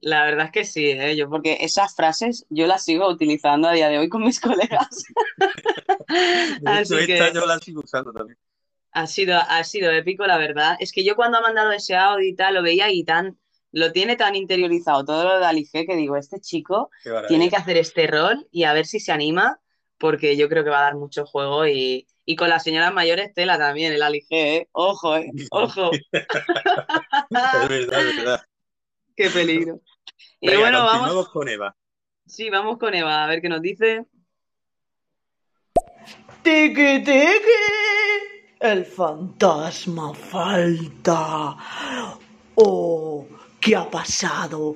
[0.00, 1.14] La verdad es que sí, ¿eh?
[1.16, 5.04] Yo, porque esas frases yo las sigo utilizando a día de hoy con mis colegas.
[6.08, 8.38] De Así que- yo la sigo usando también.
[8.98, 10.76] Ha sido, ha sido épico, la verdad.
[10.80, 13.38] Es que yo cuando ha mandado ese audio y tal, lo veía y tan,
[13.70, 16.90] lo tiene tan interiorizado todo lo de Alige que digo, este chico
[17.28, 19.60] tiene que hacer este rol y a ver si se anima,
[19.98, 23.34] porque yo creo que va a dar mucho juego y, y con las señoras mayores
[23.34, 24.68] tela también, el Alige, ¿eh?
[24.72, 25.30] Ojo, ¿eh?
[25.50, 25.90] Ojo.
[26.12, 28.40] Es verdad, es verdad.
[29.16, 29.80] Qué peligro.
[30.40, 31.76] Y Venga, bueno, vamos, con Eva.
[32.26, 34.06] sí, vamos con Eva, a ver qué nos dice.
[36.42, 38.35] Tiki tiki.
[38.60, 41.56] El fantasma falta.
[42.54, 43.26] Oh,
[43.60, 44.74] ¿qué ha pasado?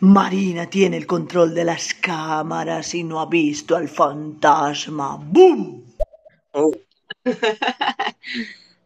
[0.00, 5.16] Marina tiene el control de las cámaras y no ha visto al fantasma.
[5.16, 5.82] ¡Bum!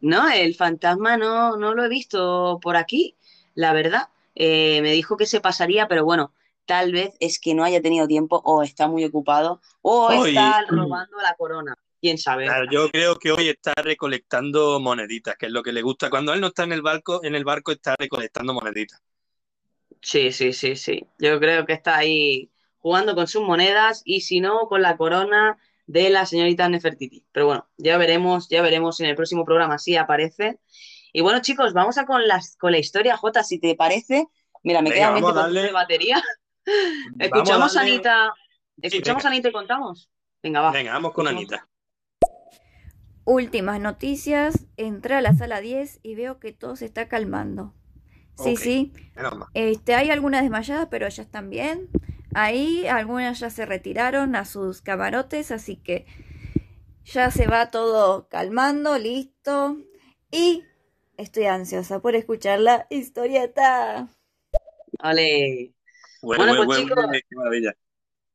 [0.03, 3.17] No, el fantasma no, no lo he visto por aquí,
[3.55, 4.09] la verdad.
[4.35, 6.33] Eh, me dijo que se pasaría, pero bueno,
[6.67, 10.63] tal vez es que no haya tenido tiempo o está muy ocupado o Hoy- está
[10.69, 11.75] robando la corona.
[12.07, 12.45] ¿Quién sabe?
[12.45, 16.09] Claro, yo creo que hoy está recolectando moneditas, que es lo que le gusta.
[16.09, 19.03] Cuando él no está en el barco, en el barco está recolectando moneditas.
[20.01, 21.05] Sí, sí, sí, sí.
[21.19, 25.59] Yo creo que está ahí jugando con sus monedas y si no, con la corona
[25.89, 27.25] de la señorita Nefertiti.
[27.33, 30.61] Pero bueno, ya veremos, ya veremos en el próximo programa si aparece.
[31.13, 34.29] Y bueno, chicos, vamos a con, las, con la historia, Jota, si te parece.
[34.63, 36.23] Mira, me Venga, queda un vamos a 20% de batería.
[37.19, 38.35] Escuchamos darle- a Anita.
[38.81, 40.09] Escuchamos a Anita y contamos.
[40.41, 40.71] Venga, va.
[40.71, 41.67] Venga, vamos con Anita.
[43.27, 44.67] Últimas noticias.
[44.79, 47.75] Entré a la sala 10 y veo que todo se está calmando.
[48.37, 48.93] Sí, sí.
[49.55, 51.89] Este, hay algunas desmayadas, pero ya están bien.
[52.35, 56.07] Ahí algunas ya se retiraron a sus camarotes, así que
[57.05, 59.79] ya se va todo calmando, listo.
[60.31, 60.65] Y
[61.17, 64.09] estoy ansiosa por escuchar la historieta.
[65.03, 65.75] Vale.
[66.21, 66.99] Bueno, Bueno, bueno, pues, bueno, chicos.
[67.29, 67.77] qué maravilla.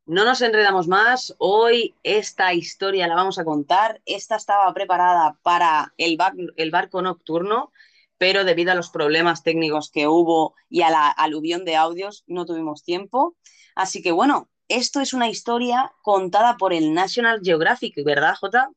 [0.06, 1.36] No nos enredamos más.
[1.38, 4.02] Hoy esta historia la vamos a contar.
[4.06, 7.72] Esta estaba preparada para el, bar- el barco nocturno,
[8.18, 12.46] pero debido a los problemas técnicos que hubo y a la aluvión de audios, no
[12.46, 13.38] tuvimos tiempo.
[13.76, 18.70] Así que bueno, esto es una historia contada por el National Geographic, ¿verdad, Jota?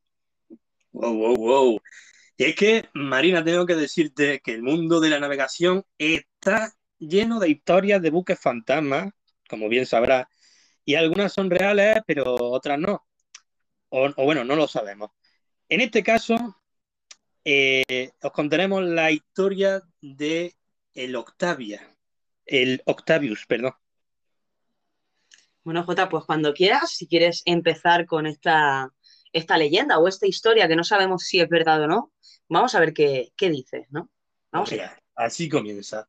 [0.93, 1.79] Wow, wow, wow.
[2.39, 7.41] Y es que, Marina, tengo que decirte que el mundo de la navegación está lleno
[7.41, 9.13] de historias de buques fantasmas,
[9.49, 10.27] como bien sabrás,
[10.85, 13.07] y algunas son reales, pero otras no.
[13.89, 15.11] O, o bueno, no lo sabemos.
[15.69, 16.37] En este caso,
[17.45, 20.55] eh, os contaremos la historia de
[20.95, 21.97] el Octavia,
[22.47, 23.73] el Octavius, perdón.
[25.63, 28.91] Bueno, Jota, pues cuando quieras, si quieres empezar con esta,
[29.33, 32.13] esta leyenda o esta historia que no sabemos si es verdad o no,
[32.49, 34.11] vamos a ver qué, qué dice, ¿no?
[34.53, 34.99] Vamos allá.
[35.15, 36.09] así comienza.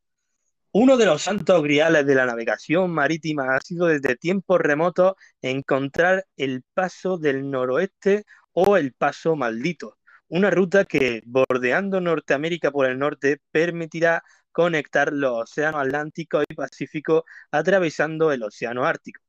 [0.77, 6.25] Uno de los santos griales de la navegación marítima ha sido desde tiempos remotos encontrar
[6.35, 9.97] el paso del noroeste o el paso maldito,
[10.27, 14.21] una ruta que, bordeando Norteamérica por el norte, permitirá
[14.51, 19.21] conectar los océanos Atlántico y Pacífico atravesando el océano Ártico.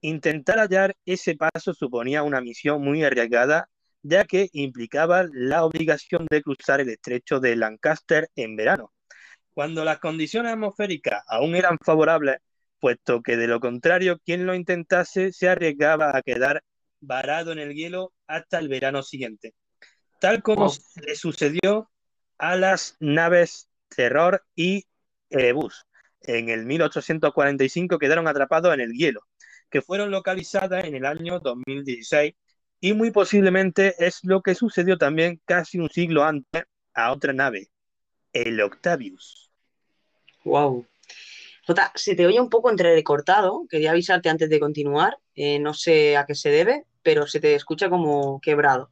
[0.00, 3.68] Intentar hallar ese paso suponía una misión muy arriesgada,
[4.02, 8.92] ya que implicaba la obligación de cruzar el estrecho de Lancaster en verano,
[9.58, 12.36] cuando las condiciones atmosféricas aún eran favorables,
[12.78, 16.62] puesto que de lo contrario quien lo intentase se arriesgaba a quedar
[17.00, 19.56] varado en el hielo hasta el verano siguiente,
[20.20, 20.72] tal como
[21.04, 21.90] le sucedió
[22.38, 24.84] a las naves Terror y
[25.28, 25.86] Erebus.
[26.20, 29.22] En el 1845 quedaron atrapados en el hielo,
[29.70, 32.32] que fueron localizadas en el año 2016
[32.78, 36.62] Y muy posiblemente es lo que sucedió también casi un siglo antes
[36.94, 37.72] a otra nave,
[38.32, 39.47] el Octavius.
[40.44, 40.86] Wow.
[41.66, 43.66] Jota, se te oye un poco entrecortado.
[43.68, 45.18] Quería avisarte antes de continuar.
[45.34, 48.90] Eh, no sé a qué se debe, pero se te escucha como quebrado.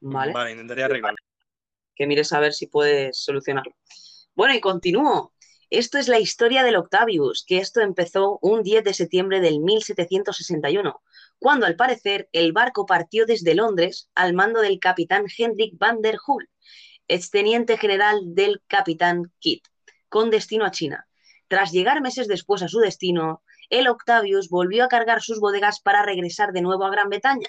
[0.00, 0.32] ¿Vale?
[0.32, 1.18] Vale, intentaré arreglarlo.
[1.94, 3.74] Que mires a ver si puedes solucionarlo.
[4.34, 5.34] Bueno, y continúo.
[5.70, 11.02] Esto es la historia del Octavius, que esto empezó un 10 de septiembre del 1761,
[11.38, 16.16] cuando al parecer el barco partió desde Londres al mando del capitán Hendrik van der
[16.26, 16.48] Hull,
[17.06, 19.60] exteniente general del capitán Kidd,
[20.08, 21.08] con destino a China.
[21.48, 26.02] Tras llegar meses después a su destino, el Octavius volvió a cargar sus bodegas para
[26.02, 27.48] regresar de nuevo a Gran Bretaña,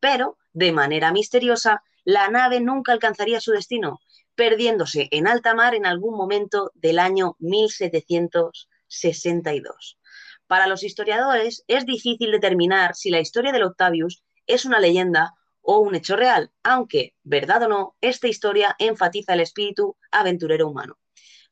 [0.00, 4.00] pero, de manera misteriosa, la nave nunca alcanzaría su destino,
[4.34, 9.98] perdiéndose en alta mar en algún momento del año 1762.
[10.46, 15.80] Para los historiadores es difícil determinar si la historia del Octavius es una leyenda o
[15.80, 20.96] un hecho real, aunque, verdad o no, esta historia enfatiza el espíritu aventurero humano.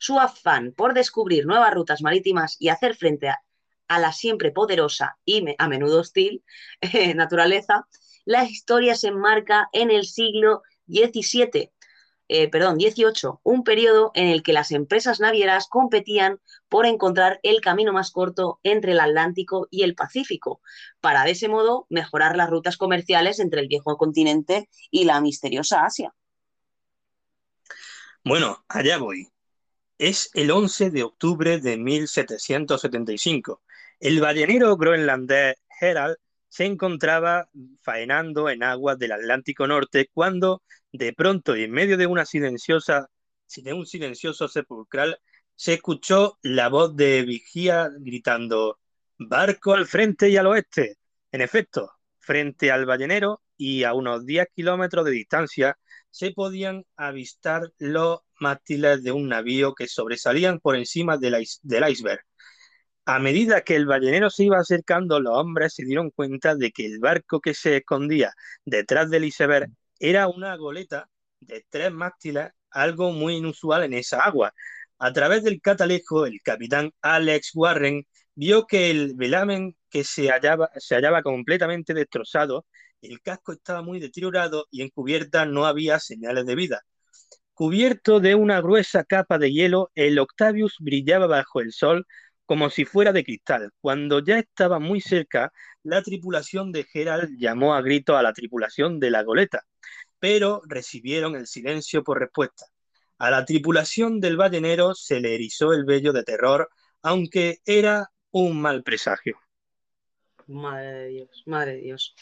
[0.07, 3.41] Su afán por descubrir nuevas rutas marítimas y hacer frente a,
[3.99, 6.45] la siempre poderosa y a menudo hostil
[6.83, 7.89] eh, naturaleza,
[8.27, 11.73] la historia se enmarca en el siglo XVII,
[12.29, 17.63] eh, perdón, 18, un periodo en el que las empresas navieras competían por encontrar el
[17.63, 20.61] camino más corto entre el Atlántico y el Pacífico,
[21.01, 25.87] para de ese modo mejorar las rutas comerciales entre el viejo continente y la misteriosa
[25.87, 26.15] Asia.
[28.23, 29.34] Bueno, allá voy.
[29.99, 33.63] Es el 11 de octubre de 1775.
[34.01, 36.17] El ballenero groenlandés Herald
[36.49, 37.49] se encontraba
[37.81, 40.63] faenando en aguas del Atlántico Norte cuando,
[40.93, 43.09] de pronto, y en medio de una silenciosa,
[43.57, 45.21] de un silencioso sepulcral,
[45.55, 48.81] se escuchó la voz de vigía gritando:
[49.17, 50.97] Barco al frente y al oeste.
[51.31, 55.79] En efecto, frente al ballenero y a unos 10 kilómetros de distancia,
[56.15, 61.45] se podían avistar los mástiles de un navío que sobresalían por encima del,
[61.91, 62.21] iceberg.
[63.05, 66.87] A medida que el ballenero se iba acercando, los hombres se dieron cuenta de que
[66.87, 68.33] el barco que se escondía
[68.65, 71.09] detrás del iceberg era una goleta
[71.41, 74.55] de tres mástiles, algo muy inusual en esa agua.
[74.99, 80.71] A través del catalejo, el capitán Alex Warren vio que el velamen que se hallaba,
[80.77, 82.67] se hallaba completamente destrozado,
[83.05, 86.83] el casco estaba muy deteriorado y en cubierta no había señales de vida.
[87.55, 92.07] Cubierto de una gruesa capa de hielo, el Octavius brillaba bajo el sol
[92.47, 93.71] como si fuera de cristal.
[93.81, 95.53] Cuando ya estaba muy cerca,
[95.83, 99.63] la tripulación de Gerald llamó a grito a la tripulación de la goleta,
[100.19, 102.67] pero recibieron el silencio por respuesta.
[103.19, 106.69] A la tripulación del ballenero se le erizó el vello de terror,
[107.03, 109.39] aunque era un mal presagio.
[110.47, 112.15] Madre de Dios, madre de Dios.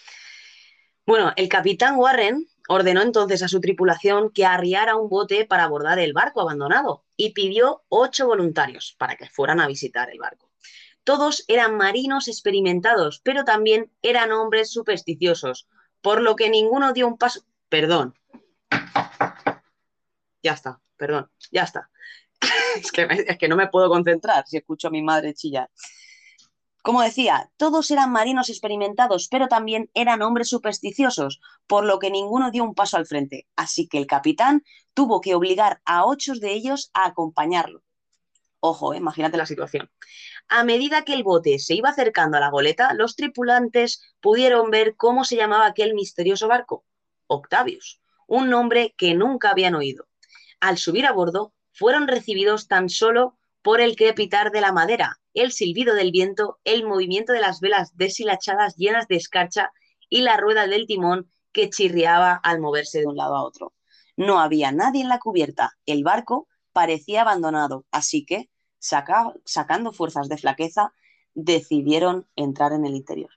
[1.05, 5.99] Bueno, el capitán Warren ordenó entonces a su tripulación que arriara un bote para abordar
[5.99, 10.51] el barco abandonado y pidió ocho voluntarios para que fueran a visitar el barco.
[11.05, 15.69] Todos eran marinos experimentados, pero también eran hombres supersticiosos,
[16.01, 17.41] por lo que ninguno dio un paso.
[17.69, 18.15] Perdón.
[20.43, 21.91] Ya está, perdón, ya está.
[22.77, 22.93] es,
[23.39, 25.69] que, no me puedo concentrar si escucho a mi madre chillar.
[26.83, 32.51] Como decía, todos eran marinos experimentados, pero también eran hombres supersticiosos, por lo que ninguno
[32.51, 33.47] dio un paso al frente.
[33.55, 37.83] Así que el capitán tuvo que obligar a ocho de ellos a acompañarlo.
[38.59, 39.91] Ojo, eh, imagínate la situación.
[40.49, 44.97] A medida que el bote se iba acercando a la goleta, los tripulantes pudieron ver
[44.97, 46.85] cómo se llamaba aquel misterioso barco.
[47.29, 50.09] Octavius, un nombre que nunca habían oído.
[50.61, 55.53] Al subir a bordo, fueron recibidos tan solo por el crepitar de la madera, el
[55.53, 59.71] silbido del viento, el movimiento de las velas deshilachadas llenas de escarcha
[60.09, 63.75] y la rueda del timón que chirriaba al moverse de un lado a otro.
[64.17, 70.29] No había nadie en la cubierta, el barco parecía abandonado, así que, saca- sacando fuerzas
[70.29, 70.93] de flaqueza,
[71.35, 73.31] decidieron entrar en el interior.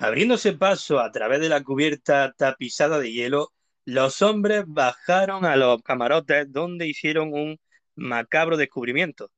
[0.00, 3.52] Abriéndose paso a través de la cubierta tapizada de hielo,
[3.84, 7.58] los hombres bajaron a los camarotes donde hicieron un
[7.94, 9.30] macabro descubrimiento.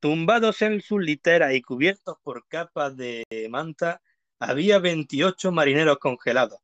[0.00, 4.00] Tumbados en sus literas y cubiertos por capas de manta,
[4.38, 6.60] había 28 marineros congelados.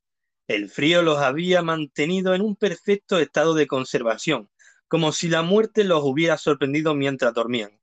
[0.46, 4.50] El frío los había mantenido en un perfecto estado de conservación,
[4.88, 7.80] como si la muerte los hubiera sorprendido mientras dormían.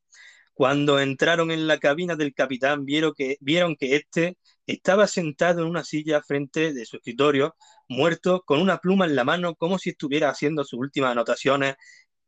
[0.53, 5.67] Cuando entraron en la cabina del capitán, vieron que, vieron que éste estaba sentado en
[5.67, 7.55] una silla frente de su escritorio,
[7.87, 11.75] muerto, con una pluma en la mano, como si estuviera haciendo sus últimas anotaciones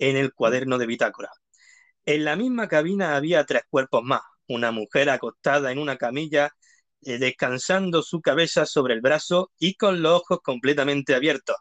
[0.10, 1.30] en el cuaderno de bitácora.
[2.06, 6.52] En la misma cabina había tres cuerpos más, una mujer acostada en una camilla
[7.02, 11.56] eh, descansando su cabeza sobre el brazo y con los ojos completamente abiertos.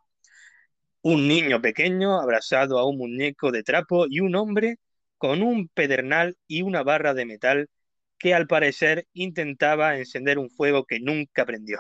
[1.02, 4.76] Un niño pequeño abrazado a un muñeco de trapo y un hombre
[5.18, 7.68] con un pedernal y una barra de metal
[8.18, 11.78] que al parecer intentaba encender un fuego que nunca prendió.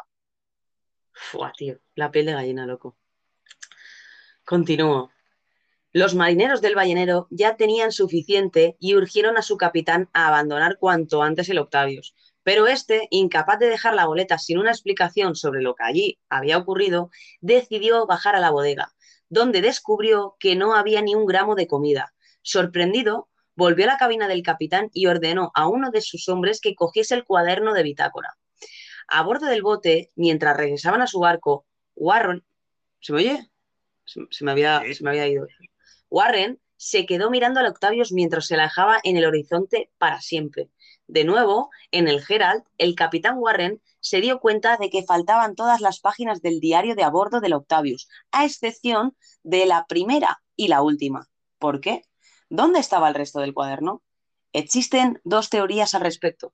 [1.12, 2.96] Fua, tío, la piel de gallina, loco.
[4.44, 5.10] Continúo.
[5.94, 11.22] Los marineros del ballenero ya tenían suficiente y urgieron a su capitán a abandonar cuanto
[11.22, 12.14] antes el Octavius.
[12.42, 16.56] Pero este, incapaz de dejar la goleta sin una explicación sobre lo que allí había
[16.56, 17.10] ocurrido,
[17.42, 18.94] decidió bajar a la bodega,
[19.28, 22.14] donde descubrió que no había ni un gramo de comida.
[22.40, 26.74] Sorprendido, volvió a la cabina del capitán y ordenó a uno de sus hombres que
[26.74, 28.30] cogiese el cuaderno de bitácora.
[29.08, 32.42] A bordo del bote, mientras regresaban a su barco, Warren...
[33.00, 33.50] ¿Se me oye?
[34.06, 35.46] Se, se me, había, se me había ido.
[36.12, 40.68] Warren se quedó mirando al Octavius mientras se alejaba en el horizonte para siempre.
[41.06, 45.80] De nuevo, en el Herald, el capitán Warren se dio cuenta de que faltaban todas
[45.80, 50.68] las páginas del diario de a bordo del Octavius, a excepción de la primera y
[50.68, 51.28] la última.
[51.58, 52.02] ¿Por qué?
[52.50, 54.02] ¿Dónde estaba el resto del cuaderno?
[54.52, 56.52] Existen dos teorías al respecto.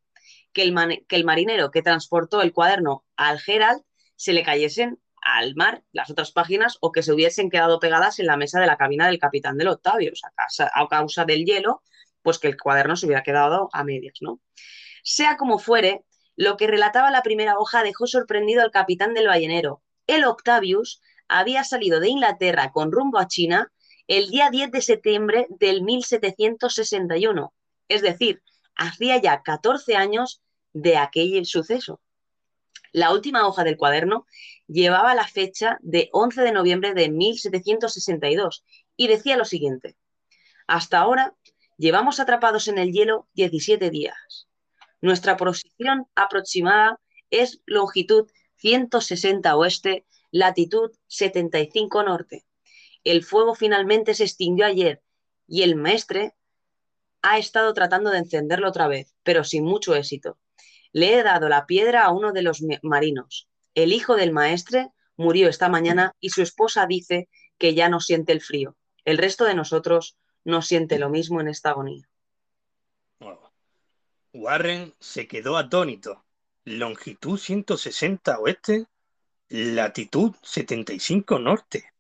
[0.53, 3.83] Que el, man- que el marinero que transportó el cuaderno al Herald
[4.15, 8.27] se le cayesen al mar las otras páginas o que se hubiesen quedado pegadas en
[8.27, 10.33] la mesa de la cabina del capitán del causa,
[10.75, 11.83] a causa del hielo,
[12.23, 14.41] pues que el cuaderno se hubiera quedado a medias, ¿no?
[15.03, 16.05] Sea como fuere,
[16.37, 19.83] lo que relataba la primera hoja dejó sorprendido al capitán del ballenero.
[20.07, 23.73] El Octavius había salido de Inglaterra con rumbo a China
[24.07, 27.53] el día 10 de septiembre del 1761,
[27.89, 28.43] es decir,
[28.75, 30.41] hacía ya 14 años
[30.73, 32.01] de aquel suceso.
[32.93, 34.27] La última hoja del cuaderno
[34.67, 38.65] llevaba la fecha de 11 de noviembre de 1762
[38.97, 39.97] y decía lo siguiente.
[40.67, 41.35] Hasta ahora
[41.77, 44.49] llevamos atrapados en el hielo 17 días.
[45.01, 47.01] Nuestra posición aproximada
[47.31, 52.45] es longitud 160 oeste, latitud 75 norte.
[53.05, 55.01] El fuego finalmente se extinguió ayer
[55.47, 56.35] y el maestre
[57.23, 60.39] ha estado tratando de encenderlo otra vez, pero sin mucho éxito.
[60.93, 63.49] Le he dado la piedra a uno de los marinos.
[63.75, 67.29] El hijo del maestre murió esta mañana y su esposa dice
[67.59, 68.77] que ya no siente el frío.
[69.05, 72.09] El resto de nosotros no siente lo mismo en esta agonía.
[74.33, 76.25] Warren se quedó atónito.
[76.65, 78.87] Longitud 160 oeste,
[79.49, 81.93] latitud 75 norte.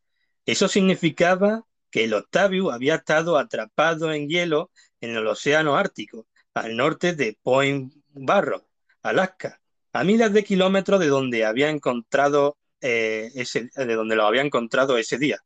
[0.44, 4.70] Eso significaba que el Octavius había estado atrapado en hielo
[5.00, 8.67] en el Océano Ártico, al norte de Point Barrow,
[9.02, 9.60] Alaska,
[9.92, 14.98] a miles de kilómetros de donde había encontrado eh, ese, de donde lo había encontrado
[14.98, 15.38] ese día.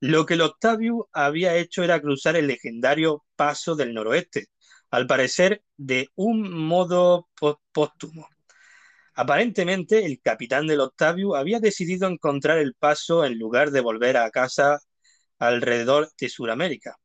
[0.00, 4.46] Lo que el Octavius había hecho era cruzar el legendario Paso del Noroeste,
[4.90, 8.28] al parecer de un modo pó- póstumo.
[9.14, 14.30] Aparentemente, el capitán del Octavius había decidido encontrar el paso en lugar de volver a
[14.30, 14.80] casa
[15.38, 16.96] alrededor de Sudamérica.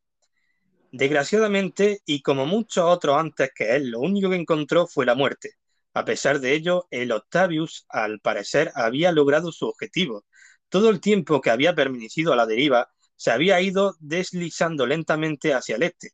[0.91, 5.53] Desgraciadamente, y como muchos otros antes que él, lo único que encontró fue la muerte.
[5.99, 10.23] A pesar de ello, el Octavius, al parecer, había logrado su objetivo.
[10.69, 15.75] Todo el tiempo que había permanecido a la deriva, se había ido deslizando lentamente hacia
[15.75, 16.11] el este,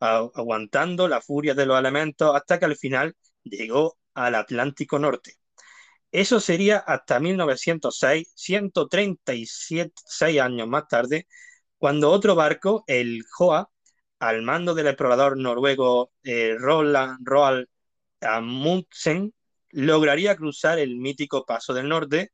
[0.00, 5.34] aguantando la furia de los elementos hasta que al final llegó al Atlántico Norte.
[6.10, 11.26] Eso sería hasta 1906, 136 años más tarde,
[11.76, 13.68] cuando otro barco, el Joa,
[14.20, 17.68] al mando del explorador noruego eh, Roland Roald
[18.20, 19.34] Amundsen,
[19.70, 22.30] lograría cruzar el mítico Paso del Norte.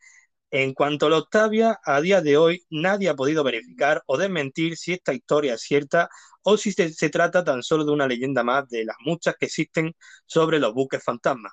[0.51, 4.77] En cuanto a la Octavia, a día de hoy nadie ha podido verificar o desmentir
[4.77, 6.09] si esta historia es cierta
[6.43, 9.47] o si se, se trata tan solo de una leyenda más de las muchas que
[9.47, 9.97] existen
[10.27, 11.53] sobre los buques fantasmas,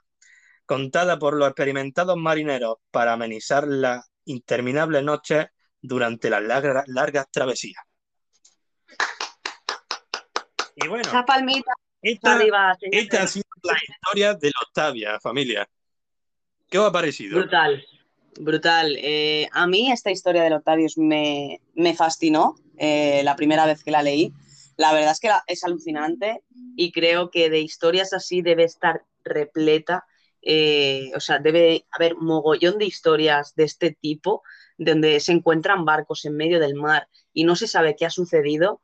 [0.66, 5.48] contada por los experimentados marineros para amenizar las interminables noches
[5.82, 7.84] durante las largas, largas travesías.
[10.76, 11.04] Y bueno,
[12.02, 12.54] esta, señor.
[12.92, 15.70] esta ha sido la historia de Octavia, familia.
[16.70, 17.40] ¿Qué os ha parecido?
[17.40, 17.86] Brutal,
[18.40, 18.96] brutal.
[18.98, 23.92] Eh, a mí esta historia del Octavius me, me fascinó eh, la primera vez que
[23.92, 24.34] la leí.
[24.78, 26.44] La verdad es que es alucinante
[26.76, 30.06] y creo que de historias así debe estar repleta.
[30.42, 34.42] eh, o sea, debe haber mogollón de historias de este tipo,
[34.78, 38.82] donde se encuentran barcos en medio del mar y no se sabe qué ha sucedido.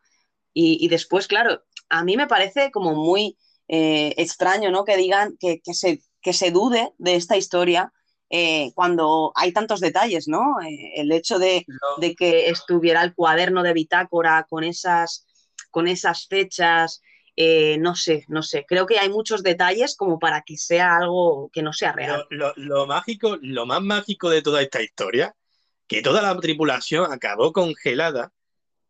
[0.60, 3.38] Y después, claro, a mí me parece como muy
[3.68, 4.86] eh, extraño, ¿no?
[4.86, 7.92] Que digan que, que se, que se dude de esta historia
[8.30, 10.62] eh, cuando hay tantos detalles, ¿no?
[10.62, 11.66] Eh, el hecho de,
[12.00, 15.26] de que estuviera el cuaderno de bitácora con esas,
[15.72, 17.02] con esas fechas
[17.40, 18.66] eh, no sé, no sé.
[18.68, 22.26] Creo que hay muchos detalles como para que sea algo que no sea real.
[22.32, 25.36] Lo, lo- lo mágico, lo más mágico de toda esta historia,
[25.88, 28.34] que toda la tripulación acabó congelada,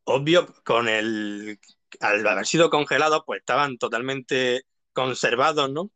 [0.05, 1.59] obvio, con el,
[1.99, 5.91] al haber sido congelados, pues estaban totalmente conservados, ¿no?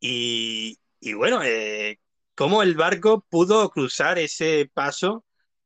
[0.00, 2.00] Y, y bueno, eh,
[2.34, 5.24] cómo el barco pudo cruzar ese paso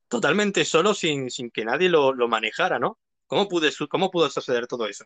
[0.08, 2.98] totalmente solo sin, sin que nadie lo, lo manejara, ¿no?
[3.26, 3.48] ¿Cómo
[3.90, 5.04] cómo pudo suceder todo eso?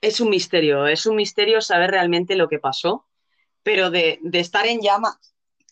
[0.00, 3.06] Es un misterio, es un misterio saber realmente lo que pasó,
[3.62, 5.18] pero de, de estar en llamas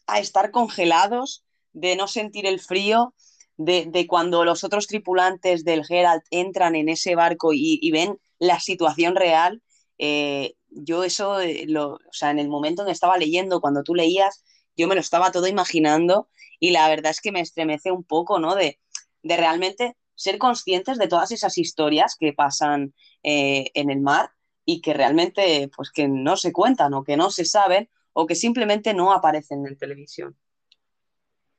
[0.06, 3.14] a estar congelados, de no sentir el frío,
[3.56, 8.18] de, de cuando los otros tripulantes del Herald entran en ese barco y, y ven
[8.39, 9.62] la situación real,
[9.98, 13.82] eh, yo eso, eh, lo, o sea, en el momento en que estaba leyendo, cuando
[13.82, 14.44] tú leías,
[14.76, 16.28] yo me lo estaba todo imaginando
[16.59, 18.55] y la verdad es que me estremece un poco, ¿no?
[18.55, 18.81] De,
[19.22, 24.31] de realmente ser conscientes de todas esas historias que pasan eh, en el mar
[24.64, 28.35] y que realmente, pues que no se cuentan o que no se saben o que
[28.35, 30.36] simplemente no aparecen en televisión.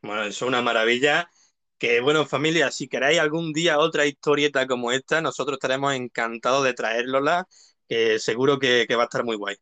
[0.02, 1.30] Bueno, eso es una maravilla.
[1.78, 6.74] Que bueno, familia, si queréis algún día otra historieta como esta, nosotros estaremos encantados de
[6.74, 7.48] traérosla,
[7.88, 9.56] que seguro que, que va a estar muy guay.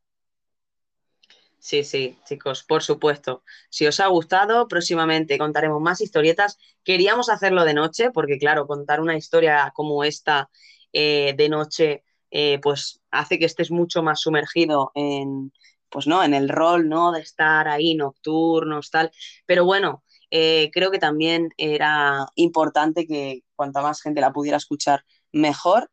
[1.59, 3.43] Sí, sí, chicos, por supuesto.
[3.69, 6.57] Si os ha gustado, próximamente contaremos más historietas.
[6.83, 10.49] Queríamos hacerlo de noche, porque claro, contar una historia como esta
[10.91, 15.53] eh, de noche, eh, pues hace que estés mucho más sumergido en,
[15.89, 17.13] pues no, en el rol, ¿no?
[17.13, 19.11] De estar ahí nocturnos, tal.
[19.45, 20.03] Pero bueno,
[20.35, 25.91] eh, creo que también era importante que cuanta más gente la pudiera escuchar, mejor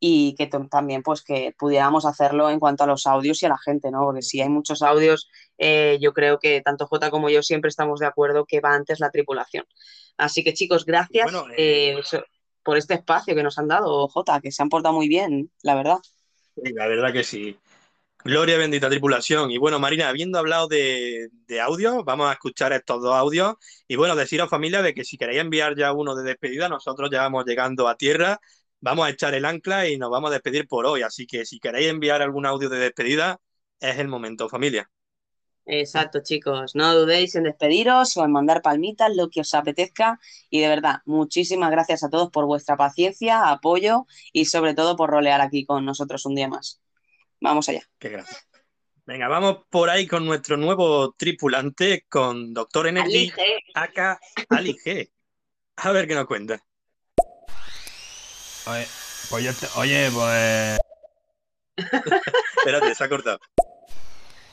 [0.00, 3.58] y que también pues que pudiéramos hacerlo en cuanto a los audios y a la
[3.58, 4.00] gente, ¿no?
[4.00, 8.00] Porque si hay muchos audios, eh, yo creo que tanto Jota como yo siempre estamos
[8.00, 9.64] de acuerdo que va antes la tripulación.
[10.16, 12.00] Así que chicos, gracias Bueno, eh,
[12.64, 15.76] por este espacio que nos han dado, Jota, que se han portado muy bien, la
[15.76, 15.98] verdad.
[16.56, 17.56] Sí, La verdad que sí.
[18.26, 19.50] Gloria bendita tripulación.
[19.52, 23.54] Y bueno, Marina, habiendo hablado de, de audio, vamos a escuchar estos dos audios.
[23.86, 27.20] Y bueno, deciros familia de que si queréis enviar ya uno de despedida, nosotros ya
[27.22, 28.40] vamos llegando a tierra,
[28.80, 31.02] vamos a echar el ancla y nos vamos a despedir por hoy.
[31.02, 33.38] Así que si queréis enviar algún audio de despedida,
[33.80, 34.90] es el momento, familia.
[35.66, 36.74] Exacto, chicos.
[36.76, 40.18] No dudéis en despediros o en mandar palmitas, lo que os apetezca.
[40.50, 45.10] Y de verdad, muchísimas gracias a todos por vuestra paciencia, apoyo y sobre todo por
[45.10, 46.80] rolear aquí con nosotros un día más.
[47.40, 47.82] Vamos allá.
[47.98, 48.46] Qué gracias.
[49.04, 53.42] Venga, vamos por ahí con nuestro nuevo tripulante, con Doctor Energy, Ali G.
[53.74, 54.18] acá
[54.48, 55.10] Ali G.
[55.76, 56.60] A ver qué nos cuenta.
[58.66, 58.86] Oye,
[59.30, 60.78] pues yo te- oye, pues.
[62.56, 63.38] Espérate, se ha cortado.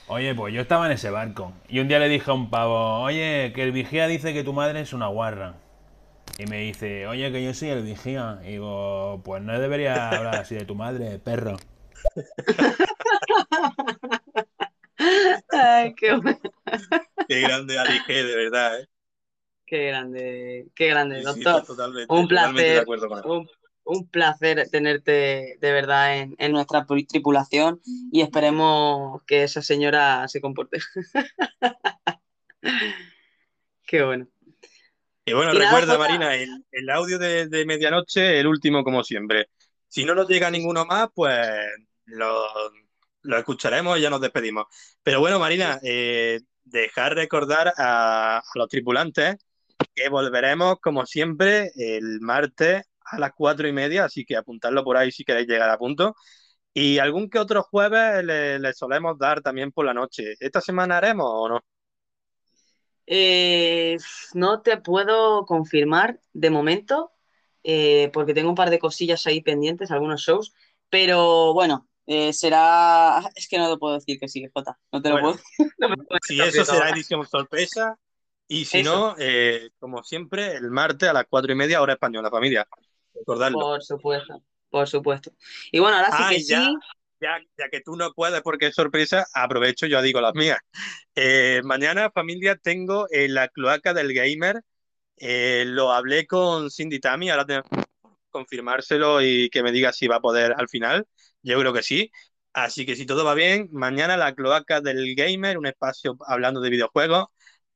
[0.08, 3.02] Oye, pues yo estaba en ese barco y un día le dije a un pavo,
[3.02, 5.56] oye, que el vigía dice que tu madre es una guarra.
[6.38, 8.40] Y me dice, oye, que yo soy el vigía.
[8.44, 11.58] Y digo, pues no debería hablar así de tu madre, perro.
[15.52, 16.40] Ay, qué, bueno.
[17.28, 18.88] Qué grande Ali G, de verdad, ¿eh?
[19.66, 21.66] qué grande, qué grande, Sí, sí, doctor.
[21.66, 22.86] totalmente, un placer,
[23.26, 23.50] un,
[23.86, 27.82] un placer tenerte de verdad en, en nuestra tripulación
[28.12, 30.80] y esperemos que esa señora se comporte.
[33.86, 34.28] Qué bueno.
[35.26, 36.00] Y bueno, Y recuerda, Jota.
[36.00, 39.50] Marina, el, el audio de, de medianoche, el último como siempre.
[39.88, 41.40] Si no nos llega ninguno más, pues
[42.06, 42.48] lo,
[43.24, 44.66] lo escucharemos y ya nos despedimos.
[45.04, 49.38] Pero bueno, Marina, eh, dejar recordar a, a los tripulantes
[49.96, 54.98] que volveremos, como siempre, el martes a las cuatro y media, así que apuntadlo por
[54.98, 56.16] ahí si queréis llegar a punto.
[56.74, 60.36] Y algún que otro jueves le, le solemos dar también por la noche.
[60.40, 61.62] ¿Esta semana haremos o no?
[63.06, 63.98] Eh,
[64.34, 67.12] no te puedo confirmar de momento,
[67.64, 70.54] eh, porque tengo un par de cosillas ahí pendientes, algunos shows,
[70.90, 73.22] pero bueno, eh, será...
[73.36, 75.74] Es que no te puedo decir que sí, Jota, no te lo Bueno, puedo decir.
[75.80, 77.98] No me Si eso será edición sorpresa.
[78.48, 78.94] Y si Eso.
[78.96, 82.68] no, eh, como siempre, el martes a las cuatro y media, hora española, familia.
[83.14, 83.58] Recordadlo.
[83.60, 85.32] Por supuesto, por supuesto.
[85.72, 86.76] Y bueno, ahora sí Ah, que ya, sí.
[87.22, 90.60] ya, ya que tú no puedes porque es sorpresa, aprovecho, yo digo las mías.
[91.16, 94.62] Eh, mañana, familia, tengo eh, la cloaca del gamer.
[95.18, 97.83] Eh, lo hablé con Cindy Tami, ahora tengo que
[98.34, 101.08] confirmárselo y que me diga si va a poder al final.
[101.42, 102.12] Yo creo que sí.
[102.54, 106.70] Así que si todo va bien, mañana la cloaca del gamer, un espacio hablando de
[106.70, 107.28] videojuegos,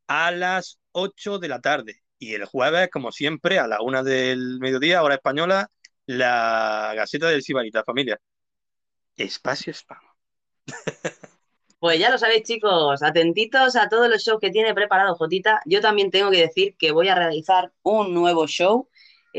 [0.08, 2.04] a las 8 de la tarde.
[2.20, 5.70] Y el jueves, como siempre, a la 1 del mediodía, hora española,
[6.06, 8.20] la Gaceta del Sibarita, familia.
[9.16, 10.02] Espacio spam.
[11.80, 15.62] Pues ya lo sabéis, chicos, atentitos a todos los shows que tiene preparado Jotita.
[15.66, 18.90] Yo también tengo que decir que voy a realizar un nuevo show.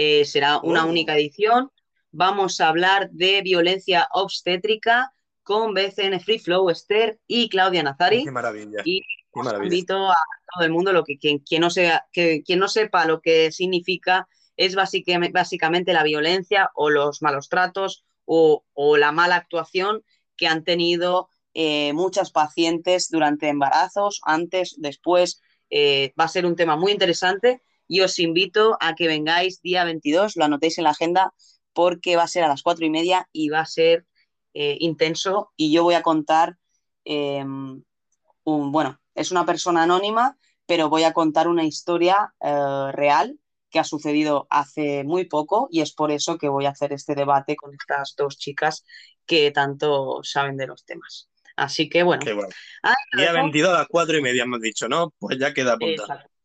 [0.01, 0.89] Eh, será una Oh.
[0.89, 1.71] única edición,
[2.13, 5.13] vamos a hablar de violencia obstétrica
[5.43, 8.23] con BCN Free Flow, Esther y Claudia Nazari.
[8.23, 8.81] Qué maravilla.
[8.85, 9.65] Y Qué os maravilla.
[9.75, 10.15] invito a
[10.55, 13.51] todo el mundo, lo que quien, quien no sea, que, quien no sepa lo que
[13.51, 20.05] significa, es básicamente, básicamente la violencia o los malos tratos o, o la mala actuación
[20.37, 25.41] que han tenido eh, muchas pacientes durante embarazos, antes, después.
[25.71, 29.85] Eh, va a ser un tema muy interesante y os invito a que vengáis día
[29.85, 31.33] 22, lo anotéis en la agenda,
[31.73, 34.07] porque va a ser a las cuatro y media y va a ser
[34.55, 36.57] eh, intenso y yo voy a contar
[37.05, 40.37] eh, un, bueno, es una persona anónima,
[40.67, 43.39] pero voy a contar una historia eh, real
[43.71, 47.15] que ha sucedido hace muy poco y es por eso que voy a hacer este
[47.15, 48.85] debate con estas dos chicas
[49.27, 51.29] que tanto saben de los temas.
[51.57, 52.51] Así que bueno, Qué bueno.
[52.83, 53.43] ahí lo Día dejo.
[53.45, 55.13] 22 a las 4 y media hemos dicho, ¿no?
[55.19, 56.13] Pues ya queda apuntado.
[56.15, 56.38] Exacto.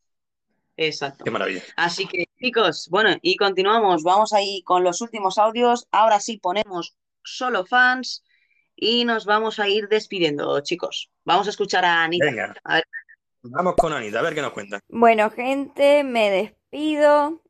[0.76, 1.24] Exacto.
[1.24, 1.62] Qué maravilla.
[1.76, 5.86] Así que chicos, bueno, y continuamos, vamos ahí con los últimos audios.
[5.92, 8.24] Ahora sí ponemos solo fans
[8.76, 11.10] y nos vamos a ir despidiendo, chicos.
[11.24, 12.26] Vamos a escuchar a Anita.
[12.26, 12.54] Venga.
[12.64, 12.84] A ver,
[13.46, 14.80] Vamos con Anita, a ver qué nos cuenta.
[14.88, 17.42] Bueno, gente, me despido.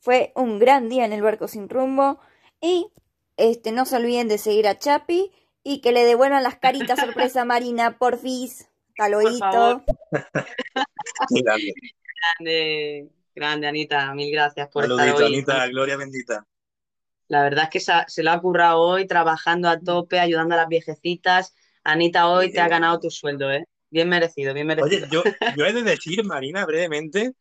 [0.00, 2.18] Fue un gran día en el barco sin rumbo.
[2.60, 2.88] Y
[3.36, 5.30] este, no se olviden de seguir a Chapi
[5.62, 8.68] y que le devuelvan las caritas sorpresa a Marina, porfis.
[8.98, 9.84] Hasta
[12.38, 13.08] grande.
[13.34, 15.34] grande, Anita, mil gracias por estar Saludito, hoy.
[15.34, 16.46] Anita, gloria bendita.
[17.28, 20.68] La verdad es que se, lo ha currado hoy trabajando a tope, ayudando a las
[20.68, 21.54] viejecitas.
[21.82, 23.64] Anita, hoy te ha ganado tu sueldo, ¿eh?
[23.90, 25.06] Bien merecido, bien merecido.
[25.06, 25.22] Oye, yo,
[25.56, 27.32] yo he de decir, Marina, brevemente,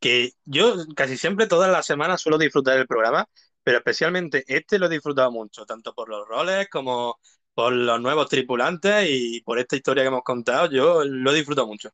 [0.00, 3.26] que yo casi siempre todas las semanas suelo disfrutar del programa,
[3.62, 7.18] pero especialmente este lo he disfrutado mucho, tanto por los roles como
[7.54, 11.66] por los nuevos tripulantes y por esta historia que hemos contado, yo lo he disfrutado
[11.66, 11.90] mucho.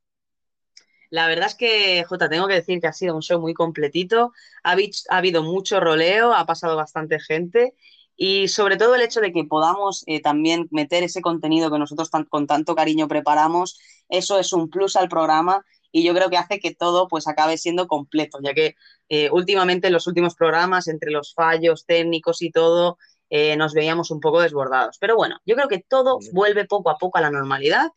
[1.10, 4.32] La verdad es que, Jota, tengo que decir que ha sido un show muy completito.
[4.62, 7.74] Ha, habi- ha habido mucho roleo, ha pasado bastante gente
[8.16, 12.10] y sobre todo el hecho de que podamos eh, también meter ese contenido que nosotros
[12.10, 13.78] tan- con tanto cariño preparamos,
[14.08, 17.58] eso es un plus al programa y yo creo que hace que todo pues acabe
[17.58, 18.76] siendo completo, ya que
[19.08, 22.98] eh, últimamente en los últimos programas, entre los fallos técnicos y todo,
[23.30, 24.96] eh, nos veíamos un poco desbordados.
[25.00, 27.90] Pero bueno, yo creo que todo vuelve poco a poco a la normalidad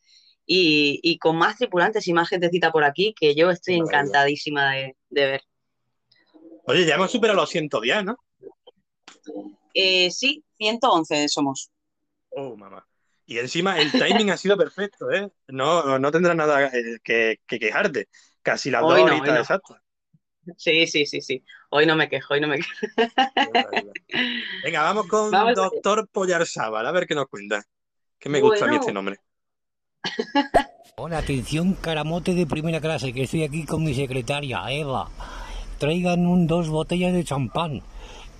[0.46, 4.96] y, y con más tripulantes y más gentecita por aquí que yo estoy encantadísima de,
[5.10, 5.42] de ver.
[6.66, 8.18] Oye, ya hemos superado los 110, ¿no?
[9.74, 11.72] Eh, sí, 111 somos.
[12.30, 12.86] Oh, mamá.
[13.26, 15.30] Y encima el timing ha sido perfecto, ¿eh?
[15.48, 18.10] No, no tendrás nada eh, que, que quejarte.
[18.42, 19.40] Casi las dos no, horitas no.
[19.40, 19.78] exactas.
[20.58, 21.44] Sí, sí, sí, sí.
[21.70, 22.70] Hoy no me quejo, hoy no me quejo.
[24.64, 25.56] Venga, vamos con Vamos.
[25.56, 27.64] Doctor Pollarzábal, a ver qué nos cuenta.
[28.20, 29.20] Que me gusta a mí este nombre.
[30.96, 35.10] Hola, atención, caramote de primera clase, que estoy aquí con mi secretaria, Eva.
[35.80, 37.82] Traigan un, dos botellas de champán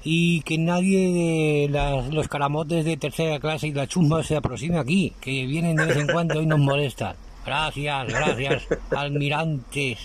[0.04, 4.78] y que nadie de las- los caramotes de tercera clase y la chumba se aproxime
[4.78, 7.16] aquí, que vienen de vez en cuando y nos molestan.
[7.46, 10.00] Gracias, gracias, almirantes.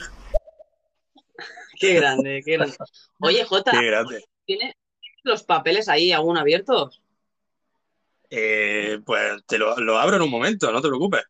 [1.78, 2.76] Qué grande, qué grande.
[3.20, 4.24] Oye, Jota, Qué grande.
[4.44, 4.74] ¿tienes
[5.22, 7.00] los papeles ahí aún abiertos?
[8.30, 11.22] Eh, pues te lo, lo abro en un momento, no te preocupes.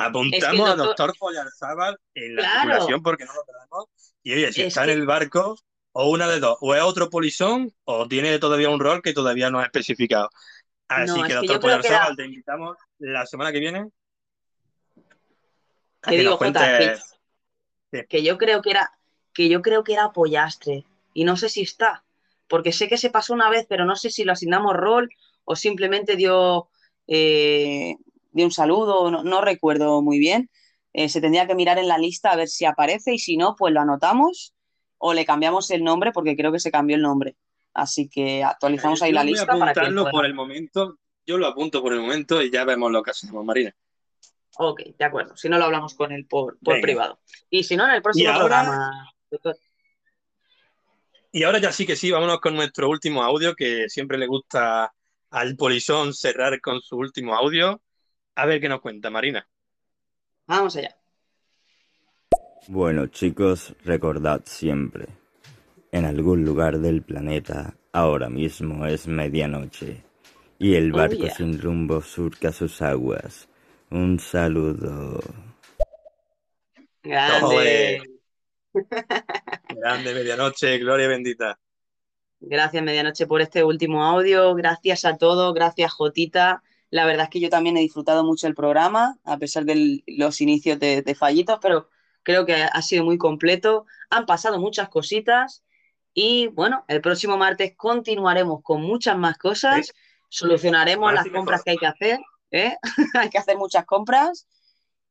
[0.00, 2.60] Apuntamos Es que el a doctor- Doctor Pollarzábal en la Claro.
[2.60, 3.84] tripulación porque no lo tenemos.
[4.22, 5.58] Y oye, si Es está que- en el barco,
[5.92, 9.50] o una de dos, o es otro polizón, o tiene todavía un rol que todavía
[9.50, 10.28] no ha especificado.
[10.88, 13.88] Así No, que, Doctor Pollarzábal, te invitamos la semana que viene
[16.02, 17.16] Te digo, Jota, cuentes.
[17.92, 18.90] que, que yo creo que era,
[19.34, 20.84] que yo creo que era Pollastre.
[21.12, 22.04] Y no sé si está.
[22.48, 25.08] Porque sé que se pasó una vez, pero no sé si lo asignamos rol
[25.44, 26.68] o simplemente dio,
[27.06, 27.96] eh,
[28.30, 30.50] dio un saludo, no, no recuerdo muy bien.
[30.92, 33.54] Eh, se tendría que mirar en la lista a ver si aparece y si no,
[33.56, 34.54] pues lo anotamos
[34.98, 37.36] o le cambiamos el nombre porque creo que se cambió el nombre.
[37.72, 40.98] Así que actualizamos ahí Yo la voy a lista para que por el momento.
[41.26, 43.72] Yo lo apunto por el momento y ya vemos lo que hacemos, Marina.
[44.58, 45.36] Ok, de acuerdo.
[45.36, 47.20] Si no lo hablamos con él por, por privado.
[47.48, 49.14] Y si no, en el próximo ahora- programa.
[51.32, 54.92] Y ahora ya sí que sí, vámonos con nuestro último audio, que siempre le gusta
[55.30, 57.80] al polizón cerrar con su último audio.
[58.40, 59.46] A ver qué nos cuenta, Marina.
[60.46, 60.96] Vamos allá.
[62.68, 65.08] Bueno, chicos, recordad siempre,
[65.92, 70.02] en algún lugar del planeta ahora mismo es medianoche
[70.58, 71.34] y el Oh, barco yeah.
[71.34, 73.46] sin rumbo surca sus aguas.
[73.90, 75.20] Un saludo.
[77.02, 78.02] Grande.
[79.68, 81.58] Grande medianoche, gloria bendita.
[82.42, 84.54] Gracias, Medianoche, por este último audio.
[84.54, 85.52] Gracias a todos.
[85.52, 86.62] Gracias, Jotita.
[86.90, 90.40] La verdad es que yo también he disfrutado mucho el programa, a pesar de los
[90.40, 91.88] inicios de, de fallitos, pero
[92.22, 93.86] creo que ha sido muy completo.
[94.10, 95.64] Han pasado muchas cositas
[96.14, 99.92] Y bueno, el próximo martes continuaremos con muchas más cosas.
[100.28, 102.20] Solucionaremos las compras que hay que hacer.
[102.50, 102.76] ¿eh?
[103.14, 104.46] hay que hacer muchas compras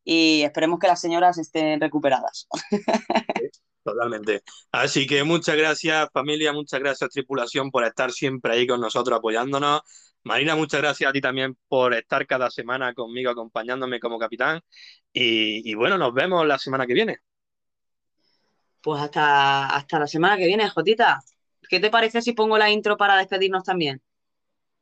[0.04, 2.48] y esperemos que las señoras estén recuperadas.
[3.84, 4.44] Totalmente.
[4.72, 9.82] Así que muchas gracias, familia, muchas gracias, tripulación, por estar siempre ahí con nosotros apoyándonos.
[10.24, 14.62] Marina, muchas gracias a ti también por estar cada semana conmigo, acompañándome como capitán.
[15.14, 17.20] Y, y bueno, nos vemos la semana que viene.
[18.82, 21.22] Pues hasta, hasta la semana que viene, Jotita.
[21.70, 24.02] ¿Qué te parece si pongo la intro para despedirnos también?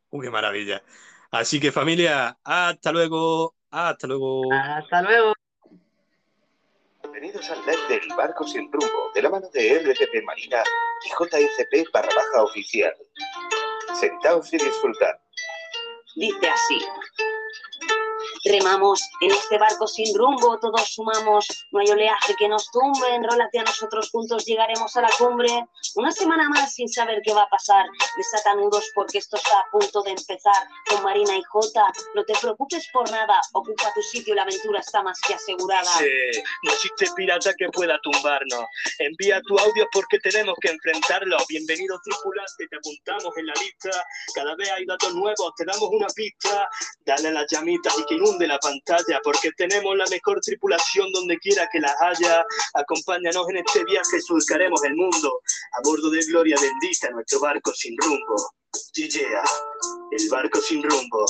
[0.09, 0.83] Uy, qué maravilla.
[1.31, 4.53] Así que familia, hasta luego, hasta luego.
[4.53, 5.33] Hasta luego.
[7.01, 10.63] Bienvenidos al live del Barco Sin Rumbo, de la mano de RCP Marina
[11.05, 12.93] y JICP barra baja oficial.
[13.99, 15.15] Sentaos y disfrutad.
[16.17, 16.79] Dice así.
[18.43, 23.59] Remamos en este barco sin rumbo, todos sumamos, no hay oleaje que nos tumbe, enrólate
[23.59, 25.49] a nosotros juntos, llegaremos a la cumbre.
[25.95, 27.85] Una semana más sin saber qué va a pasar,
[28.15, 30.67] desata nudos porque esto está a punto de empezar.
[30.89, 31.85] Con Marina y Jota,
[32.15, 35.89] no te preocupes por nada, ocupa tu sitio, la aventura está más que asegurada.
[35.97, 38.65] Sí, no existe pirata que pueda tumbarnos.
[38.99, 41.37] Envía tu audio porque tenemos que enfrentarlo.
[41.49, 43.89] Bienvenido tripulante, te apuntamos en la lista.
[44.33, 46.69] Cada vez hay datos nuevos, te damos una pista.
[47.05, 51.67] Dale las llamitas y que inunde la pantalla, porque tenemos la mejor tripulación donde quiera
[51.71, 52.45] que las haya.
[52.73, 55.41] Acompáñanos en este viaje, surcaremos el mundo.
[55.77, 58.35] A bordo de Gloria bendita, nuestro barco sin rumbo.
[58.93, 59.43] Yeah,
[60.11, 61.25] el barco sin rumbo.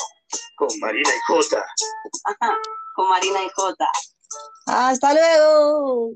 [0.58, 1.66] Con Marina y Jota.
[2.96, 3.88] Con Marina y Jota.
[4.66, 6.12] Hasta luego.